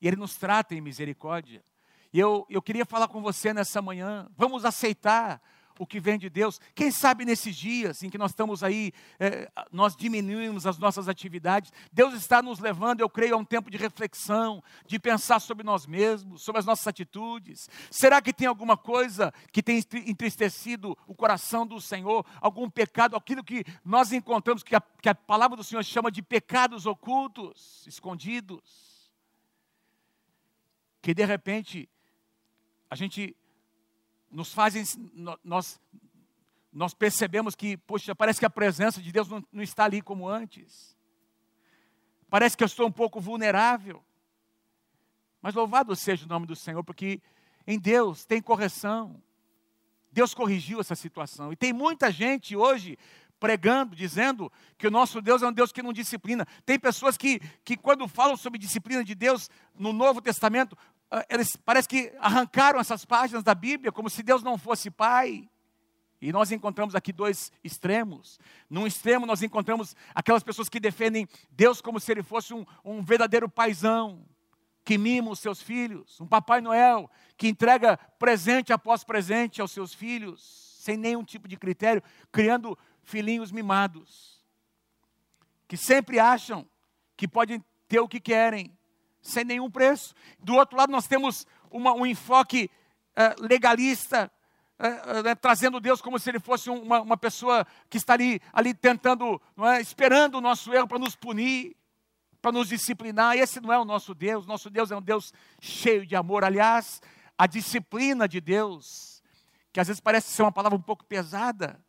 e 0.00 0.06
Ele 0.06 0.16
nos 0.16 0.36
trata 0.36 0.74
em 0.74 0.80
misericórdia. 0.80 1.64
E 2.12 2.18
eu, 2.18 2.46
eu 2.50 2.60
queria 2.60 2.84
falar 2.84 3.08
com 3.08 3.22
você 3.22 3.54
nessa 3.54 3.80
manhã, 3.80 4.28
vamos 4.36 4.64
aceitar 4.64 5.40
o 5.82 5.86
que 5.86 5.98
vem 5.98 6.16
de 6.16 6.30
Deus. 6.30 6.60
Quem 6.76 6.92
sabe 6.92 7.24
nesses 7.24 7.56
dias 7.56 8.04
em 8.04 8.08
que 8.08 8.16
nós 8.16 8.30
estamos 8.30 8.62
aí, 8.62 8.92
é, 9.18 9.50
nós 9.72 9.96
diminuímos 9.96 10.64
as 10.64 10.78
nossas 10.78 11.08
atividades, 11.08 11.72
Deus 11.92 12.14
está 12.14 12.40
nos 12.40 12.60
levando, 12.60 13.00
eu 13.00 13.10
creio, 13.10 13.34
a 13.34 13.36
um 13.36 13.44
tempo 13.44 13.68
de 13.68 13.76
reflexão, 13.76 14.62
de 14.86 14.96
pensar 15.00 15.40
sobre 15.40 15.64
nós 15.64 15.84
mesmos, 15.84 16.42
sobre 16.42 16.60
as 16.60 16.64
nossas 16.64 16.86
atitudes. 16.86 17.68
Será 17.90 18.22
que 18.22 18.32
tem 18.32 18.46
alguma 18.46 18.76
coisa 18.76 19.34
que 19.50 19.60
tem 19.60 19.82
entristecido 20.06 20.96
o 21.04 21.16
coração 21.16 21.66
do 21.66 21.80
Senhor? 21.80 22.24
Algum 22.40 22.70
pecado, 22.70 23.16
aquilo 23.16 23.42
que 23.42 23.64
nós 23.84 24.12
encontramos, 24.12 24.62
que 24.62 24.76
a, 24.76 24.80
que 24.80 25.08
a 25.08 25.14
palavra 25.16 25.56
do 25.56 25.64
Senhor 25.64 25.84
chama 25.84 26.12
de 26.12 26.22
pecados 26.22 26.86
ocultos, 26.86 27.84
escondidos? 27.88 29.10
Que 31.02 31.12
de 31.12 31.24
repente 31.24 31.88
a 32.88 32.94
gente 32.94 33.34
nos 34.32 34.52
fazem, 34.52 34.82
nós, 35.44 35.80
nós 36.72 36.94
percebemos 36.94 37.54
que, 37.54 37.76
poxa, 37.76 38.14
parece 38.14 38.40
que 38.40 38.46
a 38.46 38.50
presença 38.50 39.00
de 39.00 39.12
Deus 39.12 39.28
não, 39.28 39.44
não 39.52 39.62
está 39.62 39.84
ali 39.84 40.00
como 40.00 40.26
antes. 40.26 40.96
Parece 42.30 42.56
que 42.56 42.64
eu 42.64 42.66
estou 42.66 42.86
um 42.86 42.92
pouco 42.92 43.20
vulnerável. 43.20 44.02
Mas 45.42 45.54
louvado 45.54 45.94
seja 45.94 46.24
o 46.24 46.28
nome 46.28 46.46
do 46.46 46.56
Senhor, 46.56 46.82
porque 46.82 47.20
em 47.66 47.78
Deus 47.78 48.24
tem 48.24 48.40
correção. 48.40 49.22
Deus 50.10 50.32
corrigiu 50.32 50.80
essa 50.80 50.94
situação. 50.94 51.52
E 51.52 51.56
tem 51.56 51.72
muita 51.72 52.10
gente 52.10 52.56
hoje 52.56 52.98
pregando, 53.42 53.96
dizendo 53.96 54.52
que 54.78 54.86
o 54.86 54.90
nosso 54.90 55.20
Deus 55.20 55.42
é 55.42 55.48
um 55.48 55.52
Deus 55.52 55.72
que 55.72 55.82
não 55.82 55.92
disciplina. 55.92 56.46
Tem 56.64 56.78
pessoas 56.78 57.16
que, 57.16 57.40
que 57.64 57.76
quando 57.76 58.06
falam 58.06 58.36
sobre 58.36 58.56
disciplina 58.56 59.02
de 59.02 59.16
Deus 59.16 59.50
no 59.74 59.92
Novo 59.92 60.22
Testamento, 60.22 60.78
eles 61.28 61.56
parece 61.64 61.88
que 61.88 62.12
arrancaram 62.18 62.80
essas 62.80 63.04
páginas 63.04 63.42
da 63.42 63.54
Bíblia 63.54 63.92
como 63.92 64.08
se 64.08 64.22
Deus 64.22 64.42
não 64.42 64.56
fosse 64.56 64.90
pai. 64.90 65.48
E 66.20 66.32
nós 66.32 66.52
encontramos 66.52 66.94
aqui 66.94 67.12
dois 67.12 67.50
extremos. 67.64 68.38
Num 68.70 68.86
extremo, 68.86 69.26
nós 69.26 69.42
encontramos 69.42 69.96
aquelas 70.14 70.42
pessoas 70.42 70.68
que 70.68 70.78
defendem 70.78 71.28
Deus 71.50 71.80
como 71.80 71.98
se 71.98 72.12
ele 72.12 72.22
fosse 72.22 72.54
um, 72.54 72.64
um 72.84 73.02
verdadeiro 73.02 73.48
paizão, 73.48 74.24
que 74.84 74.96
mima 74.96 75.30
os 75.30 75.40
seus 75.40 75.60
filhos, 75.60 76.20
um 76.20 76.26
Papai 76.26 76.60
Noel 76.60 77.10
que 77.36 77.48
entrega 77.48 77.96
presente 78.18 78.72
após 78.72 79.02
presente 79.02 79.60
aos 79.60 79.72
seus 79.72 79.92
filhos, 79.92 80.78
sem 80.78 80.96
nenhum 80.96 81.24
tipo 81.24 81.48
de 81.48 81.56
critério, 81.56 82.02
criando 82.30 82.78
filhinhos 83.02 83.50
mimados, 83.50 84.40
que 85.66 85.76
sempre 85.76 86.18
acham 86.20 86.64
que 87.16 87.26
podem 87.26 87.64
ter 87.88 88.00
o 88.00 88.08
que 88.08 88.20
querem, 88.20 88.76
sem 89.22 89.44
nenhum 89.44 89.70
preço. 89.70 90.14
Do 90.38 90.54
outro 90.54 90.76
lado, 90.76 90.90
nós 90.90 91.06
temos 91.06 91.46
uma, 91.70 91.94
um 91.94 92.04
enfoque 92.04 92.68
uh, 93.16 93.42
legalista, 93.42 94.30
uh, 94.78 95.30
uh, 95.30 95.36
trazendo 95.36 95.80
Deus 95.80 96.02
como 96.02 96.18
se 96.18 96.28
ele 96.28 96.40
fosse 96.40 96.68
uma, 96.68 97.00
uma 97.00 97.16
pessoa 97.16 97.66
que 97.88 97.96
está 97.96 98.14
ali, 98.14 98.74
tentando, 98.74 99.40
é, 99.58 99.80
esperando 99.80 100.36
o 100.36 100.40
nosso 100.40 100.74
erro 100.74 100.88
para 100.88 100.98
nos 100.98 101.16
punir 101.16 101.76
para 102.42 102.50
nos 102.50 102.68
disciplinar. 102.68 103.36
Esse 103.36 103.60
não 103.60 103.72
é 103.72 103.78
o 103.78 103.84
nosso 103.84 104.12
Deus. 104.12 104.44
Nosso 104.46 104.68
Deus 104.68 104.90
é 104.90 104.96
um 104.96 105.00
Deus 105.00 105.32
cheio 105.60 106.04
de 106.04 106.16
amor. 106.16 106.42
Aliás, 106.42 107.00
a 107.38 107.46
disciplina 107.46 108.26
de 108.26 108.40
Deus, 108.40 109.22
que 109.72 109.78
às 109.78 109.86
vezes 109.86 110.00
parece 110.00 110.32
ser 110.32 110.42
uma 110.42 110.50
palavra 110.50 110.76
um 110.76 110.82
pouco 110.82 111.04
pesada, 111.04 111.80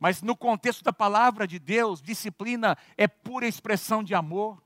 mas 0.00 0.20
no 0.20 0.36
contexto 0.36 0.82
da 0.82 0.92
palavra 0.92 1.46
de 1.46 1.60
Deus, 1.60 2.02
disciplina 2.02 2.76
é 2.96 3.06
pura 3.06 3.46
expressão 3.46 4.02
de 4.02 4.14
amor, 4.14 4.60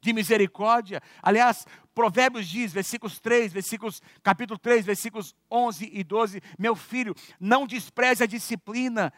de 0.00 0.12
misericórdia. 0.12 1.02
Aliás, 1.22 1.66
Provérbios 1.94 2.46
diz, 2.46 2.72
versículos 2.72 3.18
3, 3.18 3.52
versículos, 3.52 4.02
capítulo 4.22 4.58
3, 4.58 4.84
versículos 4.84 5.34
11 5.50 5.90
e 5.92 6.02
12, 6.02 6.40
meu 6.58 6.74
filho, 6.74 7.14
não 7.38 7.66
despreze 7.66 8.24
a 8.24 8.26
disciplina 8.26 9.12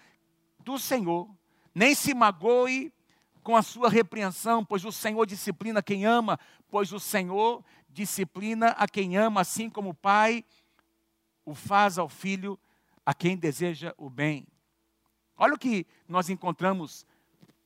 do 0.61 0.79
Senhor, 0.79 1.29
nem 1.75 1.95
se 1.95 2.15
magoe 2.15 2.93
com 3.43 3.57
a 3.57 3.63
sua 3.63 3.89
repreensão, 3.89 4.65
pois 4.65 4.85
o 4.85 4.93
Senhor 4.93 5.27
disciplina 5.27 5.83
quem 5.83 6.05
ama, 6.05 6.39
pois 6.71 6.93
o 6.93 7.01
Senhor 7.01 7.65
disciplina 7.89 8.69
a 8.71 8.89
quem 8.89 9.17
ama, 9.17 9.41
assim 9.41 9.69
como 9.69 9.91
o 9.91 9.95
Pai 9.95 10.45
o 11.45 11.55
faz 11.55 11.99
ao 11.99 12.09
filho 12.09 12.59
a 13.05 13.13
quem 13.13 13.37
deseja 13.37 13.93
o 13.99 14.09
bem. 14.09 14.47
Olha 15.37 15.55
o 15.55 15.59
que 15.59 15.87
nós 16.07 16.31
encontramos 16.31 17.05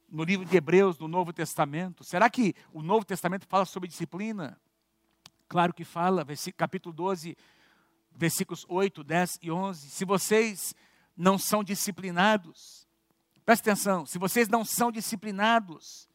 no 0.09 0.25
livro 0.25 0.45
de 0.45 0.57
Hebreus, 0.57 0.97
do 0.97 1.09
Novo 1.09 1.33
Testamento. 1.33 2.05
Será 2.05 2.29
que 2.31 2.55
o 2.73 2.83
Novo 2.83 3.05
Testamento 3.05 3.47
fala 3.47 3.65
sobre 3.65 3.89
disciplina? 3.89 4.61
Claro 5.49 5.73
que 5.73 5.85
fala, 5.85 6.27
capítulo 6.57 6.95
12, 6.95 7.37
versículos 8.13 8.65
8, 8.69 9.05
10 9.05 9.39
e 9.43 9.51
11. 9.51 9.91
Se 9.91 10.05
vocês 10.05 10.75
não 11.17 11.39
são 11.39 11.63
disciplinados, 11.63 12.87
Presta 13.47 13.71
atenção, 13.71 14.05
se 14.05 14.19
vocês 14.19 14.49
não 14.49 14.65
são 14.65 14.91
disciplinados, 14.91 16.09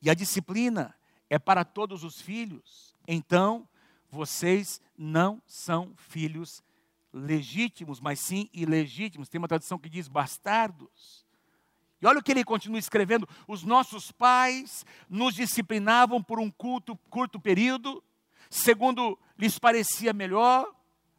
e 0.00 0.08
a 0.08 0.14
disciplina 0.14 0.94
é 1.28 1.36
para 1.36 1.64
todos 1.64 2.04
os 2.04 2.20
filhos, 2.20 2.94
então 3.06 3.68
vocês 4.08 4.80
não 4.96 5.42
são 5.44 5.92
filhos 5.96 6.62
legítimos, 7.12 7.98
mas 7.98 8.20
sim 8.20 8.48
ilegítimos. 8.52 9.28
Tem 9.28 9.40
uma 9.40 9.48
tradução 9.48 9.76
que 9.76 9.88
diz 9.88 10.06
bastardos. 10.06 11.21
E 12.02 12.06
olha 12.06 12.18
o 12.18 12.22
que 12.22 12.32
ele 12.32 12.42
continua 12.42 12.80
escrevendo: 12.80 13.28
os 13.46 13.62
nossos 13.62 14.10
pais 14.10 14.84
nos 15.08 15.34
disciplinavam 15.34 16.20
por 16.20 16.40
um 16.40 16.50
curto, 16.50 16.96
curto 17.08 17.38
período, 17.38 18.02
segundo 18.50 19.16
lhes 19.38 19.56
parecia 19.56 20.12
melhor, 20.12 20.68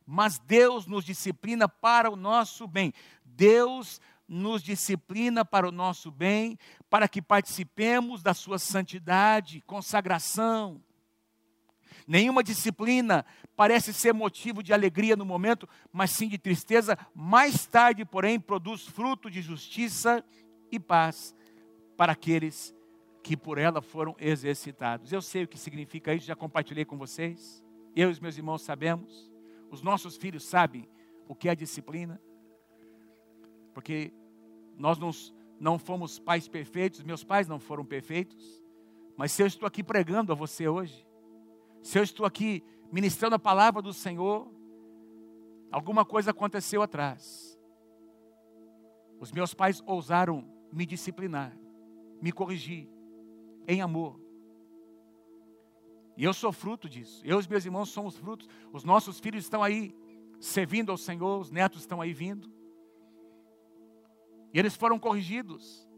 mas 0.06 0.38
Deus 0.40 0.86
nos 0.86 1.06
disciplina 1.06 1.70
para 1.70 2.12
o 2.12 2.18
nosso 2.18 2.68
bem. 2.68 2.94
Deus 3.24 4.02
nos 4.28 4.62
disciplina 4.62 5.46
para 5.46 5.68
o 5.68 5.72
nosso 5.72 6.12
bem, 6.12 6.58
para 6.90 7.08
que 7.08 7.22
participemos 7.22 8.22
da 8.22 8.34
sua 8.34 8.60
santidade, 8.60 9.62
consagração. 9.62 10.82
Nenhuma 12.06 12.44
disciplina 12.44 13.26
parece 13.56 13.94
ser 13.94 14.14
motivo 14.14 14.62
de 14.62 14.74
alegria 14.74 15.16
no 15.16 15.26
momento, 15.26 15.68
mas 15.92 16.12
sim 16.12 16.28
de 16.28 16.38
tristeza. 16.38 16.98
Mais 17.16 17.66
tarde, 17.66 18.04
porém, 18.04 18.40
produz 18.40 18.86
fruto 18.86 19.30
de 19.30 19.42
justiça 19.42 20.24
e 20.76 20.80
paz 20.80 21.36
para 21.96 22.12
aqueles 22.12 22.76
que 23.22 23.38
por 23.38 23.58
ela 23.58 23.82
foram 23.82 24.16
exercitados. 24.20 25.12
Eu 25.12 25.22
sei 25.22 25.44
o 25.44 25.48
que 25.48 25.58
significa 25.58 26.14
isso, 26.14 26.26
já 26.26 26.36
compartilhei 26.36 26.84
com 26.84 26.98
vocês. 26.98 27.64
Eu 27.96 28.10
e 28.10 28.12
os 28.12 28.20
meus 28.20 28.38
irmãos 28.38 28.62
sabemos. 28.62 29.32
Os 29.72 29.82
nossos 29.82 30.18
filhos 30.18 30.44
sabem 30.44 30.90
o 31.28 31.34
que 31.34 31.48
é 31.48 31.56
disciplina. 31.56 32.22
Porque 33.74 34.14
nós 34.78 35.00
não, 35.00 35.12
não 35.60 35.80
fomos 35.80 36.20
pais 36.20 36.48
perfeitos, 36.48 37.04
meus 37.04 37.24
pais 37.24 37.48
não 37.48 37.60
foram 37.60 37.86
perfeitos, 37.86 38.62
mas 39.16 39.32
se 39.32 39.42
eu 39.42 39.48
estou 39.48 39.68
aqui 39.68 39.84
pregando 39.84 40.32
a 40.32 40.36
você 40.36 40.68
hoje, 40.68 41.08
se 41.82 41.98
eu 41.98 42.04
estou 42.04 42.26
aqui 42.26 42.64
ministrando 42.92 43.36
a 43.36 43.40
palavra 43.40 43.82
do 43.82 43.94
Senhor, 43.94 44.52
alguma 45.72 46.04
coisa 46.04 46.32
aconteceu 46.32 46.82
atrás. 46.82 47.60
Os 49.20 49.32
meus 49.32 49.54
pais 49.54 49.82
ousaram 49.86 50.53
me 50.74 50.86
disciplinar, 50.86 51.56
me 52.22 52.32
corrigir, 52.32 52.90
em 53.68 53.82
amor. 53.82 54.20
E 56.18 56.24
eu 56.24 56.34
sou 56.34 56.52
fruto 56.52 56.90
disso. 56.90 57.22
Eu 57.24 57.38
e 57.38 57.40
os 57.40 57.48
meus 57.48 57.66
irmãos 57.66 57.90
somos 57.90 58.18
frutos. 58.18 58.48
Os 58.72 58.84
nossos 58.84 59.20
filhos 59.20 59.44
estão 59.44 59.64
aí 59.64 59.96
servindo 60.40 60.92
ao 60.92 60.98
Senhor, 60.98 61.40
os 61.40 61.50
netos 61.50 61.82
estão 61.82 62.02
aí 62.02 62.14
vindo. 62.14 62.52
E 64.54 64.60
eles 64.60 64.76
foram 64.76 65.00
corrigidos. 65.00 65.90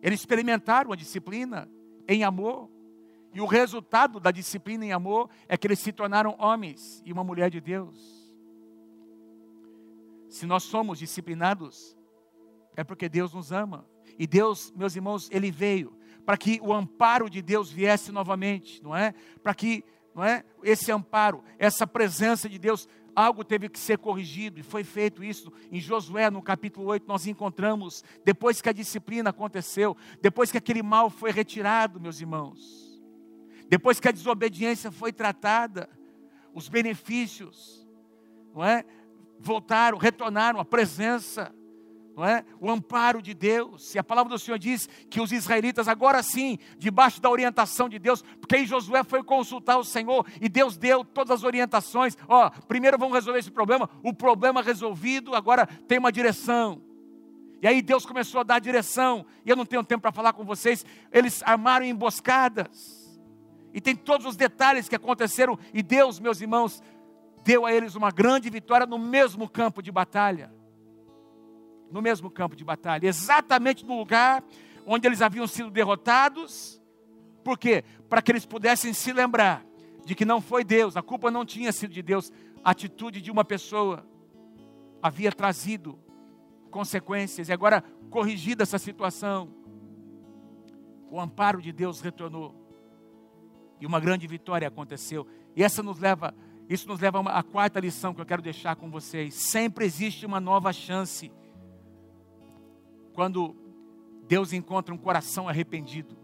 Eles 0.00 0.20
experimentaram 0.20 0.92
a 0.92 0.96
disciplina 0.96 1.68
em 2.06 2.22
amor. 2.22 2.70
E 3.34 3.40
o 3.40 3.46
resultado 3.46 4.20
da 4.20 4.30
disciplina 4.30 4.84
em 4.84 4.92
amor 4.92 5.30
é 5.48 5.56
que 5.56 5.66
eles 5.66 5.78
se 5.78 5.92
tornaram 5.92 6.36
homens 6.38 7.02
e 7.04 7.12
uma 7.12 7.24
mulher 7.24 7.50
de 7.50 7.60
Deus. 7.60 8.22
Se 10.28 10.46
nós 10.46 10.62
somos 10.62 10.98
disciplinados, 10.98 11.96
é 12.76 12.84
porque 12.84 13.08
Deus 13.08 13.32
nos 13.32 13.52
ama. 13.52 13.86
E 14.18 14.26
Deus, 14.26 14.72
meus 14.76 14.94
irmãos, 14.94 15.28
Ele 15.30 15.50
veio 15.50 15.96
para 16.24 16.36
que 16.36 16.60
o 16.62 16.72
amparo 16.72 17.28
de 17.28 17.42
Deus 17.42 17.70
viesse 17.70 18.12
novamente, 18.12 18.82
não 18.82 18.94
é? 18.94 19.14
Para 19.42 19.54
que, 19.54 19.84
não 20.14 20.22
é? 20.24 20.44
Esse 20.62 20.92
amparo, 20.92 21.42
essa 21.58 21.86
presença 21.86 22.48
de 22.48 22.58
Deus 22.58 22.88
algo 23.14 23.44
teve 23.44 23.68
que 23.68 23.78
ser 23.78 23.98
corrigido 23.98 24.58
e 24.58 24.62
foi 24.62 24.84
feito 24.84 25.22
isso 25.22 25.52
em 25.70 25.78
Josué, 25.80 26.30
no 26.30 26.40
capítulo 26.40 26.86
8, 26.86 27.06
nós 27.06 27.26
encontramos, 27.26 28.02
depois 28.24 28.60
que 28.60 28.68
a 28.68 28.72
disciplina 28.72 29.30
aconteceu, 29.30 29.96
depois 30.20 30.50
que 30.50 30.58
aquele 30.58 30.82
mal 30.82 31.10
foi 31.10 31.30
retirado, 31.30 32.00
meus 32.00 32.20
irmãos, 32.20 33.02
depois 33.68 34.00
que 34.00 34.08
a 34.08 34.12
desobediência 34.12 34.90
foi 34.90 35.12
tratada, 35.12 35.88
os 36.54 36.68
benefícios, 36.68 37.86
não 38.54 38.64
é? 38.64 38.84
Voltaram, 39.38 39.98
retornaram 39.98 40.60
à 40.60 40.64
presença 40.64 41.54
não 42.16 42.24
é? 42.24 42.44
o 42.60 42.70
amparo 42.70 43.22
de 43.22 43.34
Deus. 43.34 43.94
E 43.94 43.98
a 43.98 44.04
palavra 44.04 44.30
do 44.30 44.38
Senhor 44.38 44.58
diz 44.58 44.88
que 45.08 45.20
os 45.20 45.32
israelitas, 45.32 45.88
agora 45.88 46.22
sim, 46.22 46.58
debaixo 46.78 47.20
da 47.20 47.30
orientação 47.30 47.88
de 47.88 47.98
Deus, 47.98 48.22
porque 48.40 48.56
aí 48.56 48.66
Josué 48.66 49.02
foi 49.02 49.22
consultar 49.22 49.78
o 49.78 49.84
Senhor 49.84 50.26
e 50.40 50.48
Deus 50.48 50.76
deu 50.76 51.04
todas 51.04 51.38
as 51.38 51.44
orientações. 51.44 52.16
Ó, 52.28 52.50
primeiro 52.68 52.98
vamos 52.98 53.14
resolver 53.14 53.38
esse 53.38 53.50
problema, 53.50 53.88
o 54.02 54.12
problema 54.12 54.62
resolvido, 54.62 55.34
agora 55.34 55.66
tem 55.66 55.98
uma 55.98 56.12
direção. 56.12 56.82
E 57.62 57.66
aí 57.66 57.80
Deus 57.80 58.04
começou 58.04 58.40
a 58.40 58.44
dar 58.44 58.58
direção, 58.58 59.24
e 59.44 59.50
eu 59.50 59.56
não 59.56 59.64
tenho 59.64 59.84
tempo 59.84 60.02
para 60.02 60.10
falar 60.10 60.32
com 60.32 60.44
vocês. 60.44 60.84
Eles 61.12 61.42
armaram 61.44 61.86
emboscadas, 61.86 63.20
e 63.72 63.80
tem 63.80 63.94
todos 63.94 64.26
os 64.26 64.36
detalhes 64.36 64.88
que 64.88 64.96
aconteceram, 64.96 65.56
e 65.72 65.80
Deus, 65.80 66.18
meus 66.18 66.40
irmãos, 66.40 66.82
deu 67.44 67.64
a 67.64 67.72
eles 67.72 67.94
uma 67.94 68.10
grande 68.10 68.50
vitória 68.50 68.84
no 68.84 68.98
mesmo 68.98 69.48
campo 69.48 69.80
de 69.80 69.92
batalha 69.92 70.61
no 71.92 72.02
mesmo 72.02 72.30
campo 72.30 72.56
de 72.56 72.64
batalha, 72.64 73.06
exatamente 73.06 73.84
no 73.84 73.96
lugar 73.96 74.42
onde 74.86 75.06
eles 75.06 75.22
haviam 75.22 75.46
sido 75.46 75.70
derrotados. 75.70 76.80
Por 77.44 77.58
quê? 77.58 77.84
Para 78.08 78.22
que 78.22 78.32
eles 78.32 78.46
pudessem 78.46 78.92
se 78.92 79.12
lembrar 79.12 79.64
de 80.04 80.14
que 80.14 80.24
não 80.24 80.40
foi 80.40 80.64
Deus, 80.64 80.96
a 80.96 81.02
culpa 81.02 81.30
não 81.30 81.44
tinha 81.44 81.72
sido 81.72 81.92
de 81.92 82.02
Deus, 82.02 82.32
a 82.64 82.70
atitude 82.70 83.20
de 83.20 83.30
uma 83.30 83.44
pessoa 83.44 84.06
havia 85.02 85.30
trazido 85.30 85.98
consequências 86.70 87.48
e 87.48 87.52
agora 87.52 87.84
corrigida 88.10 88.62
essa 88.62 88.78
situação, 88.78 89.52
o 91.10 91.20
amparo 91.20 91.60
de 91.60 91.72
Deus 91.72 92.00
retornou 92.00 92.54
e 93.80 93.86
uma 93.86 94.00
grande 94.00 94.26
vitória 94.26 94.66
aconteceu. 94.66 95.26
E 95.54 95.62
essa 95.62 95.82
nos 95.82 95.98
leva, 95.98 96.34
isso 96.68 96.88
nos 96.88 97.00
leva 97.00 97.20
à 97.30 97.42
quarta 97.42 97.80
lição 97.80 98.14
que 98.14 98.20
eu 98.20 98.26
quero 98.26 98.40
deixar 98.40 98.76
com 98.76 98.90
vocês. 98.90 99.34
Sempre 99.34 99.84
existe 99.84 100.24
uma 100.24 100.40
nova 100.40 100.72
chance 100.72 101.30
quando 103.12 103.56
Deus 104.26 104.52
encontra 104.52 104.94
um 104.94 104.98
coração 104.98 105.48
arrependido. 105.48 106.16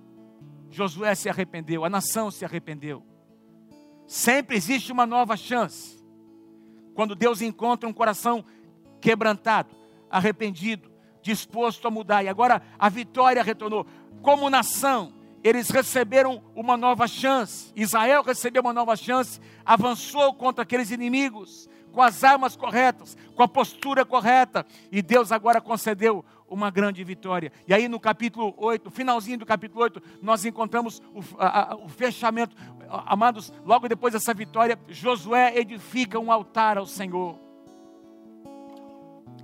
Josué 0.70 1.14
se 1.14 1.28
arrependeu, 1.28 1.84
a 1.84 1.90
nação 1.90 2.30
se 2.30 2.44
arrependeu. 2.44 3.02
Sempre 4.06 4.56
existe 4.56 4.90
uma 4.92 5.06
nova 5.06 5.36
chance. 5.36 6.02
Quando 6.94 7.14
Deus 7.14 7.42
encontra 7.42 7.88
um 7.88 7.92
coração 7.92 8.44
quebrantado, 9.00 9.74
arrependido, 10.10 10.90
disposto 11.22 11.86
a 11.86 11.90
mudar. 11.90 12.24
E 12.24 12.28
agora 12.28 12.62
a 12.78 12.88
vitória 12.88 13.42
retornou. 13.42 13.86
Como 14.22 14.50
nação, 14.50 15.12
eles 15.44 15.70
receberam 15.70 16.42
uma 16.54 16.76
nova 16.76 17.06
chance. 17.06 17.72
Israel 17.76 18.22
recebeu 18.22 18.62
uma 18.62 18.72
nova 18.72 18.96
chance, 18.96 19.40
avançou 19.64 20.34
contra 20.34 20.62
aqueles 20.62 20.90
inimigos, 20.90 21.68
com 21.92 22.02
as 22.02 22.24
armas 22.24 22.56
corretas, 22.56 23.16
com 23.34 23.42
a 23.42 23.48
postura 23.48 24.04
correta. 24.04 24.66
E 24.90 25.00
Deus 25.02 25.30
agora 25.30 25.60
concedeu 25.60 26.24
uma 26.48 26.70
grande 26.70 27.02
vitória. 27.04 27.52
E 27.66 27.74
aí 27.74 27.88
no 27.88 28.00
capítulo 28.00 28.54
8, 28.56 28.90
finalzinho 28.90 29.38
do 29.38 29.46
capítulo 29.46 29.82
8, 29.82 30.02
nós 30.22 30.44
encontramos 30.44 31.02
o, 31.14 31.20
a, 31.38 31.72
a, 31.72 31.76
o 31.76 31.88
fechamento. 31.88 32.56
Amados, 32.88 33.52
logo 33.64 33.88
depois 33.88 34.14
dessa 34.14 34.32
vitória, 34.32 34.78
Josué 34.88 35.56
edifica 35.56 36.18
um 36.18 36.32
altar 36.32 36.78
ao 36.78 36.86
Senhor. 36.86 37.38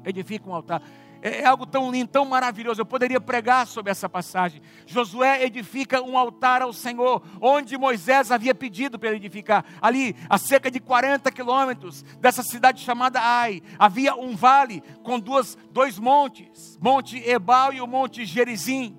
Edifica 0.04 0.48
um 0.48 0.54
altar. 0.54 0.82
É, 1.24 1.40
é 1.40 1.46
algo 1.46 1.64
tão 1.64 1.90
lindo, 1.90 2.10
tão 2.10 2.26
maravilhoso. 2.26 2.82
Eu 2.82 2.86
poderia 2.86 3.18
pregar 3.18 3.66
sobre 3.66 3.90
essa 3.90 4.06
passagem. 4.10 4.60
Josué 4.84 5.42
edifica 5.42 6.02
um 6.02 6.18
altar 6.18 6.60
ao 6.60 6.70
Senhor, 6.70 7.22
onde 7.40 7.78
Moisés 7.78 8.30
havia 8.30 8.54
pedido 8.54 8.98
para 8.98 9.08
ele 9.08 9.16
edificar. 9.16 9.64
Ali, 9.80 10.14
a 10.28 10.36
cerca 10.36 10.70
de 10.70 10.78
40 10.78 11.32
quilômetros 11.32 12.02
dessa 12.20 12.42
cidade 12.42 12.82
chamada 12.82 13.18
Ai, 13.22 13.62
havia 13.78 14.14
um 14.14 14.36
vale 14.36 14.82
com 15.02 15.18
duas, 15.18 15.56
dois 15.70 15.98
montes, 15.98 16.78
Monte 16.78 17.18
Ebal 17.26 17.72
e 17.72 17.80
o 17.80 17.86
Monte 17.86 18.26
Gerizim. 18.26 18.94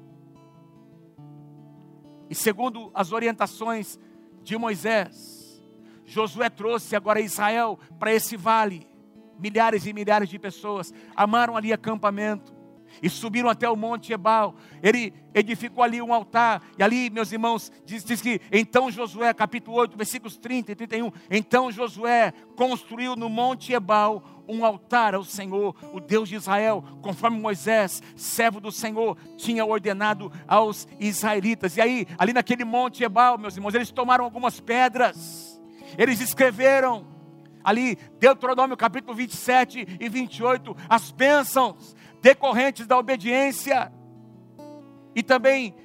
E 2.28 2.34
segundo 2.34 2.90
as 2.96 3.12
orientações 3.12 4.00
de 4.42 4.58
Moisés, 4.58 5.62
Josué 6.04 6.50
trouxe 6.50 6.96
agora 6.96 7.22
Israel 7.22 7.78
para 8.00 8.12
esse 8.12 8.36
vale 8.36 8.95
milhares 9.40 9.86
e 9.86 9.94
milhares 9.94 10.30
de 10.30 10.40
pessoas 10.40 10.94
amaram 11.16 11.56
ali 11.56 11.74
acampamento 11.74 12.56
e 13.02 13.10
subiram 13.10 13.50
até 13.50 13.70
o 13.70 13.76
Monte 13.76 14.14
Ebal. 14.14 14.56
Ele 14.82 15.14
edificou 15.34 15.84
ali 15.84 16.02
um 16.02 16.14
altar. 16.14 16.62
E 16.78 16.84
ali, 16.84 17.10
meus 17.10 17.32
irmãos, 17.32 17.72
diz, 17.86 18.04
diz, 18.04 18.22
que 18.22 18.40
então 18.52 18.92
Josué, 18.92 19.34
capítulo 19.34 19.78
8, 19.78 19.98
versículos 19.98 20.38
30 20.38 20.72
e 20.72 20.76
31. 20.76 21.12
Então 21.30 21.72
Josué 21.72 22.34
construiu 22.56 23.16
no 23.16 23.30
Monte 23.30 23.74
Ebal 23.74 24.24
um 24.48 24.64
altar 24.64 25.16
ao 25.16 25.24
Senhor, 25.24 25.76
o 25.92 26.00
Deus 26.00 26.30
de 26.30 26.36
Israel, 26.36 26.84
conforme 27.02 27.40
Moisés, 27.40 28.02
servo 28.16 28.60
do 28.60 28.72
Senhor, 28.72 29.18
tinha 29.36 29.66
ordenado 29.66 30.32
aos 30.48 30.88
israelitas. 31.00 31.78
E 31.78 31.82
aí, 31.82 32.08
ali 32.18 32.32
naquele 32.32 32.64
Monte 32.64 33.04
Ebal, 33.04 33.40
meus 33.40 33.58
irmãos, 33.58 33.74
eles 33.74 33.92
tomaram 33.92 34.24
algumas 34.24 34.60
pedras, 34.60 35.60
eles 35.98 36.22
escreveram 36.22 37.14
ali, 37.66 37.97
Deuteronômio 38.20 38.78
capítulo 38.78 39.16
27 39.16 39.97
e 39.99 40.07
28, 40.07 40.78
as 40.88 41.11
bênçãos 41.11 41.95
decorrentes 42.22 42.86
da 42.86 42.97
obediência, 42.97 43.91
e 45.16 45.24
também 45.24 45.76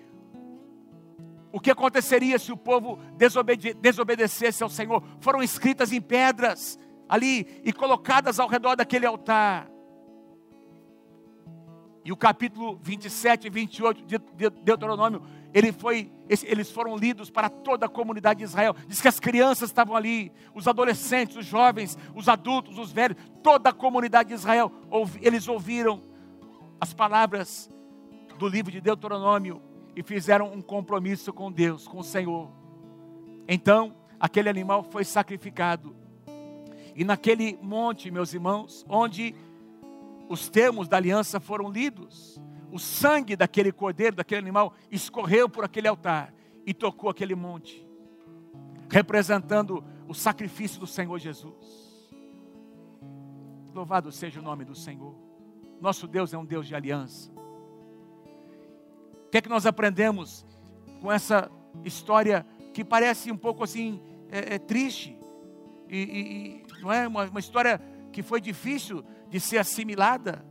o 1.51 1.59
que 1.59 1.71
aconteceria 1.71 2.39
se 2.39 2.53
o 2.53 2.57
povo 2.57 2.99
desobede 3.17 3.73
desobedecesse 3.75 4.63
ao 4.63 4.69
Senhor, 4.69 5.03
foram 5.21 5.43
escritas 5.43 5.91
em 5.91 6.01
pedras 6.01 6.79
ali 7.09 7.61
e 7.65 7.73
colocadas 7.73 8.39
ao 8.39 8.47
redor 8.47 8.77
daquele 8.77 9.07
altar. 9.07 9.69
E 12.05 12.13
o 12.13 12.17
capítulo 12.17 12.79
27 12.83 13.47
e 13.47 13.51
28 13.51 14.05
de 14.05 14.19
Deuteronômio 14.63 15.23
ele 15.53 15.73
foi, 15.73 16.11
eles 16.29 16.71
foram 16.71 16.97
lidos 16.97 17.31
para 17.31 17.49
toda 17.49 17.87
a 17.87 17.89
comunidade 17.89 18.39
de 18.39 18.45
Israel. 18.45 18.75
Diz 18.87 19.01
que 19.01 19.09
as 19.09 19.19
crianças 19.19 19.69
estavam 19.71 19.97
ali, 19.97 20.33
os 20.55 20.69
adolescentes, 20.69 21.37
os 21.37 21.47
jovens, 21.47 21.99
os 22.15 22.29
adultos, 22.29 22.79
os 22.79 22.93
velhos, 22.93 23.17
toda 23.43 23.71
a 23.71 23.73
comunidade 23.73 24.29
de 24.29 24.35
Israel, 24.35 24.71
eles 25.21 25.49
ouviram 25.49 26.03
as 26.81 26.95
palavras 26.95 27.69
do 28.39 28.49
livro 28.49 28.71
de 28.71 28.81
Deuteronômio 28.81 29.61
e 29.95 30.03
fizeram 30.03 30.53
um 30.53 30.63
compromisso 30.63 31.33
com 31.33 31.51
Deus, 31.51 31.87
com 31.87 31.99
o 31.99 32.05
Senhor. 32.05 32.51
Então, 33.47 33.95
aquele 34.19 34.49
animal 34.49 34.83
foi 34.85 35.05
sacrificado. 35.05 35.95
E 36.95 37.05
naquele 37.05 37.59
monte, 37.61 38.11
meus 38.11 38.33
irmãos, 38.33 38.85
onde 38.89 39.35
os 40.29 40.49
termos 40.49 40.87
da 40.87 40.97
aliança 40.97 41.41
foram 41.41 41.69
lidos, 41.71 42.40
o 42.71 42.79
sangue 42.79 43.37
daquele 43.37 43.73
cordeiro, 43.73 44.17
daquele 44.17 44.41
animal, 44.41 44.75
escorreu 44.91 45.49
por 45.49 45.65
aquele 45.65 45.89
altar 45.89 46.33
e 46.65 46.73
tocou 46.73 47.11
aquele 47.11 47.35
monte, 47.35 47.87
representando 48.89 49.85
o 50.07 50.15
sacrifício 50.15 50.79
do 50.79 50.87
Senhor 50.87 51.19
Jesus. 51.19 51.91
Louvado 53.75 54.11
seja 54.11 54.41
o 54.41 54.43
nome 54.43 54.65
do 54.65 54.75
Senhor. 54.75 55.15
Nosso 55.81 56.07
Deus 56.07 56.35
é 56.35 56.39
um 56.39 56.45
Deus 56.45 56.67
de 56.67 56.75
aliança. 56.75 57.31
O 59.27 59.31
que 59.31 59.39
é 59.39 59.41
que 59.41 59.49
nós 59.49 59.65
aprendemos 59.65 60.45
com 61.01 61.11
essa 61.11 61.51
história 61.85 62.45
que 62.75 62.85
parece 62.85 63.31
um 63.31 63.37
pouco 63.37 63.65
assim 63.65 64.03
é, 64.29 64.57
é 64.57 64.59
triste 64.59 65.17
e, 65.89 65.99
e, 65.99 66.83
não 66.83 66.93
é 66.93 67.07
uma, 67.07 67.25
uma 67.25 67.41
história 67.41 67.81
que 68.13 68.23
foi 68.23 68.41
difícil 68.41 69.05
de 69.29 69.41
ser 69.41 69.59
assimilada? 69.59 70.45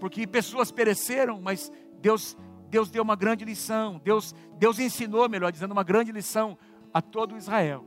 Porque 0.00 0.26
pessoas 0.26 0.72
pereceram, 0.72 1.40
mas 1.40 1.70
Deus, 2.00 2.36
Deus 2.68 2.90
deu 2.90 3.02
uma 3.02 3.14
grande 3.14 3.44
lição, 3.44 4.00
Deus, 4.02 4.34
Deus 4.58 4.78
ensinou, 4.78 5.28
melhor 5.28 5.52
dizendo, 5.52 5.72
uma 5.72 5.84
grande 5.84 6.10
lição 6.10 6.58
a 6.92 7.02
todo 7.02 7.36
Israel. 7.36 7.84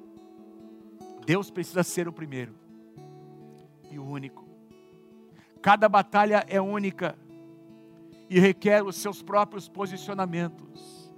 Deus 1.26 1.50
precisa 1.50 1.84
ser 1.84 2.08
o 2.08 2.14
primeiro 2.14 2.54
e 3.90 3.98
o 3.98 4.06
único. 4.06 4.48
Cada 5.62 5.90
batalha 5.90 6.46
é 6.48 6.62
única 6.62 7.18
e 8.30 8.40
requer 8.40 8.84
os 8.84 8.98
seus 8.98 9.22
próprios 9.22 9.68
posicionamentos. 9.68 11.12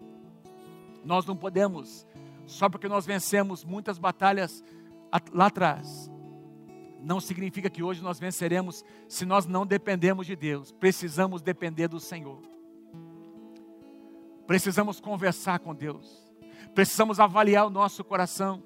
Nós 1.04 1.26
não 1.26 1.36
podemos, 1.36 2.08
só 2.46 2.70
porque 2.70 2.88
nós 2.88 3.06
vencemos 3.06 3.64
muitas 3.64 3.98
batalhas 3.98 4.64
lá 5.34 5.48
atrás, 5.48 6.12
não 7.06 7.20
significa 7.20 7.70
que 7.70 7.84
hoje 7.84 8.01
nós 8.01 8.20
venceremos 8.20 8.84
se 9.08 9.28
nós 9.28 9.45
não 9.45 9.64
dependemos 9.64 10.26
de 10.26 10.36
Deus. 10.36 10.72
Precisamos 10.72 11.39
depender 11.39 11.88
do 11.88 11.99
Senhor. 11.99 12.41
Precisamos 14.47 14.99
conversar 14.99 15.60
com 15.60 15.76
Deus. 15.76 16.34
Precisamos 16.74 17.20
avaliar 17.20 17.68
o 17.68 17.70
nosso 17.70 18.03
coração. 18.03 18.64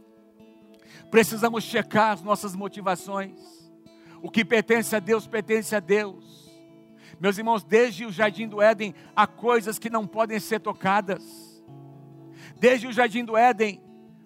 Precisamos 1.11 1.65
checar 1.65 2.13
as 2.13 2.21
nossas 2.21 2.55
motivações. 2.55 3.37
O 4.21 4.31
que 4.31 4.45
pertence 4.45 4.95
a 4.95 4.99
Deus, 4.99 5.27
pertence 5.27 5.75
a 5.75 5.81
Deus. 5.81 6.49
Meus 7.19 7.37
irmãos, 7.37 7.61
desde 7.61 8.05
o 8.05 8.11
jardim 8.11 8.47
do 8.47 8.61
Éden, 8.61 8.95
há 9.13 9.27
coisas 9.27 9.77
que 9.77 9.89
não 9.89 10.07
podem 10.07 10.39
ser 10.39 10.61
tocadas. 10.61 11.61
Desde 12.57 12.87
o 12.87 12.93
jardim 12.93 13.25
do 13.25 13.35
Éden, 13.35 13.81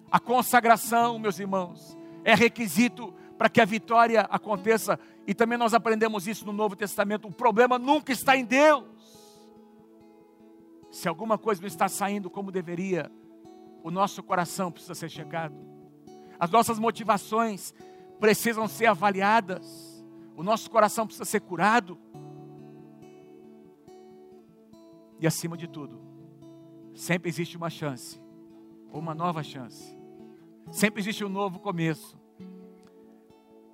a 0.08 0.20
consagração, 0.20 1.18
meus 1.18 1.40
irmãos, 1.40 1.98
é 2.24 2.32
requisito 2.32 3.12
para 3.44 3.50
que 3.50 3.60
a 3.60 3.66
vitória 3.66 4.22
aconteça. 4.30 4.98
E 5.26 5.34
também 5.34 5.58
nós 5.58 5.74
aprendemos 5.74 6.26
isso 6.26 6.46
no 6.46 6.52
Novo 6.52 6.74
Testamento. 6.74 7.28
O 7.28 7.30
problema 7.30 7.78
nunca 7.78 8.10
está 8.10 8.34
em 8.34 8.42
Deus. 8.42 8.86
Se 10.90 11.06
alguma 11.08 11.36
coisa 11.36 11.60
não 11.60 11.68
está 11.68 11.86
saindo 11.86 12.30
como 12.30 12.50
deveria, 12.50 13.12
o 13.82 13.90
nosso 13.90 14.22
coração 14.22 14.72
precisa 14.72 14.94
ser 14.94 15.10
checado. 15.10 15.54
As 16.40 16.48
nossas 16.50 16.78
motivações 16.78 17.74
precisam 18.18 18.66
ser 18.66 18.86
avaliadas. 18.86 20.02
O 20.34 20.42
nosso 20.42 20.70
coração 20.70 21.06
precisa 21.06 21.26
ser 21.26 21.40
curado. 21.40 21.98
E 25.20 25.26
acima 25.26 25.54
de 25.54 25.68
tudo, 25.68 26.00
sempre 26.94 27.28
existe 27.28 27.58
uma 27.58 27.68
chance, 27.68 28.18
uma 28.90 29.14
nova 29.14 29.42
chance. 29.42 29.94
Sempre 30.70 31.02
existe 31.02 31.22
um 31.22 31.28
novo 31.28 31.58
começo 31.58 32.23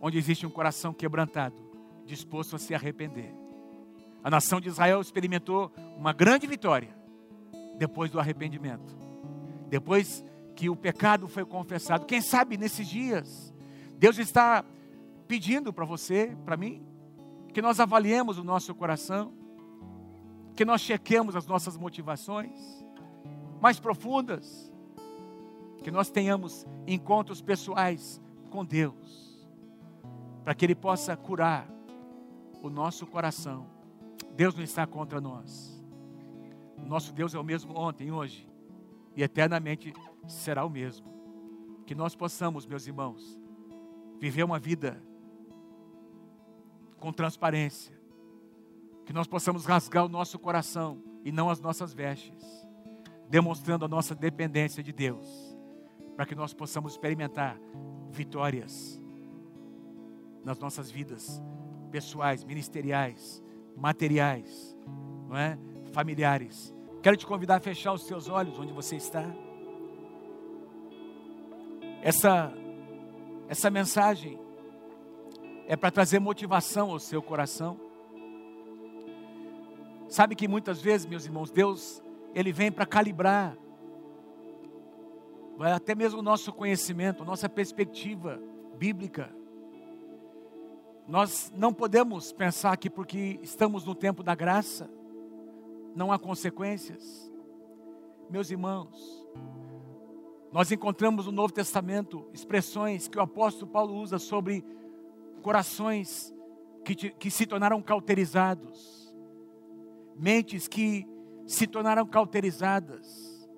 onde 0.00 0.18
existe 0.18 0.46
um 0.46 0.50
coração 0.50 0.92
quebrantado, 0.92 1.56
disposto 2.06 2.56
a 2.56 2.58
se 2.58 2.74
arrepender. 2.74 3.34
A 4.22 4.30
nação 4.30 4.60
de 4.60 4.68
Israel 4.68 5.00
experimentou 5.00 5.70
uma 5.96 6.12
grande 6.12 6.46
vitória 6.46 6.94
depois 7.76 8.10
do 8.10 8.18
arrependimento. 8.18 8.98
Depois 9.68 10.24
que 10.56 10.68
o 10.68 10.76
pecado 10.76 11.28
foi 11.28 11.44
confessado. 11.44 12.04
Quem 12.06 12.20
sabe 12.20 12.56
nesses 12.56 12.88
dias, 12.88 13.54
Deus 13.96 14.18
está 14.18 14.64
pedindo 15.26 15.72
para 15.72 15.84
você, 15.84 16.36
para 16.44 16.56
mim, 16.56 16.84
que 17.52 17.62
nós 17.62 17.80
avaliemos 17.80 18.38
o 18.38 18.44
nosso 18.44 18.74
coração, 18.74 19.32
que 20.54 20.64
nós 20.64 20.80
chequemos 20.80 21.36
as 21.36 21.46
nossas 21.46 21.76
motivações 21.76 22.84
mais 23.60 23.78
profundas, 23.78 24.70
que 25.82 25.90
nós 25.90 26.10
tenhamos 26.10 26.66
encontros 26.86 27.40
pessoais 27.40 28.20
com 28.50 28.64
Deus 28.64 29.29
para 30.50 30.54
que 30.56 30.66
Ele 30.66 30.74
possa 30.74 31.16
curar 31.16 31.64
o 32.60 32.68
nosso 32.68 33.06
coração, 33.06 33.68
Deus 34.34 34.52
não 34.52 34.64
está 34.64 34.84
contra 34.84 35.20
nós. 35.20 35.80
Nosso 36.76 37.12
Deus 37.12 37.36
é 37.36 37.38
o 37.38 37.44
mesmo 37.44 37.78
ontem, 37.78 38.10
hoje 38.10 38.50
e 39.14 39.22
eternamente 39.22 39.92
será 40.26 40.64
o 40.64 40.68
mesmo. 40.68 41.06
Que 41.86 41.94
nós 41.94 42.16
possamos, 42.16 42.66
meus 42.66 42.84
irmãos, 42.84 43.38
viver 44.18 44.42
uma 44.42 44.58
vida 44.58 45.00
com 46.98 47.12
transparência. 47.12 47.96
Que 49.06 49.12
nós 49.12 49.28
possamos 49.28 49.64
rasgar 49.64 50.04
o 50.04 50.08
nosso 50.08 50.36
coração 50.36 51.00
e 51.24 51.30
não 51.30 51.48
as 51.48 51.60
nossas 51.60 51.94
vestes, 51.94 52.44
demonstrando 53.28 53.84
a 53.84 53.88
nossa 53.88 54.16
dependência 54.16 54.82
de 54.82 54.92
Deus, 54.92 55.28
para 56.16 56.26
que 56.26 56.34
nós 56.34 56.52
possamos 56.52 56.94
experimentar 56.94 57.56
vitórias 58.10 58.99
nas 60.44 60.58
nossas 60.58 60.90
vidas 60.90 61.42
pessoais, 61.90 62.44
ministeriais, 62.44 63.42
materiais, 63.76 64.76
não 65.28 65.36
é? 65.36 65.58
familiares. 65.92 66.74
Quero 67.02 67.16
te 67.16 67.26
convidar 67.26 67.56
a 67.56 67.60
fechar 67.60 67.92
os 67.92 68.06
seus 68.06 68.28
olhos 68.28 68.58
onde 68.58 68.72
você 68.72 68.96
está. 68.96 69.24
Essa 72.02 72.52
essa 73.50 73.68
mensagem 73.68 74.38
é 75.66 75.74
para 75.74 75.90
trazer 75.90 76.20
motivação 76.20 76.92
ao 76.92 77.00
seu 77.00 77.20
coração. 77.20 77.80
Sabe 80.08 80.36
que 80.36 80.46
muitas 80.46 80.80
vezes, 80.80 81.04
meus 81.04 81.24
irmãos, 81.24 81.50
Deus, 81.50 82.00
Ele 82.32 82.52
vem 82.52 82.70
para 82.70 82.86
calibrar 82.86 83.56
até 85.74 85.94
mesmo 85.94 86.20
o 86.20 86.22
nosso 86.22 86.52
conhecimento, 86.52 87.24
nossa 87.24 87.48
perspectiva 87.48 88.40
bíblica. 88.78 89.34
Nós 91.10 91.52
não 91.56 91.74
podemos 91.74 92.32
pensar 92.32 92.76
que 92.76 92.88
porque 92.88 93.40
estamos 93.42 93.84
no 93.84 93.96
tempo 93.96 94.22
da 94.22 94.32
graça, 94.32 94.88
não 95.92 96.12
há 96.12 96.18
consequências. 96.20 97.28
Meus 98.30 98.48
irmãos, 98.48 99.26
nós 100.52 100.70
encontramos 100.70 101.26
no 101.26 101.32
Novo 101.32 101.52
Testamento 101.52 102.28
expressões 102.32 103.08
que 103.08 103.18
o 103.18 103.22
apóstolo 103.22 103.72
Paulo 103.72 103.96
usa 103.96 104.20
sobre 104.20 104.64
corações 105.42 106.32
que, 106.84 106.94
que 106.94 107.28
se 107.28 107.44
tornaram 107.44 107.82
cauterizados, 107.82 109.12
mentes 110.14 110.68
que 110.68 111.08
se 111.44 111.66
tornaram 111.66 112.06
cauterizadas, 112.06 113.50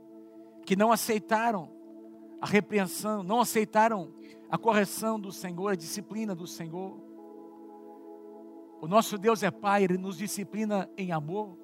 que 0.65 0.75
não 0.75 0.91
aceitaram 0.91 1.71
a 2.41 2.47
repreensão, 2.47 3.23
não 3.23 3.41
aceitaram 3.43 4.11
a 4.49 4.57
correção 4.57 5.21
do 5.21 5.31
Senhor, 5.31 5.69
a 5.69 5.77
disciplina 5.77 6.35
do 6.35 6.47
Senhor. 6.47 7.12
O 8.83 8.89
nosso 8.89 9.17
Deus 9.17 9.45
é 9.45 9.51
Pai, 9.51 9.85
Ele 9.85 9.97
nos 9.97 10.19
disciplina 10.19 10.91
em 10.97 11.13
amor. 11.13 11.57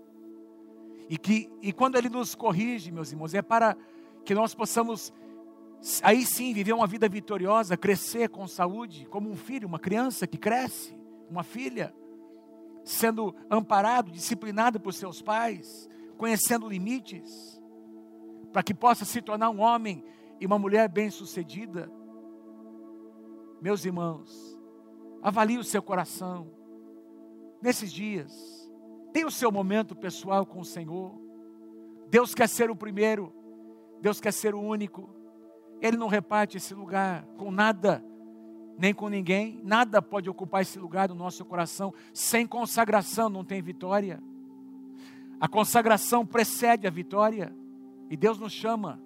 E, 1.11 1.19
que, 1.19 1.51
e 1.61 1.73
quando 1.73 1.97
Ele 1.97 2.09
nos 2.09 2.37
corrige, 2.37 2.93
meus 2.93 3.11
irmãos, 3.11 3.35
é 3.35 3.43
para 3.43 3.77
que 4.25 4.37
nós 4.37 4.55
possamos, 4.55 5.13
aí 6.01 6.25
sim, 6.25 6.55
viver 6.55 6.75
uma 6.75 6.87
vida 6.87 7.09
vitoriosa, 7.09 7.77
crescer 7.77 8.29
com 8.29 8.47
saúde, 8.47 9.05
como 9.07 9.29
um 9.29 9.35
filho, 9.35 9.67
uma 9.67 9.81
criança 9.81 10.29
que 10.29 10.39
cresce, 10.39 10.97
uma 11.29 11.43
filha, 11.43 11.93
sendo 12.85 13.35
amparado, 13.51 14.13
disciplinado 14.13 14.79
por 14.79 14.95
seus 14.95 15.21
pais, 15.21 15.91
conhecendo 16.17 16.69
limites, 16.69 17.61
para 18.53 18.63
que 18.63 18.73
possa 18.73 19.05
se 19.05 19.21
tornar 19.21 19.51
um 19.51 19.59
homem 19.59 20.05
e 20.39 20.47
uma 20.47 20.57
mulher 20.57 20.89
bem-sucedida. 20.89 21.91
Meus 23.61 23.85
irmãos, 23.85 24.57
avalie 25.21 25.59
o 25.59 25.65
seu 25.65 25.83
coração 25.83 26.57
nesses 27.61 27.93
dias. 27.93 28.33
Tenha 29.13 29.27
o 29.27 29.31
seu 29.31 29.51
momento 29.51 29.95
pessoal 29.95 30.45
com 30.45 30.61
o 30.61 30.65
Senhor. 30.65 31.19
Deus 32.11 32.35
quer 32.35 32.49
ser 32.49 32.71
o 32.71 32.77
primeiro. 32.77 33.33
Deus 34.01 34.21
quer 34.21 34.33
ser 34.33 34.55
o 34.55 34.61
único. 34.61 35.09
Ele 35.81 35.97
não 35.97 36.09
reparte 36.09 36.57
esse 36.57 36.75
lugar 36.75 37.25
com 37.37 37.51
nada, 37.51 38.05
nem 38.79 38.93
com 38.95 39.09
ninguém. 39.09 39.61
Nada 39.65 40.03
pode 40.03 40.29
ocupar 40.29 40.63
esse 40.63 40.79
lugar 40.79 41.09
do 41.09 41.15
nosso 41.15 41.45
coração. 41.45 41.93
Sem 42.13 42.47
consagração 42.47 43.29
não 43.29 43.45
tem 43.45 43.63
vitória. 43.63 44.23
A 45.41 45.49
consagração 45.49 46.27
precede 46.27 46.87
a 46.87 46.91
vitória. 46.91 47.55
E 48.11 48.17
Deus 48.17 48.39
nos 48.39 48.53
chama. 48.53 49.01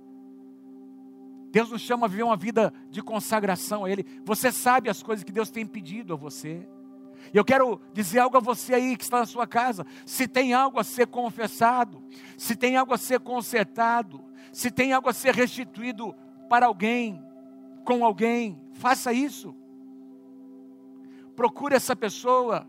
Deus 1.50 1.70
nos 1.70 1.82
chama 1.82 2.06
a 2.06 2.08
viver 2.08 2.22
uma 2.22 2.36
vida 2.36 2.72
de 2.88 3.02
consagração 3.02 3.84
a 3.84 3.90
Ele. 3.90 4.04
Você 4.24 4.50
sabe 4.50 4.88
as 4.88 5.02
coisas 5.02 5.22
que 5.22 5.32
Deus 5.32 5.50
tem 5.50 5.66
pedido 5.66 6.14
a 6.14 6.16
você. 6.16 6.66
E 7.32 7.36
eu 7.36 7.44
quero 7.44 7.80
dizer 7.92 8.20
algo 8.20 8.36
a 8.36 8.40
você 8.40 8.74
aí 8.74 8.96
que 8.96 9.04
está 9.04 9.18
na 9.18 9.26
sua 9.26 9.46
casa. 9.46 9.86
Se 10.06 10.26
tem 10.26 10.52
algo 10.52 10.78
a 10.78 10.84
ser 10.84 11.06
confessado, 11.06 12.02
se 12.36 12.56
tem 12.56 12.76
algo 12.76 12.94
a 12.94 12.98
ser 12.98 13.20
consertado, 13.20 14.24
se 14.52 14.70
tem 14.70 14.92
algo 14.92 15.08
a 15.08 15.12
ser 15.12 15.34
restituído 15.34 16.14
para 16.48 16.66
alguém, 16.66 17.22
com 17.84 18.04
alguém, 18.04 18.60
faça 18.74 19.12
isso. 19.12 19.54
Procure 21.34 21.74
essa 21.74 21.96
pessoa, 21.96 22.68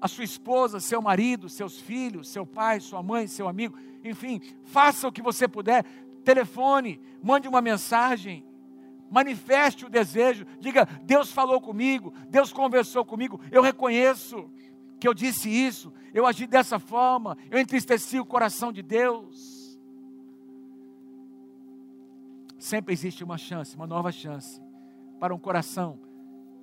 a 0.00 0.08
sua 0.08 0.24
esposa, 0.24 0.80
seu 0.80 1.00
marido, 1.00 1.48
seus 1.48 1.80
filhos, 1.80 2.28
seu 2.28 2.46
pai, 2.46 2.80
sua 2.80 3.02
mãe, 3.02 3.26
seu 3.26 3.48
amigo, 3.48 3.76
enfim, 4.04 4.40
faça 4.64 5.08
o 5.08 5.12
que 5.12 5.22
você 5.22 5.48
puder. 5.48 5.84
Telefone, 6.24 7.00
mande 7.22 7.48
uma 7.48 7.62
mensagem, 7.62 8.44
manifeste 9.10 9.84
o 9.84 9.90
desejo, 9.90 10.46
diga: 10.60 10.86
Deus 11.02 11.32
falou 11.32 11.60
comigo, 11.60 12.12
Deus 12.28 12.52
conversou 12.52 13.04
comigo, 13.04 13.40
eu 13.50 13.62
reconheço 13.62 14.50
que 14.98 15.06
eu 15.06 15.14
disse 15.14 15.48
isso, 15.48 15.92
eu 16.12 16.26
agi 16.26 16.46
dessa 16.46 16.78
forma, 16.78 17.36
eu 17.50 17.58
entristeci 17.58 18.18
o 18.18 18.26
coração 18.26 18.72
de 18.72 18.82
Deus. 18.82 19.78
Sempre 22.58 22.92
existe 22.92 23.22
uma 23.22 23.38
chance, 23.38 23.76
uma 23.76 23.86
nova 23.86 24.10
chance, 24.10 24.60
para 25.20 25.34
um 25.34 25.38
coração 25.38 26.00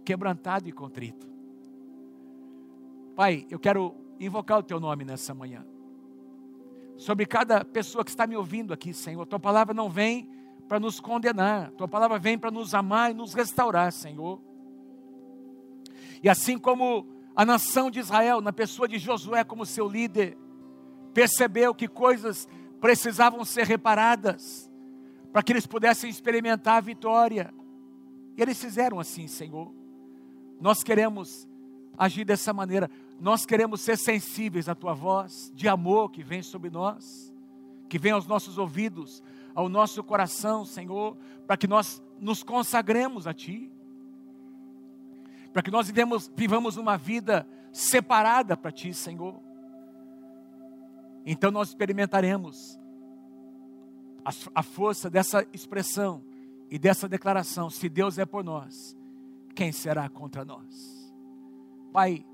quebrantado 0.03 0.67
e 0.67 0.71
contrito. 0.71 1.27
Pai, 3.15 3.47
eu 3.49 3.57
quero 3.57 3.95
invocar 4.19 4.59
o 4.59 4.63
teu 4.63 4.79
nome 4.79 5.05
nessa 5.05 5.33
manhã. 5.33 5.65
Sobre 6.97 7.25
cada 7.25 7.63
pessoa 7.63 8.03
que 8.03 8.09
está 8.09 8.27
me 8.27 8.35
ouvindo 8.35 8.73
aqui, 8.73 8.93
Senhor, 8.93 9.25
tua 9.25 9.39
palavra 9.39 9.73
não 9.73 9.89
vem 9.89 10.29
para 10.67 10.79
nos 10.79 10.99
condenar, 10.99 11.71
tua 11.71 11.87
palavra 11.87 12.17
vem 12.17 12.37
para 12.37 12.51
nos 12.51 12.73
amar 12.73 13.11
e 13.11 13.13
nos 13.13 13.33
restaurar, 13.33 13.91
Senhor. 13.91 14.41
E 16.23 16.29
assim 16.29 16.57
como 16.57 17.07
a 17.35 17.45
nação 17.45 17.91
de 17.91 17.99
Israel, 17.99 18.41
na 18.41 18.53
pessoa 18.53 18.87
de 18.87 18.97
Josué 18.97 19.43
como 19.43 19.65
seu 19.65 19.87
líder, 19.87 20.37
percebeu 21.13 21.73
que 21.73 21.87
coisas 21.87 22.47
precisavam 22.79 23.43
ser 23.45 23.65
reparadas, 23.65 24.69
para 25.31 25.43
que 25.43 25.51
eles 25.51 25.67
pudessem 25.67 26.09
experimentar 26.09 26.77
a 26.77 26.81
vitória. 26.81 27.53
E 28.37 28.41
eles 28.41 28.59
fizeram 28.59 28.99
assim, 28.99 29.27
Senhor. 29.27 29.73
Nós 30.59 30.83
queremos 30.83 31.47
agir 31.97 32.25
dessa 32.25 32.53
maneira. 32.53 32.89
Nós 33.19 33.45
queremos 33.45 33.81
ser 33.81 33.97
sensíveis 33.97 34.67
à 34.67 34.75
tua 34.75 34.93
voz 34.93 35.51
de 35.53 35.67
amor 35.67 36.11
que 36.11 36.23
vem 36.23 36.41
sobre 36.41 36.69
nós, 36.69 37.33
que 37.89 37.99
vem 37.99 38.11
aos 38.11 38.25
nossos 38.25 38.57
ouvidos, 38.57 39.23
ao 39.55 39.69
nosso 39.69 40.03
coração, 40.03 40.65
Senhor, 40.65 41.17
para 41.47 41.55
que 41.55 41.65
nós 41.65 42.03
nos 42.19 42.43
consagremos 42.43 43.25
a 43.25 43.33
ti. 43.33 43.71
Para 45.53 45.63
que 45.63 45.71
nós 45.71 45.87
vivemos, 45.87 46.29
vivamos 46.35 46.75
uma 46.75 46.97
vida 46.97 47.47
separada 47.71 48.57
para 48.57 48.71
ti, 48.71 48.93
Senhor. 48.93 49.39
Então 51.25 51.49
nós 51.49 51.69
experimentaremos 51.69 52.77
a, 54.23 54.31
a 54.55 54.61
força 54.61 55.09
dessa 55.09 55.47
expressão 55.53 56.21
e 56.69 56.77
dessa 56.77 57.07
declaração: 57.07 57.69
se 57.69 57.87
Deus 57.87 58.17
é 58.17 58.25
por 58.25 58.43
nós, 58.43 58.95
quem 59.55 59.71
será 59.71 60.09
contra 60.09 60.43
nós? 60.43 61.13
Pai, 61.93 62.25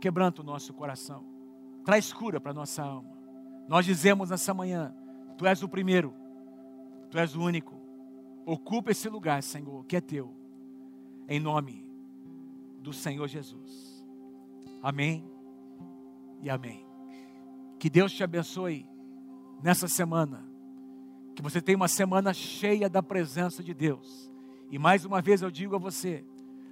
quebranta 0.00 0.42
o 0.42 0.44
nosso 0.44 0.72
coração, 0.72 1.24
traz 1.84 2.12
cura 2.12 2.40
para 2.40 2.52
a 2.52 2.54
nossa 2.54 2.82
alma. 2.82 3.18
Nós 3.66 3.84
dizemos 3.84 4.30
nessa 4.30 4.54
manhã: 4.54 4.94
Tu 5.38 5.46
és 5.46 5.62
o 5.62 5.68
primeiro, 5.68 6.12
Tu 7.10 7.18
és 7.18 7.34
o 7.34 7.40
único. 7.40 7.80
Ocupa 8.44 8.90
esse 8.90 9.08
lugar, 9.08 9.42
Senhor, 9.42 9.84
que 9.86 9.96
é 9.96 10.00
teu, 10.00 10.34
em 11.28 11.38
nome 11.38 11.86
do 12.80 12.92
Senhor 12.92 13.26
Jesus. 13.28 14.04
Amém 14.82 15.24
e 16.42 16.50
amém. 16.50 16.84
Que 17.78 17.88
Deus 17.88 18.12
te 18.12 18.24
abençoe 18.24 18.86
nessa 19.62 19.86
semana 19.86 20.44
que 21.36 21.42
você 21.42 21.62
tenha 21.62 21.76
uma 21.76 21.86
semana 21.86 22.34
cheia 22.34 22.88
da 22.88 23.00
presença 23.00 23.62
de 23.62 23.72
Deus. 23.72 24.28
E 24.72 24.78
mais 24.78 25.04
uma 25.04 25.22
vez 25.22 25.40
eu 25.40 25.52
digo 25.52 25.76
a 25.76 25.78
você: 25.78 26.24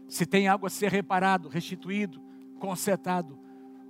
se 0.09 0.27
tem 0.27 0.49
algo 0.49 0.67
a 0.67 0.71
ser 0.71 0.91
reparado, 0.91 1.49
restituído, 1.49 2.21
consertado, 2.59 3.39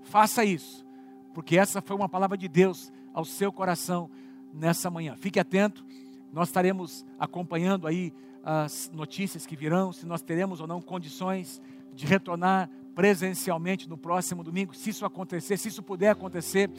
faça 0.02 0.44
isso, 0.44 0.84
porque 1.32 1.56
essa 1.56 1.80
foi 1.80 1.96
uma 1.96 2.10
palavra 2.10 2.36
de 2.36 2.46
Deus 2.46 2.92
ao 3.14 3.24
seu 3.24 3.50
coração 3.50 4.10
nessa 4.56 4.90
manhã. 4.90 5.14
Fique 5.16 5.38
atento, 5.38 5.84
nós 6.32 6.48
estaremos 6.48 7.04
acompanhando 7.18 7.86
aí 7.86 8.12
as 8.42 8.90
notícias 8.92 9.46
que 9.46 9.56
virão, 9.56 9.92
se 9.92 10.06
nós 10.06 10.22
teremos 10.22 10.60
ou 10.60 10.66
não 10.66 10.80
condições 10.80 11.60
de 11.94 12.06
retornar 12.06 12.70
presencialmente 12.94 13.88
no 13.88 13.96
próximo 13.96 14.42
domingo. 14.42 14.74
Se 14.74 14.90
isso 14.90 15.04
acontecer, 15.04 15.56
se 15.56 15.68
isso 15.68 15.82
puder 15.82 16.10
acontecer, 16.10 16.70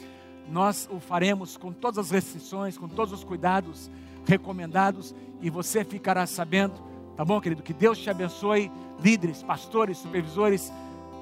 nós 0.50 0.88
o 0.90 0.98
faremos 0.98 1.56
com 1.56 1.72
todas 1.72 1.98
as 1.98 2.10
restrições, 2.10 2.78
com 2.78 2.88
todos 2.88 3.12
os 3.12 3.22
cuidados 3.22 3.90
recomendados 4.26 5.14
e 5.40 5.50
você 5.50 5.84
ficará 5.84 6.26
sabendo, 6.26 6.74
tá 7.16 7.24
bom, 7.24 7.40
querido? 7.40 7.62
Que 7.62 7.72
Deus 7.72 7.98
te 7.98 8.10
abençoe, 8.10 8.70
líderes, 9.00 9.42
pastores, 9.42 9.98
supervisores, 9.98 10.72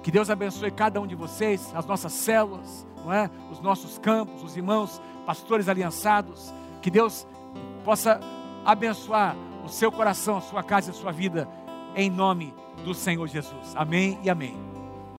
que 0.03 0.11
Deus 0.11 0.31
abençoe 0.31 0.71
cada 0.71 1.01
um 1.01 1.07
de 1.07 1.15
vocês, 1.15 1.73
as 1.75 1.87
nossas 1.87 2.13
células, 2.13 2.87
não 3.05 3.13
é? 3.13 3.31
Os 3.51 3.61
nossos 3.61 3.99
campos, 3.99 4.43
os 4.43 4.57
irmãos, 4.57 5.01
pastores 5.27 5.69
aliançados, 5.69 6.55
que 6.81 6.91
Deus 6.91 7.27
possa 7.85 8.21
abençoar 8.65 9.37
o 9.65 9.69
seu 9.69 9.91
coração, 9.91 10.39
a 10.39 10.41
sua 10.41 10.63
casa 10.63 10.91
e 10.91 10.93
a 10.93 10.95
sua 10.95 11.13
vida, 11.13 11.49
em 11.95 12.09
nome 12.09 12.55
do 12.85 12.95
Senhor 12.95 13.27
Jesus. 13.27 13.75
Amém 13.75 14.19
e 14.23 14.31
amém. 14.31 14.76